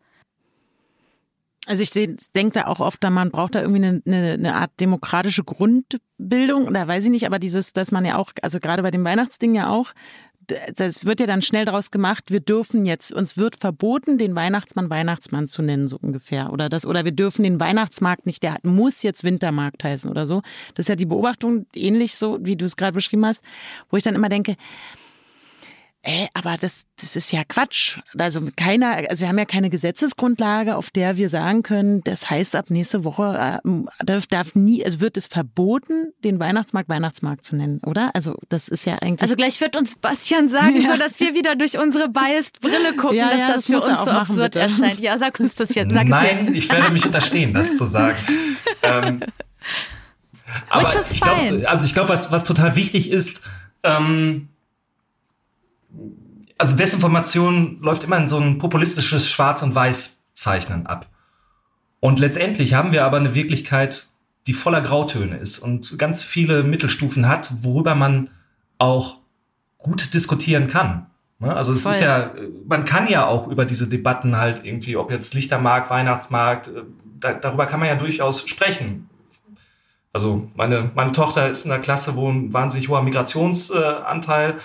Also 1.66 1.82
ich 1.82 1.92
denke 1.92 2.54
da 2.54 2.68
auch 2.68 2.82
oft, 2.82 3.02
man 3.04 3.32
braucht 3.32 3.56
da 3.56 3.62
irgendwie 3.62 3.86
eine, 3.86 4.02
eine, 4.06 4.34
eine 4.34 4.56
Art 4.56 4.72
demokratische 4.80 5.44
Grundbildung 5.44 6.68
oder 6.68 6.88
weiß 6.88 7.06
ich 7.06 7.10
nicht, 7.10 7.26
aber 7.26 7.40
dieses, 7.40 7.72
dass 7.72 7.92
man 7.92 8.04
ja 8.04 8.18
auch, 8.18 8.32
also 8.42 8.60
gerade 8.60 8.84
bei 8.84 8.92
dem 8.92 9.06
Weihnachtsding 9.06 9.56
ja 9.56 9.70
auch, 9.70 9.94
das 10.76 11.06
wird 11.06 11.20
ja 11.20 11.26
dann 11.26 11.42
schnell 11.42 11.66
daraus 11.66 11.92
gemacht, 11.92 12.32
wir 12.32 12.40
dürfen 12.40 12.86
jetzt, 12.86 13.14
uns 13.14 13.38
wird 13.38 13.58
verboten, 13.58 14.18
den 14.18 14.36
Weihnachtsmann 14.36 14.90
Weihnachtsmann 14.90 15.48
zu 15.48 15.62
nennen, 15.62 15.88
so 15.88 15.98
ungefähr. 16.02 16.52
Oder 16.52 16.70
das, 16.70 16.86
oder 16.86 17.06
wir 17.06 17.12
dürfen 17.12 17.44
den 17.44 17.60
Weihnachtsmarkt 17.60 18.26
nicht, 18.26 18.44
der 18.44 18.58
muss 18.64 19.04
jetzt 19.04 19.24
Wintermarkt 19.24 19.84
heißen 19.84 20.10
oder 20.10 20.26
so. 20.26 20.42
Das 20.76 20.84
ist 20.84 20.90
ja 20.90 20.96
die 20.96 21.06
Beobachtung 21.06 21.66
ähnlich 21.76 22.16
so, 22.16 22.40
wie 22.42 22.56
du 22.56 22.66
es 22.66 22.76
gerade 22.76 22.94
beschrieben 22.94 23.26
hast, 23.26 23.44
wo 23.90 23.98
ich 23.98 24.04
dann 24.04 24.16
immer 24.16 24.30
denke, 24.30 24.56
Ey, 26.06 26.28
aber 26.34 26.58
das, 26.58 26.84
das 27.00 27.16
ist 27.16 27.32
ja 27.32 27.44
Quatsch. 27.48 27.98
Also 28.18 28.42
keiner, 28.58 29.10
also 29.10 29.22
wir 29.22 29.30
haben 29.30 29.38
ja 29.38 29.46
keine 29.46 29.70
Gesetzesgrundlage, 29.70 30.76
auf 30.76 30.90
der 30.90 31.16
wir 31.16 31.30
sagen 31.30 31.64
können, 31.64 32.02
das 32.04 32.30
heißt 32.30 32.58
ab 32.58 32.66
nächste 32.70 33.06
Woche 33.06 33.62
äh, 33.64 33.70
darf, 34.04 34.28
darf 34.28 34.54
nie, 34.54 34.84
es 34.84 35.00
wird 35.00 35.16
es 35.16 35.28
verboten, 35.28 36.12
den 36.26 36.42
Weihnachtsmarkt 36.42 36.90
Weihnachtsmarkt 36.90 37.46
zu 37.46 37.56
nennen, 37.56 37.80
oder? 37.86 38.12
Also 38.16 38.36
das 38.50 38.68
ist 38.68 38.84
ja 38.84 38.96
eigentlich. 38.96 39.22
Also 39.22 39.38
gleich 39.38 39.62
wird 39.62 39.78
uns 39.78 39.96
Bastian 39.96 40.50
sagen, 40.50 40.82
ja. 40.82 40.92
so 40.92 40.98
dass 40.98 41.22
wir 41.22 41.36
wieder 41.36 41.56
durch 41.56 41.78
unsere 41.80 42.10
biased 42.10 42.60
Brille 42.60 42.98
gucken, 42.98 43.16
ja, 43.16 43.30
dass 43.30 43.40
ja, 43.40 43.48
das, 43.48 43.56
das 43.56 43.66
für 43.68 43.76
uns 43.76 43.86
so 43.86 43.92
machen, 43.92 44.10
absurd 44.10 44.52
bitte. 44.52 44.60
erscheint. 44.60 45.00
Ja, 45.00 45.18
sag 45.18 45.40
uns 45.40 45.56
das 45.56 45.74
jetzt. 45.74 45.94
Sag 45.94 46.10
Nein, 46.10 46.38
es 46.38 46.46
jetzt. 46.48 46.58
ich 46.58 46.70
werde 46.70 46.92
mich 46.92 47.06
unterstehen, 47.06 47.54
das 47.54 47.78
zu 47.78 47.86
sagen. 47.86 48.18
ähm, 48.82 49.22
aber 50.68 50.94
ich 51.10 51.22
glaube, 51.22 51.70
also 51.70 51.86
ich 51.86 51.94
glaube, 51.94 52.10
was, 52.10 52.30
was 52.30 52.44
total 52.44 52.76
wichtig 52.76 53.10
ist, 53.10 53.42
ähm, 53.84 54.50
also 56.58 56.78
Desinformation 56.78 57.80
läuft 57.82 58.04
immer 58.04 58.18
in 58.18 58.28
so 58.28 58.38
ein 58.38 58.58
populistisches 58.58 59.30
Schwarz- 59.30 59.62
und 59.62 59.76
Weiß-Zeichnen 59.76 60.88
ab. 60.88 61.10
Und 62.00 62.20
letztendlich 62.20 62.74
haben 62.74 62.92
wir 62.92 63.06
aber 63.06 63.18
eine 63.18 63.36
Wirklichkeit 63.36 64.08
die 64.48 64.54
voller 64.54 64.82
Grautöne 64.82 65.38
ist 65.38 65.60
und 65.60 65.98
ganz 65.98 66.24
viele 66.24 66.64
Mittelstufen 66.64 67.28
hat, 67.28 67.64
worüber 67.64 67.96
man 67.96 68.30
auch 68.78 69.20
gut 69.78 70.14
diskutieren 70.14 70.68
kann. 70.68 71.08
Ne? 71.40 71.56
Also 71.56 71.74
es 71.74 71.84
Voll. 71.84 71.94
ist 71.94 72.02
ja, 72.02 72.34
man 72.68 72.86
kann 72.86 73.08
ja 73.08 73.26
auch 73.26 73.48
über 73.48 73.66
diese 73.66 73.88
Debatten 73.88 74.38
halt 74.38 74.66
irgendwie, 74.66 74.98
ob 74.98 75.12
jetzt 75.12 75.34
Lichtermarkt, 75.34 75.90
Weihnachtsmarkt, 75.90 76.68
äh, 76.68 76.84
da, 77.20 77.34
darüber 77.34 77.66
kann 77.66 77.80
man 77.80 77.90
ja 77.90 77.96
durchaus 77.96 78.48
sprechen. 78.48 79.10
Also 80.12 80.50
meine, 80.56 80.92
meine 80.94 81.12
Tochter 81.12 81.50
ist 81.50 81.64
in 81.64 81.70
der 81.70 81.80
Klasse, 81.80 82.16
wo 82.16 82.30
ein 82.30 82.54
wahnsinnig 82.54 82.90
hoher 82.90 83.02
Migrationsanteil 83.02 84.56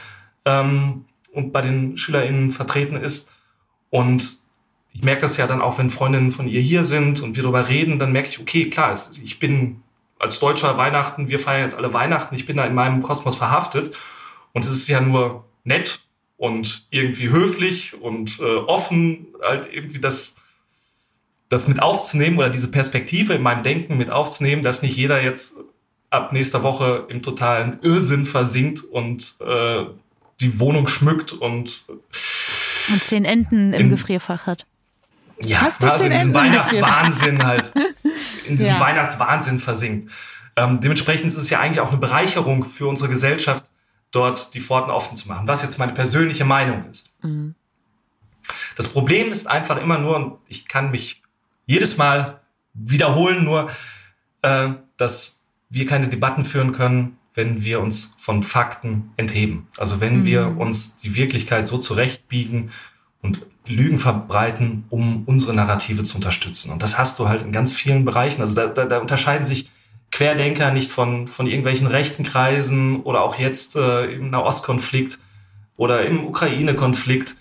ähm, 0.44 1.04
und 1.32 1.52
bei 1.52 1.60
den 1.60 1.96
SchülerInnen 1.96 2.50
vertreten 2.50 2.96
ist. 2.96 3.32
Und 3.90 4.40
ich 4.92 5.02
merke 5.02 5.22
das 5.22 5.36
ja 5.36 5.46
dann 5.46 5.62
auch, 5.62 5.78
wenn 5.78 5.90
Freundinnen 5.90 6.30
von 6.30 6.48
ihr 6.48 6.60
hier 6.60 6.84
sind 6.84 7.22
und 7.22 7.36
wir 7.36 7.42
darüber 7.42 7.68
reden, 7.68 7.98
dann 7.98 8.12
merke 8.12 8.28
ich, 8.28 8.40
okay, 8.40 8.68
klar, 8.70 8.92
ich 9.22 9.38
bin 9.38 9.82
als 10.18 10.38
Deutscher 10.38 10.76
Weihnachten, 10.76 11.28
wir 11.28 11.38
feiern 11.38 11.62
jetzt 11.62 11.76
alle 11.76 11.92
Weihnachten, 11.92 12.34
ich 12.34 12.46
bin 12.46 12.56
da 12.56 12.64
in 12.66 12.74
meinem 12.74 13.02
Kosmos 13.02 13.36
verhaftet. 13.36 13.94
Und 14.52 14.64
es 14.64 14.72
ist 14.72 14.88
ja 14.88 15.00
nur 15.00 15.44
nett 15.64 16.00
und 16.36 16.86
irgendwie 16.90 17.30
höflich 17.30 18.00
und 18.00 18.40
äh, 18.40 18.56
offen, 18.56 19.26
halt 19.42 19.68
irgendwie 19.72 19.98
das, 20.00 20.36
das 21.48 21.68
mit 21.68 21.80
aufzunehmen 21.82 22.38
oder 22.38 22.48
diese 22.48 22.70
Perspektive 22.70 23.34
in 23.34 23.42
meinem 23.42 23.62
Denken 23.62 23.96
mit 23.96 24.10
aufzunehmen, 24.10 24.62
dass 24.62 24.82
nicht 24.82 24.96
jeder 24.96 25.22
jetzt 25.22 25.58
ab 26.10 26.32
nächster 26.32 26.62
Woche 26.62 27.06
im 27.08 27.22
totalen 27.22 27.78
Irrsinn 27.82 28.24
versinkt 28.24 28.82
und 28.82 29.34
äh, 29.40 29.84
die 30.40 30.60
Wohnung 30.60 30.86
schmückt 30.86 31.32
und 31.32 31.84
und 32.88 33.02
zehn 33.02 33.24
Enten 33.24 33.72
im 33.72 33.90
Gefrierfach 33.90 34.46
hat. 34.46 34.66
Ja, 35.40 35.60
Hast 35.60 35.82
du 35.82 35.90
also 35.90 36.04
in 36.04 36.12
diesem 36.12 36.34
Weihnachtswahnsinn 36.34 37.44
halt, 37.44 37.72
in 38.46 38.56
diesem 38.56 38.72
ja. 38.72 38.80
Weihnachtswahnsinn 38.80 39.60
versinkt. 39.60 40.10
Ähm, 40.56 40.80
dementsprechend 40.80 41.28
ist 41.28 41.36
es 41.36 41.50
ja 41.50 41.60
eigentlich 41.60 41.80
auch 41.80 41.90
eine 41.90 41.98
Bereicherung 41.98 42.64
für 42.64 42.88
unsere 42.88 43.08
Gesellschaft, 43.08 43.64
dort 44.10 44.54
die 44.54 44.60
Pforten 44.60 44.90
offen 44.90 45.16
zu 45.16 45.28
machen, 45.28 45.46
was 45.46 45.62
jetzt 45.62 45.78
meine 45.78 45.92
persönliche 45.92 46.44
Meinung 46.44 46.90
ist. 46.90 47.16
Mhm. 47.22 47.54
Das 48.76 48.88
Problem 48.88 49.30
ist 49.30 49.46
einfach 49.46 49.76
immer 49.76 49.98
nur, 49.98 50.16
und 50.16 50.38
ich 50.48 50.66
kann 50.66 50.90
mich 50.90 51.22
jedes 51.66 51.98
Mal 51.98 52.40
wiederholen, 52.74 53.44
nur, 53.44 53.70
äh, 54.42 54.70
dass 54.96 55.44
wir 55.68 55.86
keine 55.86 56.08
Debatten 56.08 56.44
führen 56.44 56.72
können, 56.72 57.17
wenn 57.38 57.62
wir 57.62 57.80
uns 57.80 58.16
von 58.18 58.42
Fakten 58.42 59.12
entheben. 59.16 59.68
Also 59.76 60.00
wenn 60.00 60.18
mhm. 60.18 60.24
wir 60.24 60.58
uns 60.58 60.96
die 60.96 61.14
Wirklichkeit 61.14 61.68
so 61.68 61.78
zurechtbiegen 61.78 62.72
und 63.22 63.42
Lügen 63.64 64.00
verbreiten, 64.00 64.86
um 64.90 65.22
unsere 65.24 65.54
Narrative 65.54 66.02
zu 66.02 66.16
unterstützen. 66.16 66.72
Und 66.72 66.82
das 66.82 66.98
hast 66.98 67.20
du 67.20 67.28
halt 67.28 67.42
in 67.42 67.52
ganz 67.52 67.72
vielen 67.72 68.04
Bereichen. 68.04 68.40
Also 68.40 68.56
da, 68.56 68.66
da, 68.66 68.86
da 68.86 68.98
unterscheiden 68.98 69.44
sich 69.44 69.70
Querdenker 70.10 70.72
nicht 70.72 70.90
von, 70.90 71.28
von 71.28 71.46
irgendwelchen 71.46 71.86
rechten 71.86 72.24
Kreisen 72.24 73.02
oder 73.02 73.22
auch 73.22 73.38
jetzt 73.38 73.76
äh, 73.76 74.06
im 74.06 74.30
Nahostkonflikt 74.30 75.20
oder 75.76 76.04
im 76.06 76.26
Ukraine-Konflikt 76.26 77.36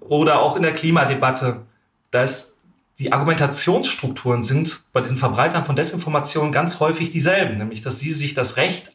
oder 0.00 0.40
auch 0.40 0.56
in 0.56 0.62
der 0.62 0.72
Klimadebatte. 0.72 1.66
Da 2.12 2.22
ist 2.22 2.60
die 2.98 3.12
Argumentationsstrukturen 3.12 4.42
sind 4.42 4.80
bei 4.94 5.02
diesen 5.02 5.18
Verbreitern 5.18 5.64
von 5.64 5.76
Desinformation 5.76 6.50
ganz 6.50 6.80
häufig 6.80 7.10
dieselben, 7.10 7.58
nämlich 7.58 7.82
dass 7.82 8.00
sie 8.00 8.10
sich 8.10 8.32
das 8.32 8.56
Recht 8.56 8.92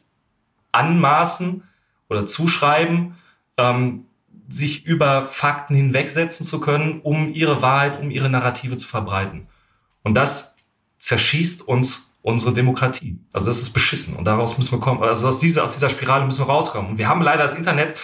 anmaßen 0.74 1.62
oder 2.08 2.26
zuschreiben, 2.26 3.14
ähm, 3.56 4.06
sich 4.48 4.84
über 4.84 5.24
Fakten 5.24 5.74
hinwegsetzen 5.74 6.44
zu 6.44 6.60
können, 6.60 7.00
um 7.00 7.32
ihre 7.32 7.62
Wahrheit, 7.62 8.00
um 8.00 8.10
ihre 8.10 8.28
Narrative 8.28 8.76
zu 8.76 8.86
verbreiten. 8.86 9.46
Und 10.02 10.14
das 10.14 10.68
zerschießt 10.98 11.66
uns 11.66 12.14
unsere 12.22 12.52
Demokratie. 12.52 13.18
Also 13.32 13.48
das 13.48 13.58
ist 13.58 13.70
beschissen 13.70 14.16
und 14.16 14.26
daraus 14.26 14.56
müssen 14.56 14.72
wir 14.72 14.80
kommen. 14.80 15.02
Also 15.02 15.28
aus 15.28 15.38
dieser, 15.38 15.64
aus 15.64 15.74
dieser 15.74 15.90
Spirale 15.90 16.24
müssen 16.24 16.40
wir 16.40 16.46
rauskommen. 16.46 16.92
Und 16.92 16.98
wir 16.98 17.08
haben 17.08 17.20
leider 17.20 17.42
das 17.42 17.54
Internet, 17.54 17.98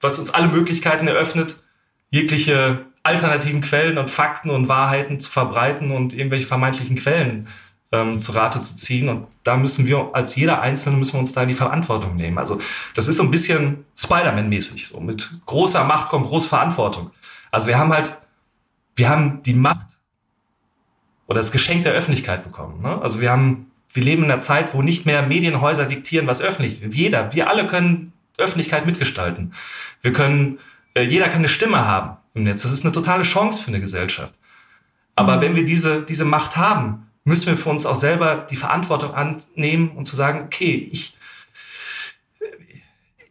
was 0.00 0.18
uns 0.18 0.30
alle 0.30 0.48
Möglichkeiten 0.48 1.08
eröffnet, 1.08 1.62
jegliche 2.10 2.86
alternativen 3.02 3.60
Quellen 3.60 3.98
und 3.98 4.10
Fakten 4.10 4.50
und 4.50 4.68
Wahrheiten 4.68 5.18
zu 5.20 5.30
verbreiten 5.30 5.90
und 5.90 6.12
irgendwelche 6.12 6.46
vermeintlichen 6.46 6.96
Quellen 6.96 7.48
ähm, 7.92 8.20
zu 8.20 8.32
Rate 8.32 8.62
zu 8.62 8.76
ziehen. 8.76 9.08
Und 9.08 9.26
da 9.44 9.56
müssen 9.56 9.86
wir 9.86 10.10
als 10.12 10.36
jeder 10.36 10.60
Einzelne 10.60 10.96
müssen 10.96 11.14
wir 11.14 11.20
uns 11.20 11.32
da 11.32 11.42
in 11.42 11.48
die 11.48 11.54
Verantwortung 11.54 12.16
nehmen. 12.16 12.38
Also 12.38 12.58
das 12.94 13.08
ist 13.08 13.16
so 13.16 13.22
ein 13.22 13.30
bisschen 13.30 13.84
Spider-Man-mäßig. 13.96 14.88
So 14.88 15.00
mit 15.00 15.30
großer 15.46 15.84
Macht 15.84 16.08
kommt 16.08 16.26
große 16.26 16.48
Verantwortung. 16.48 17.10
Also 17.50 17.68
wir 17.68 17.78
haben 17.78 17.92
halt, 17.92 18.16
wir 18.96 19.08
haben 19.08 19.42
die 19.42 19.54
Macht 19.54 19.86
oder 21.26 21.38
das 21.38 21.52
Geschenk 21.52 21.82
der 21.82 21.92
Öffentlichkeit 21.92 22.44
bekommen. 22.44 22.82
Ne? 22.82 23.00
Also 23.00 23.20
wir 23.20 23.30
haben, 23.30 23.70
wir 23.92 24.04
leben 24.04 24.24
in 24.24 24.30
einer 24.30 24.40
Zeit, 24.40 24.74
wo 24.74 24.82
nicht 24.82 25.06
mehr 25.06 25.22
Medienhäuser 25.22 25.86
diktieren, 25.86 26.26
was 26.26 26.40
öffentlich 26.40 26.80
wird. 26.80 26.94
Jeder, 26.94 27.32
wir 27.32 27.48
alle 27.48 27.66
können 27.66 28.12
Öffentlichkeit 28.38 28.86
mitgestalten. 28.86 29.54
Wir 30.02 30.12
können, 30.12 30.58
äh, 30.94 31.02
jeder 31.02 31.26
kann 31.28 31.38
eine 31.38 31.48
Stimme 31.48 31.86
haben 31.86 32.16
im 32.34 32.44
Netz. 32.44 32.62
Das 32.62 32.70
ist 32.70 32.84
eine 32.84 32.92
totale 32.92 33.22
Chance 33.22 33.62
für 33.62 33.68
eine 33.68 33.80
Gesellschaft. 33.80 34.34
Aber 35.14 35.36
mhm. 35.36 35.40
wenn 35.40 35.56
wir 35.56 35.64
diese, 35.64 36.02
diese 36.02 36.24
Macht 36.24 36.56
haben, 36.56 37.05
müssen 37.26 37.48
wir 37.48 37.56
für 37.56 37.70
uns 37.70 37.84
auch 37.84 37.96
selber 37.96 38.46
die 38.48 38.56
Verantwortung 38.56 39.12
annehmen 39.12 39.90
und 39.90 40.04
zu 40.04 40.14
sagen, 40.14 40.44
okay, 40.44 40.88
ich, 40.92 41.16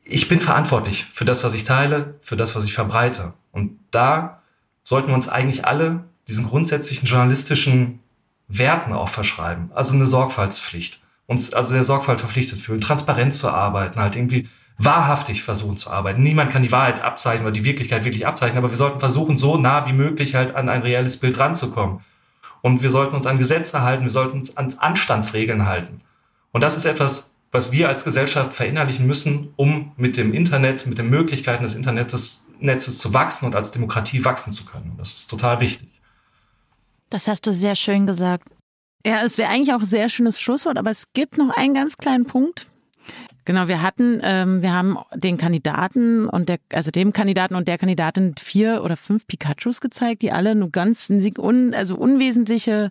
ich 0.04 0.28
bin 0.28 0.42
verantwortlich 0.42 1.06
für 1.12 1.24
das, 1.24 1.46
was 1.46 1.54
ich 1.54 1.64
teile, 1.64 2.16
für 2.22 2.36
das, 2.36 2.56
was 2.56 2.66
ich 2.66 2.74
verbreite. 2.74 3.34
Und 3.54 3.80
da 3.92 4.42
sollten 4.84 5.08
wir 5.08 5.16
uns 5.16 5.30
eigentlich 5.30 5.66
alle 5.66 6.04
diesen 6.28 6.46
grundsätzlichen 6.46 7.08
journalistischen 7.08 8.00
Werten 8.50 8.92
auch 8.92 9.10
verschreiben. 9.10 9.72
Also 9.74 9.94
eine 9.94 10.08
Sorgfaltspflicht. 10.08 11.02
Uns 11.26 11.54
also 11.54 11.74
der 11.74 11.84
Sorgfalt 11.84 12.20
verpflichtet 12.20 12.60
fühlen, 12.60 12.82
transparent 12.82 13.34
zu 13.34 13.50
arbeiten, 13.50 14.00
halt 14.00 14.18
irgendwie 14.18 14.50
wahrhaftig 14.78 15.42
versuchen 15.42 15.78
zu 15.78 15.90
arbeiten. 15.90 16.22
Niemand 16.22 16.52
kann 16.52 16.64
die 16.64 16.72
Wahrheit 16.74 17.02
abzeichnen 17.02 17.48
oder 17.48 17.54
die 17.54 17.64
Wirklichkeit 17.64 18.04
wirklich 18.04 18.28
abzeichnen, 18.28 18.58
aber 18.58 18.70
wir 18.70 18.78
sollten 18.78 19.00
versuchen, 19.00 19.38
so 19.38 19.58
nah 19.58 19.88
wie 19.88 19.94
möglich 19.94 20.36
halt 20.36 20.54
an 20.54 20.68
ein 20.68 20.82
reelles 20.82 21.18
Bild 21.18 21.40
ranzukommen. 21.40 22.02
Und 22.66 22.82
wir 22.82 22.90
sollten 22.90 23.14
uns 23.16 23.28
an 23.28 23.38
Gesetze 23.38 23.84
halten, 23.84 24.06
wir 24.06 24.10
sollten 24.10 24.38
uns 24.38 24.58
an 24.58 24.74
Anstandsregeln 24.80 25.68
halten. 25.68 26.02
Und 26.52 26.62
das 26.62 26.76
ist 26.76 26.86
etwas, 26.86 27.36
was 27.52 27.72
wir 27.72 27.90
als 27.90 28.04
Gesellschaft 28.04 28.56
verinnerlichen 28.56 29.06
müssen, 29.06 29.54
um 29.56 29.92
mit 29.98 30.18
dem 30.18 30.34
Internet, 30.34 30.88
mit 30.88 30.98
den 30.98 31.12
Möglichkeiten 31.12 31.62
des 31.62 31.76
Internets, 31.76 32.50
zu 32.88 33.14
wachsen 33.14 33.46
und 33.46 33.56
als 33.56 33.70
Demokratie 33.70 34.26
wachsen 34.26 34.52
zu 34.52 34.66
können. 34.66 34.96
Das 34.98 35.14
ist 35.14 35.28
total 35.28 35.60
wichtig. 35.60 36.02
Das 37.12 37.28
hast 37.28 37.46
du 37.46 37.54
sehr 37.54 37.76
schön 37.76 38.08
gesagt. 38.08 38.50
Ja, 39.06 39.22
es 39.24 39.38
wäre 39.38 39.52
eigentlich 39.52 39.72
auch 39.72 39.82
ein 39.82 39.86
sehr 39.86 40.10
schönes 40.10 40.42
Schlusswort, 40.42 40.80
aber 40.80 40.90
es 40.90 41.04
gibt 41.14 41.38
noch 41.38 41.56
einen 41.56 41.76
ganz 41.76 41.98
kleinen 41.98 42.26
Punkt. 42.26 42.66
Genau, 43.46 43.68
wir 43.68 43.84
hatten, 43.84 44.22
ähm, 44.24 44.64
wir 44.64 44.74
haben 44.74 44.98
den 45.14 45.38
Kandidaten 45.38 46.28
und 46.28 46.50
der, 46.50 46.58
also 46.74 46.90
dem 46.90 47.14
Kandidaten 47.14 47.54
und 47.54 47.68
der 47.68 47.78
Kandidatin 47.78 48.34
vier 48.40 48.84
oder 48.84 48.98
fünf 48.98 49.28
Pikachus 49.28 49.82
gezeigt, 49.82 50.24
die 50.24 50.32
alle 50.32 50.56
nur 50.56 50.72
ganz 50.72 51.10
un, 51.10 51.76
also 51.76 51.96
unwesentliche 51.96 52.90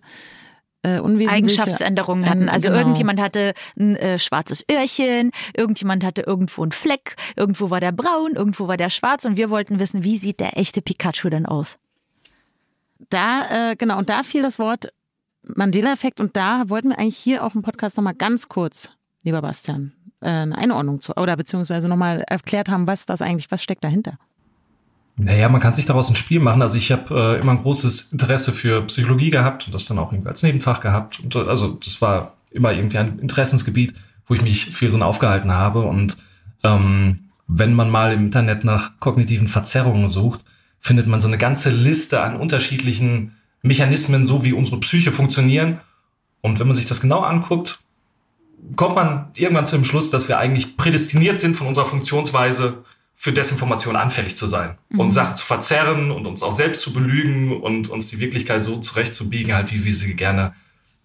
äh, 0.83 1.01
Eigenschaftsänderungen 1.27 2.29
hatten. 2.29 2.47
Also 2.47 2.69
genau. 2.69 2.79
irgendjemand 2.79 3.19
hatte 3.19 3.53
ein 3.77 3.97
äh, 3.97 4.17
schwarzes 4.17 4.63
Öhrchen, 4.71 5.31
irgendjemand 5.57 6.05
hatte 6.05 6.21
irgendwo 6.21 6.61
einen 6.63 6.71
Fleck, 6.71 7.15
irgendwo 7.35 7.69
war 7.69 7.81
der 7.81 7.91
braun, 7.91 8.35
irgendwo 8.35 8.69
war 8.69 8.77
der 8.77 8.89
schwarz 8.89 9.25
und 9.25 9.35
wir 9.35 9.49
wollten 9.49 9.79
wissen, 9.79 10.03
wie 10.03 10.17
sieht 10.17 10.39
der 10.39 10.57
echte 10.57 10.81
Pikachu 10.81 11.29
denn 11.29 11.45
aus? 11.45 11.77
Da, 13.09 13.71
äh, 13.71 13.75
genau, 13.75 13.97
und 13.97 14.09
da 14.09 14.23
fiel 14.23 14.41
das 14.41 14.57
Wort 14.57 14.93
Mandela-Effekt 15.43 16.19
und 16.21 16.37
da 16.37 16.69
wollten 16.69 16.89
wir 16.89 16.99
eigentlich 16.99 17.17
hier 17.17 17.43
auch 17.43 17.55
im 17.55 17.61
Podcast 17.61 17.97
nochmal 17.97 18.15
ganz 18.15 18.47
kurz, 18.47 18.91
lieber 19.23 19.41
Bastian, 19.41 19.91
eine 20.21 20.57
Einordnung 20.57 21.01
zu, 21.01 21.15
oder 21.15 21.35
beziehungsweise 21.35 21.87
nochmal 21.87 22.23
erklärt 22.27 22.69
haben, 22.69 22.87
was 22.87 23.05
das 23.05 23.21
eigentlich, 23.21 23.51
was 23.51 23.61
steckt 23.61 23.83
dahinter? 23.83 24.17
Naja, 25.17 25.47
man 25.47 25.61
kann 25.61 25.73
sich 25.73 25.85
daraus 25.85 26.09
ein 26.09 26.15
Spiel 26.15 26.41
machen. 26.41 26.61
Also 26.61 26.77
ich 26.77 26.91
habe 26.91 27.37
äh, 27.37 27.41
immer 27.41 27.53
ein 27.53 27.61
großes 27.61 28.11
Interesse 28.11 28.51
für 28.51 28.81
Psychologie 28.83 29.29
gehabt 29.29 29.65
und 29.65 29.73
das 29.73 29.85
dann 29.85 29.97
auch 29.97 30.11
irgendwie 30.11 30.29
als 30.29 30.43
Nebenfach 30.43 30.81
gehabt. 30.81 31.19
Und, 31.19 31.35
also 31.35 31.69
das 31.69 32.01
war 32.01 32.33
immer 32.51 32.73
irgendwie 32.73 32.97
ein 32.97 33.19
Interessensgebiet, 33.19 33.93
wo 34.25 34.33
ich 34.33 34.41
mich 34.41 34.65
viel 34.65 34.89
drin 34.89 35.03
aufgehalten 35.03 35.53
habe. 35.53 35.83
Und 35.83 36.17
ähm, 36.63 37.29
wenn 37.47 37.73
man 37.73 37.89
mal 37.89 38.11
im 38.11 38.25
Internet 38.25 38.65
nach 38.65 38.99
kognitiven 38.99 39.47
Verzerrungen 39.47 40.07
sucht, 40.09 40.41
findet 40.81 41.07
man 41.07 41.21
so 41.21 41.27
eine 41.27 41.37
ganze 41.37 41.69
Liste 41.69 42.21
an 42.21 42.35
unterschiedlichen 42.35 43.35
Mechanismen, 43.61 44.25
so 44.25 44.43
wie 44.43 44.53
unsere 44.53 44.79
Psyche 44.81 45.11
funktionieren. 45.11 45.79
Und 46.41 46.59
wenn 46.59 46.67
man 46.67 46.75
sich 46.75 46.85
das 46.85 47.01
genau 47.01 47.21
anguckt, 47.21 47.79
kommt 48.75 48.95
man 48.95 49.31
irgendwann 49.35 49.65
zu 49.65 49.75
dem 49.75 49.83
Schluss, 49.83 50.09
dass 50.09 50.27
wir 50.27 50.37
eigentlich 50.37 50.77
prädestiniert 50.77 51.39
sind 51.39 51.55
von 51.55 51.67
unserer 51.67 51.85
Funktionsweise 51.85 52.83
für 53.13 53.31
Desinformation 53.31 53.95
anfällig 53.95 54.35
zu 54.35 54.47
sein 54.47 54.77
mhm. 54.89 54.99
und 54.99 55.11
Sachen 55.13 55.35
zu 55.35 55.45
verzerren 55.45 56.11
und 56.11 56.25
uns 56.25 56.43
auch 56.43 56.51
selbst 56.51 56.81
zu 56.81 56.93
belügen 56.93 57.61
und 57.61 57.89
uns 57.89 58.09
die 58.09 58.19
Wirklichkeit 58.19 58.63
so 58.63 58.77
zurechtzubiegen, 58.77 59.53
halt 59.53 59.73
wie 59.73 59.83
wir 59.85 59.93
sie 59.93 60.15
gerne 60.15 60.53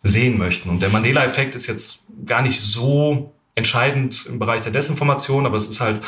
sehen 0.03 0.39
möchten. 0.39 0.71
Und 0.71 0.83
der 0.83 0.91
Mandela-Effekt 0.91 1.55
ist 1.55 1.67
jetzt 1.67 2.07
gar 2.27 2.43
nicht 2.43 2.61
so 2.61 3.33
entscheidend 3.55 4.27
im 4.27 4.39
Bereich 4.39 4.63
der 4.63 4.73
Desinformation, 4.73 5.47
aber 5.47 5.57
es 5.57 5.69
ist 5.69 5.81
halt 5.81 6.01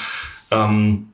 ähm, 0.50 1.08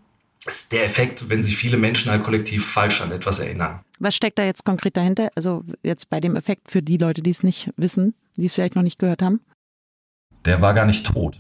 ist 0.47 0.73
der 0.73 0.85
Effekt, 0.85 1.29
wenn 1.29 1.43
sich 1.43 1.57
viele 1.57 1.77
Menschen 1.77 2.11
halt 2.11 2.23
kollektiv 2.23 2.67
falsch 2.67 3.01
an 3.01 3.13
etwas 3.13 3.39
erinnern. 3.39 3.81
Was 3.99 4.15
steckt 4.15 4.39
da 4.39 4.45
jetzt 4.45 4.65
konkret 4.65 4.97
dahinter? 4.97 5.31
Also 5.35 5.65
jetzt 5.83 6.09
bei 6.09 6.21
dem 6.21 6.37
Effekt 6.37 6.71
für 6.71 6.83
die 6.83 6.97
Leute, 6.97 7.23
die 7.23 7.31
es 7.31 7.43
nicht 7.43 7.71
wissen, 7.77 8.15
die 8.37 8.47
es 8.47 8.55
vielleicht 8.55 8.77
noch 8.77 8.83
nicht 8.83 8.99
gehört 8.99 9.21
haben? 9.21 9.41
Der 10.45 10.61
war 10.61 10.75
gar 10.75 10.87
nicht 10.87 11.07
tot. 11.07 11.39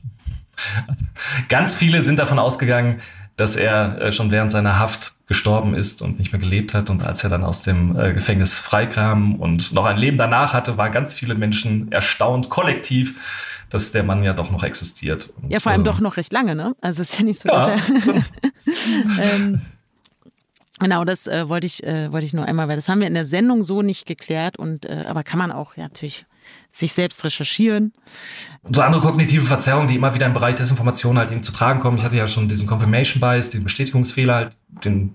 Ganz 1.48 1.74
viele 1.74 2.02
sind 2.02 2.18
davon 2.18 2.38
ausgegangen, 2.38 3.00
dass 3.36 3.56
er 3.56 4.00
äh, 4.00 4.12
schon 4.12 4.30
während 4.30 4.50
seiner 4.50 4.78
Haft 4.78 5.14
gestorben 5.26 5.74
ist 5.74 6.02
und 6.02 6.18
nicht 6.18 6.32
mehr 6.32 6.40
gelebt 6.40 6.74
hat. 6.74 6.90
Und 6.90 7.04
als 7.04 7.22
er 7.22 7.30
dann 7.30 7.44
aus 7.44 7.62
dem 7.62 7.98
äh, 7.98 8.12
Gefängnis 8.12 8.54
freikam 8.54 9.36
und 9.36 9.72
noch 9.72 9.84
ein 9.84 9.98
Leben 9.98 10.16
danach 10.16 10.52
hatte, 10.52 10.76
waren 10.76 10.90
ganz 10.90 11.14
viele 11.14 11.34
Menschen 11.34 11.92
erstaunt, 11.92 12.48
kollektiv, 12.48 13.20
dass 13.70 13.92
der 13.92 14.02
Mann 14.02 14.24
ja 14.24 14.32
doch 14.32 14.50
noch 14.50 14.64
existiert. 14.64 15.30
Und, 15.40 15.50
ja, 15.52 15.60
vor 15.60 15.70
allem 15.70 15.82
äh, 15.82 15.84
doch 15.84 16.00
noch 16.00 16.16
recht 16.16 16.32
lange, 16.32 16.54
ne? 16.54 16.74
Also 16.80 17.02
ist 17.02 17.18
ja 17.18 17.24
nicht 17.24 17.38
so, 17.38 17.48
ja, 17.48 17.66
dass 17.66 17.90
er. 17.90 18.14
ähm, 19.20 19.60
genau, 20.80 21.04
das 21.04 21.26
äh, 21.26 21.48
wollte 21.48 21.66
ich, 21.66 21.84
äh, 21.84 22.10
wollte 22.10 22.26
ich 22.26 22.32
nur 22.32 22.46
einmal, 22.46 22.68
weil 22.68 22.76
das 22.76 22.88
haben 22.88 23.00
wir 23.00 23.06
in 23.06 23.14
der 23.14 23.26
Sendung 23.26 23.62
so 23.62 23.82
nicht 23.82 24.06
geklärt 24.06 24.58
und 24.58 24.86
äh, 24.86 25.04
aber 25.06 25.22
kann 25.22 25.38
man 25.38 25.52
auch 25.52 25.76
ja 25.76 25.84
natürlich 25.84 26.24
sich 26.70 26.92
selbst 26.92 27.24
recherchieren. 27.24 27.92
Und 28.62 28.76
so 28.76 28.82
andere 28.82 29.00
kognitive 29.00 29.44
Verzerrungen, 29.44 29.88
die 29.88 29.96
immer 29.96 30.14
wieder 30.14 30.26
im 30.26 30.34
Bereich 30.34 30.54
Desinformation 30.54 31.18
halt 31.18 31.30
eben 31.32 31.42
zu 31.42 31.52
tragen 31.52 31.80
kommen. 31.80 31.98
Ich 31.98 32.04
hatte 32.04 32.16
ja 32.16 32.26
schon 32.26 32.48
diesen 32.48 32.66
Confirmation 32.66 33.20
Bias, 33.20 33.50
den 33.50 33.64
Bestätigungsfehler, 33.64 34.34
halt, 34.34 34.56
den 34.84 35.14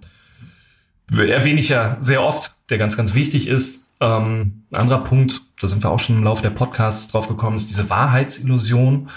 erwähne 1.11 1.59
ich 1.59 1.69
ja 1.69 1.97
sehr 1.99 2.23
oft, 2.23 2.53
der 2.69 2.77
ganz, 2.77 2.97
ganz 2.97 3.13
wichtig 3.13 3.47
ist. 3.47 3.91
Ähm, 3.99 4.63
ein 4.71 4.79
anderer 4.79 5.03
Punkt, 5.03 5.41
da 5.59 5.67
sind 5.67 5.83
wir 5.83 5.91
auch 5.91 5.99
schon 5.99 6.17
im 6.17 6.23
Laufe 6.23 6.41
der 6.41 6.49
Podcasts 6.49 7.07
drauf 7.09 7.27
gekommen, 7.27 7.55
ist 7.55 7.69
diese 7.69 7.89
Wahrheitsillusion. 7.89 9.09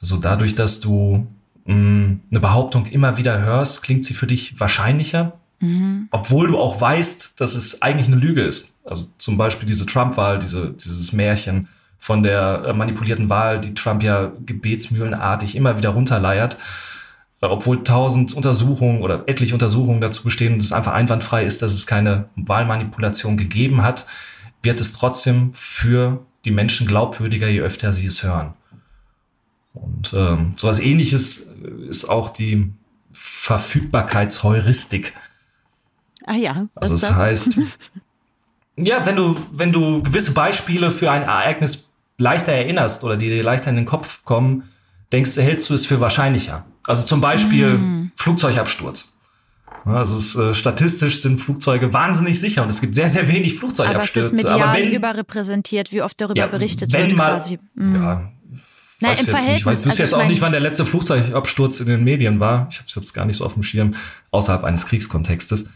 Also 0.00 0.16
dadurch, 0.16 0.54
dass 0.54 0.80
du 0.80 1.26
mh, 1.64 1.74
mm, 1.74 2.20
eine 2.30 2.40
Behauptung 2.40 2.86
immer 2.86 3.16
wieder 3.16 3.40
hörst, 3.40 3.82
klingt 3.82 4.04
sie 4.04 4.14
für 4.14 4.26
dich 4.26 4.58
wahrscheinlicher, 4.60 5.38
mhm. 5.60 6.08
obwohl 6.10 6.48
du 6.48 6.58
auch 6.58 6.80
weißt, 6.80 7.40
dass 7.40 7.54
es 7.54 7.82
eigentlich 7.82 8.08
eine 8.08 8.16
Lüge 8.16 8.42
ist. 8.42 8.75
Also 8.86 9.06
zum 9.18 9.36
Beispiel 9.36 9.66
diese 9.66 9.86
Trump-Wahl, 9.86 10.38
diese, 10.38 10.72
dieses 10.72 11.12
Märchen 11.12 11.68
von 11.98 12.22
der 12.22 12.64
äh, 12.66 12.72
manipulierten 12.72 13.28
Wahl, 13.28 13.60
die 13.60 13.74
Trump 13.74 14.02
ja 14.02 14.32
gebetsmühlenartig 14.44 15.56
immer 15.56 15.76
wieder 15.76 15.90
runterleiert. 15.90 16.56
Äh, 17.40 17.46
obwohl 17.46 17.82
tausend 17.82 18.34
Untersuchungen 18.34 19.02
oder 19.02 19.24
etliche 19.26 19.54
Untersuchungen 19.54 20.00
dazu 20.00 20.22
bestehen 20.22 20.54
und 20.54 20.62
es 20.62 20.72
einfach 20.72 20.92
einwandfrei 20.92 21.44
ist, 21.44 21.62
dass 21.62 21.74
es 21.74 21.86
keine 21.86 22.28
Wahlmanipulation 22.36 23.36
gegeben 23.36 23.82
hat, 23.82 24.06
wird 24.62 24.80
es 24.80 24.92
trotzdem 24.92 25.52
für 25.54 26.24
die 26.44 26.50
Menschen 26.50 26.86
glaubwürdiger, 26.86 27.48
je 27.48 27.60
öfter 27.60 27.92
sie 27.92 28.06
es 28.06 28.22
hören. 28.22 28.54
Und 29.74 30.12
ähm, 30.14 30.54
sowas 30.56 30.80
ähnliches 30.80 31.52
ist 31.88 32.08
auch 32.08 32.30
die 32.30 32.72
Verfügbarkeitsheuristik. 33.12 35.14
Ah 36.24 36.34
ja. 36.34 36.66
Also 36.74 36.96
das 36.96 37.14
heißt, 37.14 37.58
ja, 38.76 39.04
wenn 39.06 39.16
du, 39.16 39.36
wenn 39.52 39.72
du 39.72 40.02
gewisse 40.02 40.32
Beispiele 40.32 40.90
für 40.90 41.10
ein 41.10 41.22
Ereignis 41.22 41.90
leichter 42.18 42.52
erinnerst 42.52 43.04
oder 43.04 43.16
die 43.16 43.28
dir 43.28 43.42
leichter 43.42 43.70
in 43.70 43.76
den 43.76 43.86
Kopf 43.86 44.24
kommen, 44.24 44.64
denkst 45.12 45.34
du, 45.34 45.42
hältst 45.42 45.70
du 45.70 45.74
es 45.74 45.86
für 45.86 46.00
wahrscheinlicher. 46.00 46.64
Also 46.86 47.06
zum 47.06 47.20
Beispiel 47.20 47.78
mm. 47.78 48.12
Flugzeugabsturz. 48.16 49.16
Also 49.84 50.16
es, 50.16 50.34
äh, 50.34 50.54
statistisch 50.54 51.20
sind 51.20 51.40
Flugzeuge 51.40 51.92
wahnsinnig 51.92 52.40
sicher 52.40 52.62
und 52.62 52.70
es 52.70 52.80
gibt 52.80 52.94
sehr, 52.94 53.08
sehr 53.08 53.28
wenig 53.28 53.54
Flugzeugabstürze. 53.54 54.28
Aber 54.28 54.36
es 54.36 54.42
ist 54.42 54.50
medial 54.50 54.68
Aber 54.68 54.78
wenn, 54.78 54.92
überrepräsentiert, 54.92 55.92
wie 55.92 56.02
oft 56.02 56.20
darüber 56.20 56.40
ja, 56.40 56.46
berichtet 56.48 56.92
wenn 56.92 57.08
wird 57.08 57.16
mal, 57.16 57.32
quasi. 57.32 57.58
Mm. 57.74 57.94
Ja, 57.94 58.32
Na, 59.00 59.12
im 59.12 59.26
Verhältnis, 59.26 59.44
nicht. 59.44 59.56
Ich 59.58 59.66
weiß 59.66 59.86
also 59.86 60.02
jetzt 60.02 60.14
auch 60.14 60.26
nicht, 60.26 60.40
wann 60.40 60.52
der 60.52 60.60
letzte 60.60 60.84
Flugzeugabsturz 60.84 61.80
in 61.80 61.86
den 61.86 62.02
Medien 62.02 62.40
war. 62.40 62.66
Ich 62.70 62.78
habe 62.78 62.88
es 62.88 62.94
jetzt 62.96 63.14
gar 63.14 63.26
nicht 63.26 63.36
so 63.36 63.44
auf 63.44 63.54
dem 63.54 63.62
Schirm, 63.62 63.94
außerhalb 64.32 64.64
eines 64.64 64.86
Kriegskontextes. 64.86 65.68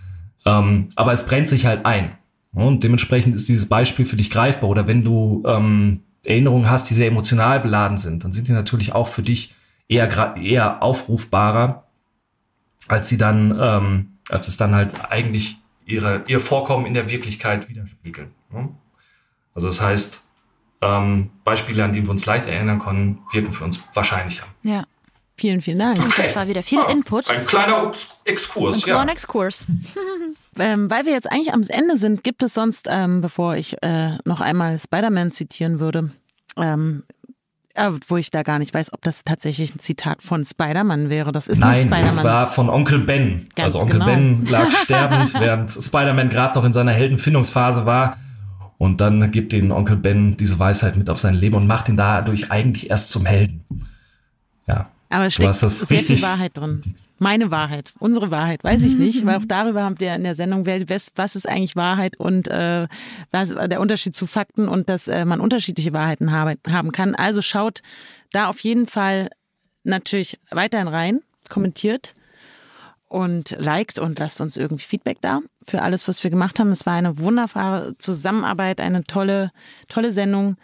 Ähm, 0.45 0.89
aber 0.97 1.13
es 1.13 1.25
brennt 1.25 1.49
sich 1.49 1.67
halt 1.67 1.87
ein. 1.87 2.13
Und 2.53 2.83
dementsprechend 2.83 3.35
ist 3.35 3.49
dieses 3.49 3.69
Beispiel 3.69 4.05
für 4.05 4.17
dich 4.17 4.31
greifbar. 4.31 4.69
Oder 4.69 4.87
wenn 4.89 5.05
du 5.05 5.43
ähm, 5.47 6.03
Erinnerungen 6.25 6.69
hast, 6.69 6.91
die 6.91 6.95
sehr 6.95 7.09
emotional 7.09 7.61
beladen 7.61 7.99
sind, 7.99 8.25
dann 8.25 8.33
sind 8.33 8.49
die 8.49 8.53
natürlich 8.53 8.93
auch 8.93 9.09
für 9.09 9.23
dich 9.23 9.55
eher, 9.89 10.37
eher 10.37 10.83
aufrufbarer, 10.83 11.87
als 12.89 13.09
sie 13.09 13.19
dann, 13.19 13.57
ähm, 13.61 14.19
als 14.31 14.49
es 14.49 14.57
dann 14.57 14.75
halt 14.75 14.95
eigentlich 15.11 15.59
ihre, 15.87 16.25
ihr 16.27 16.41
Vorkommen 16.41 16.87
in 16.87 16.95
der 16.95 17.11
Wirklichkeit 17.11 17.69
widerspiegeln. 17.69 18.31
Ne? 18.53 18.69
Also 19.55 19.69
das 19.69 19.81
heißt, 19.81 20.29
ähm, 20.83 21.31
Beispiele, 21.45 21.85
an 21.85 21.93
die 21.93 22.03
wir 22.03 22.11
uns 22.11 22.25
leicht 22.27 22.47
erinnern 22.47 22.79
können, 22.79 23.19
wirken 23.33 23.53
für 23.53 23.65
uns 23.65 23.83
wahrscheinlicher. 23.95 24.45
Ja. 24.63 24.85
Vielen, 25.41 25.63
vielen 25.63 25.79
Dank. 25.79 25.99
Okay. 25.99 26.13
Das 26.19 26.37
war 26.37 26.49
wieder 26.49 26.63
viel 26.63 26.81
ah, 26.81 26.91
Input. 26.91 27.31
Ein 27.31 27.47
kleiner 27.47 27.91
Exkurs. 28.27 28.77
Ein 28.77 28.83
kleiner 28.83 29.07
ja. 29.07 29.13
Exkurs. 29.13 29.65
ähm, 30.59 30.91
weil 30.91 31.07
wir 31.07 31.13
jetzt 31.13 31.33
eigentlich 31.33 31.55
am 31.55 31.63
Ende 31.67 31.97
sind, 31.97 32.23
gibt 32.23 32.43
es 32.43 32.53
sonst, 32.53 32.87
ähm, 32.91 33.23
bevor 33.23 33.57
ich 33.57 33.83
äh, 33.83 34.19
noch 34.27 34.43
einmal 34.43 34.79
Spider-Man 34.79 35.33
zitieren 35.33 35.81
würde, 35.81 36.11
ähm, 36.59 37.05
äh, 37.73 37.91
wo 38.07 38.19
ich 38.19 38.31
da 38.31 38.43
gar 38.43 38.59
nicht 38.59 38.75
weiß, 38.75 38.93
ob 38.93 39.01
das 39.01 39.25
tatsächlich 39.25 39.75
ein 39.75 39.79
Zitat 39.79 40.23
von 40.23 40.45
Spider-Man 40.45 41.09
wäre. 41.09 41.33
Das 41.33 41.49
ist 41.49 41.57
Nein, 41.57 41.71
nicht 41.71 41.81
Spider-Man. 41.85 42.19
es 42.19 42.23
war 42.23 42.47
von 42.47 42.69
Onkel 42.69 42.99
Ben. 42.99 43.49
Ganz 43.57 43.65
also 43.65 43.81
Onkel 43.81 43.95
genau. 43.95 44.05
Ben 44.05 44.45
lag 44.45 44.71
sterbend, 44.85 45.33
während 45.41 45.71
Spider-Man 45.71 46.29
gerade 46.29 46.55
noch 46.59 46.67
in 46.67 46.75
seiner 46.75 46.93
Heldenfindungsphase 46.93 47.87
war. 47.87 48.19
Und 48.77 49.01
dann 49.01 49.31
gibt 49.31 49.53
den 49.53 49.73
Onkel 49.73 49.97
Ben 49.97 50.37
diese 50.37 50.59
Weisheit 50.59 50.97
mit 50.97 51.09
auf 51.09 51.19
sein 51.19 51.35
Leben 51.35 51.57
und 51.57 51.67
macht 51.67 51.89
ihn 51.89 51.97
dadurch 51.97 52.51
eigentlich 52.51 52.91
erst 52.91 53.09
zum 53.09 53.25
Helden. 53.25 53.65
Ja. 54.67 54.91
Aber 55.11 55.27
es 55.27 55.35
steckt 55.35 55.55
sehr 55.55 55.99
viel 55.99 56.23
Wahrheit 56.23 56.57
drin. 56.57 56.95
Meine 57.19 57.51
Wahrheit, 57.51 57.93
unsere 57.99 58.31
Wahrheit, 58.31 58.65
weiß 58.65 58.83
ich 58.83 58.97
nicht, 58.97 59.27
weil 59.27 59.37
auch 59.37 59.45
darüber 59.49 59.83
haben 59.83 60.01
wir 60.01 60.15
in 60.15 60.25
der 60.25 60.35
Sendung, 60.35 60.65
was 60.67 61.37
ist 61.37 61.47
eigentlich 61.47 61.77
Wahrheit 61.77 62.17
und 62.19 62.49
äh, 62.49 62.89
was 63.31 63.51
der 63.51 63.81
Unterschied 63.81 64.17
zu 64.17 64.27
Fakten 64.27 64.69
und 64.69 64.89
dass 64.89 65.07
äh, 65.07 65.27
man 65.27 65.41
unterschiedliche 65.41 65.93
Wahrheiten 65.93 66.33
habe, 66.33 66.57
haben 66.71 66.93
kann. 66.93 67.15
Also 67.15 67.43
schaut 67.43 67.83
da 68.33 68.49
auf 68.49 68.61
jeden 68.61 68.87
Fall 68.87 69.29
natürlich 69.85 70.39
weiterhin 70.51 70.89
rein, 70.89 71.21
kommentiert 71.51 72.15
und 73.09 73.57
liked 73.59 73.99
und 73.99 74.19
lasst 74.19 74.41
uns 74.41 74.57
irgendwie 74.57 74.85
Feedback 74.85 75.19
da 75.21 75.41
für 75.67 75.83
alles, 75.83 76.09
was 76.09 76.23
wir 76.23 76.31
gemacht 76.31 76.59
haben. 76.61 76.71
Es 76.71 76.87
war 76.87 76.95
eine 76.95 77.19
wunderbare 77.19 77.99
Zusammenarbeit, 77.99 78.81
eine 78.81 79.05
tolle, 79.05 79.51
tolle 79.89 80.13
Sendung. 80.13 80.57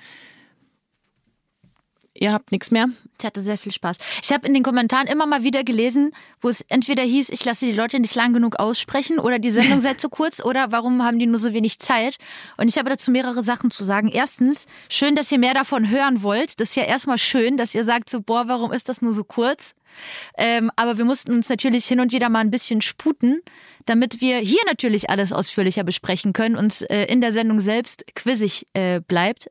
Ihr 2.19 2.33
habt 2.33 2.53
nichts 2.53 2.71
mehr? 2.71 2.87
Ich 3.19 3.25
hatte 3.25 3.43
sehr 3.43 3.59
viel 3.59 3.73
Spaß. 3.73 3.97
Ich 4.23 4.33
habe 4.33 4.47
in 4.47 4.55
den 4.55 4.63
Kommentaren 4.63 5.07
immer 5.07 5.27
mal 5.27 5.43
wieder 5.43 5.65
gelesen, 5.65 6.13
wo 6.41 6.49
es 6.49 6.63
entweder 6.69 7.03
hieß, 7.03 7.31
ich 7.31 7.45
lasse 7.45 7.65
die 7.65 7.73
Leute 7.73 7.99
nicht 8.01 8.15
lang 8.15 8.33
genug 8.33 8.57
aussprechen 8.59 9.19
oder 9.19 9.39
die 9.39 9.51
Sendung 9.51 9.81
sei 9.81 9.95
zu 9.95 10.09
kurz 10.09 10.45
oder 10.45 10.73
warum 10.73 11.03
haben 11.03 11.19
die 11.19 11.27
nur 11.27 11.39
so 11.39 11.53
wenig 11.53 11.79
Zeit. 11.79 12.19
Und 12.57 12.69
ich 12.69 12.79
habe 12.79 12.91
dazu 12.91 13.11
mehrere 13.11 13.43
Sachen 13.43 13.71
zu 13.71 13.85
sagen. 13.85 14.09
Erstens, 14.09 14.67
schön, 14.91 15.15
dass 15.15 15.33
ihr 15.33 15.39
mehr 15.39 15.55
davon 15.55 15.89
hören 15.89 16.23
wollt. 16.23 16.61
Das 16.61 16.71
ist 16.71 16.77
ja 16.77 16.85
erstmal 16.85 17.19
schön, 17.19 17.57
dass 17.57 17.75
ihr 17.75 17.85
sagt 17.85 18.11
so, 18.11 18.21
boah, 18.21 18.49
warum 18.49 18.73
ist 18.73 18.89
das 18.89 19.03
nur 19.03 19.13
so 19.13 19.25
kurz? 19.25 19.75
Ähm, 20.37 20.71
aber 20.77 20.99
wir 20.99 21.05
mussten 21.05 21.33
uns 21.33 21.49
natürlich 21.49 21.87
hin 21.87 22.01
und 22.01 22.13
wieder 22.13 22.29
mal 22.29 22.41
ein 22.41 22.51
bisschen 22.51 22.81
sputen, 22.81 23.41
damit 23.87 24.21
wir 24.21 24.39
hier 24.39 24.61
natürlich 24.67 25.11
alles 25.11 25.33
ausführlicher 25.33 25.85
besprechen 25.85 26.33
können 26.33 26.57
und 26.57 26.89
äh, 26.91 27.05
in 27.07 27.21
der 27.21 27.33
Sendung 27.33 27.61
selbst 27.61 28.05
quizzig 28.15 28.67
äh, 28.75 29.01
bleibt. 29.01 29.51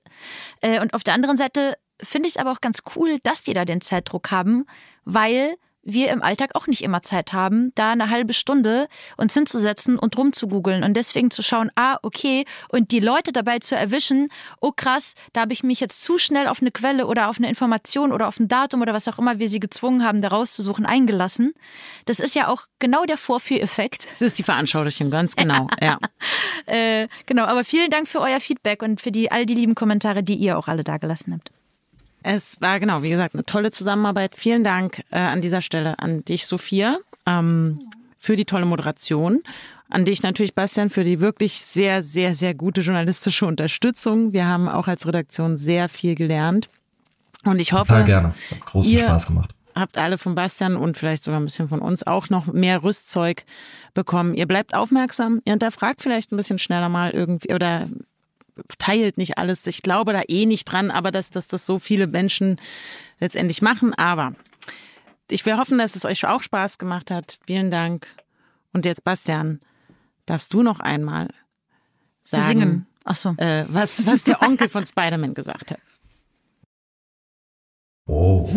Äh, 0.61 0.81
und 0.81 0.93
auf 0.93 1.03
der 1.03 1.13
anderen 1.13 1.37
Seite 1.37 1.75
finde 2.01 2.27
ich 2.27 2.35
es 2.35 2.37
aber 2.37 2.51
auch 2.51 2.61
ganz 2.61 2.79
cool, 2.95 3.19
dass 3.23 3.43
die 3.43 3.53
da 3.53 3.65
den 3.65 3.81
Zeitdruck 3.81 4.31
haben, 4.31 4.65
weil 5.03 5.55
wir 5.85 6.09
im 6.09 6.23
Alltag 6.23 6.55
auch 6.55 6.67
nicht 6.67 6.83
immer 6.83 7.03
Zeit 7.03 7.31
haben, 7.31 7.71
da 7.75 7.91
eine 7.91 8.09
halbe 8.09 8.33
Stunde 8.33 8.87
uns 9.17 9.33
hinzusetzen 9.33 9.97
und 9.97 10.17
rumzugoogeln 10.17 10.83
und 10.83 10.95
deswegen 10.97 11.31
zu 11.31 11.43
schauen, 11.43 11.71
ah, 11.75 11.97
okay, 12.01 12.45
und 12.69 12.91
die 12.91 12.99
Leute 12.99 13.31
dabei 13.31 13.59
zu 13.59 13.75
erwischen, 13.75 14.29
oh 14.59 14.71
krass, 14.75 15.13
da 15.33 15.41
habe 15.41 15.53
ich 15.53 15.63
mich 15.63 15.79
jetzt 15.79 16.03
zu 16.03 16.17
schnell 16.17 16.47
auf 16.47 16.61
eine 16.61 16.71
Quelle 16.71 17.05
oder 17.05 17.29
auf 17.29 17.37
eine 17.37 17.47
Information 17.47 18.11
oder 18.11 18.27
auf 18.27 18.39
ein 18.39 18.47
Datum 18.47 18.81
oder 18.81 18.93
was 18.93 19.07
auch 19.07 19.19
immer 19.19 19.37
wir 19.39 19.47
sie 19.47 19.59
gezwungen 19.59 20.03
haben, 20.03 20.21
da 20.21 20.29
rauszusuchen, 20.29 20.85
eingelassen. 20.85 21.53
Das 22.05 22.19
ist 22.19 22.33
ja 22.33 22.47
auch 22.47 22.63
genau 22.79 23.05
der 23.05 23.17
Vorführeffekt. 23.17 24.07
Das 24.11 24.21
ist 24.21 24.39
die 24.39 24.43
Veranschaulichung, 24.43 25.11
ganz 25.11 25.35
genau, 25.35 25.67
ja. 25.81 25.99
äh, 26.65 27.07
genau, 27.27 27.43
aber 27.43 27.63
vielen 27.63 27.91
Dank 27.91 28.07
für 28.07 28.21
euer 28.21 28.39
Feedback 28.39 28.81
und 28.81 29.01
für 29.01 29.11
die 29.11 29.31
all 29.31 29.45
die 29.45 29.53
lieben 29.53 29.75
Kommentare, 29.75 30.23
die 30.23 30.35
ihr 30.35 30.57
auch 30.57 30.67
alle 30.67 30.83
dagelassen 30.83 31.33
habt. 31.33 31.51
Es 32.27 32.59
war 32.59 32.79
genau, 32.79 33.03
wie 33.03 33.11
gesagt, 33.11 33.35
eine 33.35 33.45
tolle 33.45 33.69
Zusammenarbeit. 33.69 34.35
Vielen 34.35 34.63
Dank 34.63 35.03
äh, 35.11 35.19
an 35.19 35.43
dieser 35.43 35.61
Stelle 35.61 35.99
an 35.99 36.25
dich, 36.25 36.47
Sophia, 36.47 36.97
ähm, 37.27 37.87
für 38.17 38.35
die 38.35 38.45
tolle 38.45 38.65
Moderation. 38.65 39.43
An 39.91 40.05
dich 40.05 40.23
natürlich, 40.23 40.55
Bastian, 40.55 40.89
für 40.89 41.03
die 41.03 41.19
wirklich 41.19 41.63
sehr, 41.63 42.01
sehr, 42.01 42.33
sehr 42.33 42.55
gute 42.55 42.81
journalistische 42.81 43.45
Unterstützung. 43.45 44.33
Wir 44.33 44.47
haben 44.47 44.67
auch 44.67 44.87
als 44.87 45.05
Redaktion 45.05 45.57
sehr 45.57 45.87
viel 45.87 46.15
gelernt. 46.15 46.67
Und 47.43 47.59
ich 47.59 47.73
hoffe. 47.73 47.89
Total 47.89 48.05
gerne. 48.05 48.27
Hat 48.29 48.65
großen 48.65 48.97
Spaß 48.97 49.27
gemacht. 49.27 49.51
Habt 49.75 49.99
alle 49.99 50.17
von 50.17 50.33
Bastian 50.33 50.77
und 50.77 50.97
vielleicht 50.97 51.23
sogar 51.23 51.39
ein 51.39 51.45
bisschen 51.45 51.69
von 51.69 51.79
uns 51.79 52.07
auch 52.07 52.31
noch 52.31 52.47
mehr 52.47 52.81
Rüstzeug 52.81 53.43
bekommen. 53.93 54.33
Ihr 54.33 54.47
bleibt 54.47 54.73
aufmerksam, 54.73 55.41
ihr 55.45 55.51
hinterfragt 55.53 56.01
vielleicht 56.01 56.31
ein 56.31 56.37
bisschen 56.37 56.57
schneller 56.57 56.89
mal 56.89 57.11
irgendwie 57.11 57.53
oder 57.53 57.87
teilt 58.77 59.17
nicht 59.17 59.37
alles. 59.37 59.65
Ich 59.67 59.81
glaube 59.81 60.13
da 60.13 60.21
eh 60.27 60.45
nicht 60.45 60.65
dran, 60.65 60.91
aber 60.91 61.11
dass, 61.11 61.29
dass 61.29 61.47
das 61.47 61.65
so 61.65 61.79
viele 61.79 62.07
Menschen 62.07 62.59
letztendlich 63.19 63.61
machen. 63.61 63.93
Aber 63.93 64.33
ich 65.29 65.45
will 65.45 65.57
hoffen, 65.57 65.77
dass 65.77 65.95
es 65.95 66.05
euch 66.05 66.25
auch 66.25 66.41
Spaß 66.41 66.77
gemacht 66.77 67.11
hat. 67.11 67.39
Vielen 67.45 67.71
Dank. 67.71 68.07
Und 68.73 68.85
jetzt, 68.85 69.03
Bastian, 69.03 69.61
darfst 70.25 70.53
du 70.53 70.63
noch 70.63 70.79
einmal 70.79 71.29
sagen, 72.23 72.47
Singen. 72.47 72.87
Ach 73.03 73.15
so. 73.15 73.35
Äh, 73.37 73.65
was, 73.69 74.05
was 74.05 74.23
der 74.23 74.41
Onkel 74.41 74.69
von 74.69 74.85
Spider-Man 74.85 75.33
gesagt 75.33 75.71
hat. 75.71 75.79
Oh. 78.07 78.47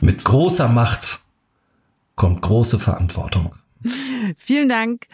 Mit 0.00 0.22
großer 0.22 0.68
Macht 0.68 1.18
kommt 2.14 2.40
große 2.40 2.78
Verantwortung. 2.78 3.56
Vielen 4.36 4.68
Dank 4.68 5.08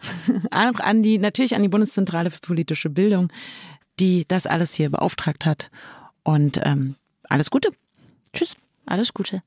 an 0.50 1.02
die, 1.02 1.18
natürlich 1.18 1.54
an 1.54 1.62
die 1.62 1.68
Bundeszentrale 1.68 2.30
für 2.30 2.40
politische 2.40 2.90
Bildung, 2.90 3.32
die 4.00 4.24
das 4.28 4.46
alles 4.46 4.74
hier 4.74 4.90
beauftragt 4.90 5.44
hat. 5.44 5.70
Und 6.22 6.60
ähm, 6.62 6.96
alles 7.24 7.50
Gute. 7.50 7.70
Tschüss. 8.32 8.56
Alles 8.86 9.12
Gute. 9.12 9.42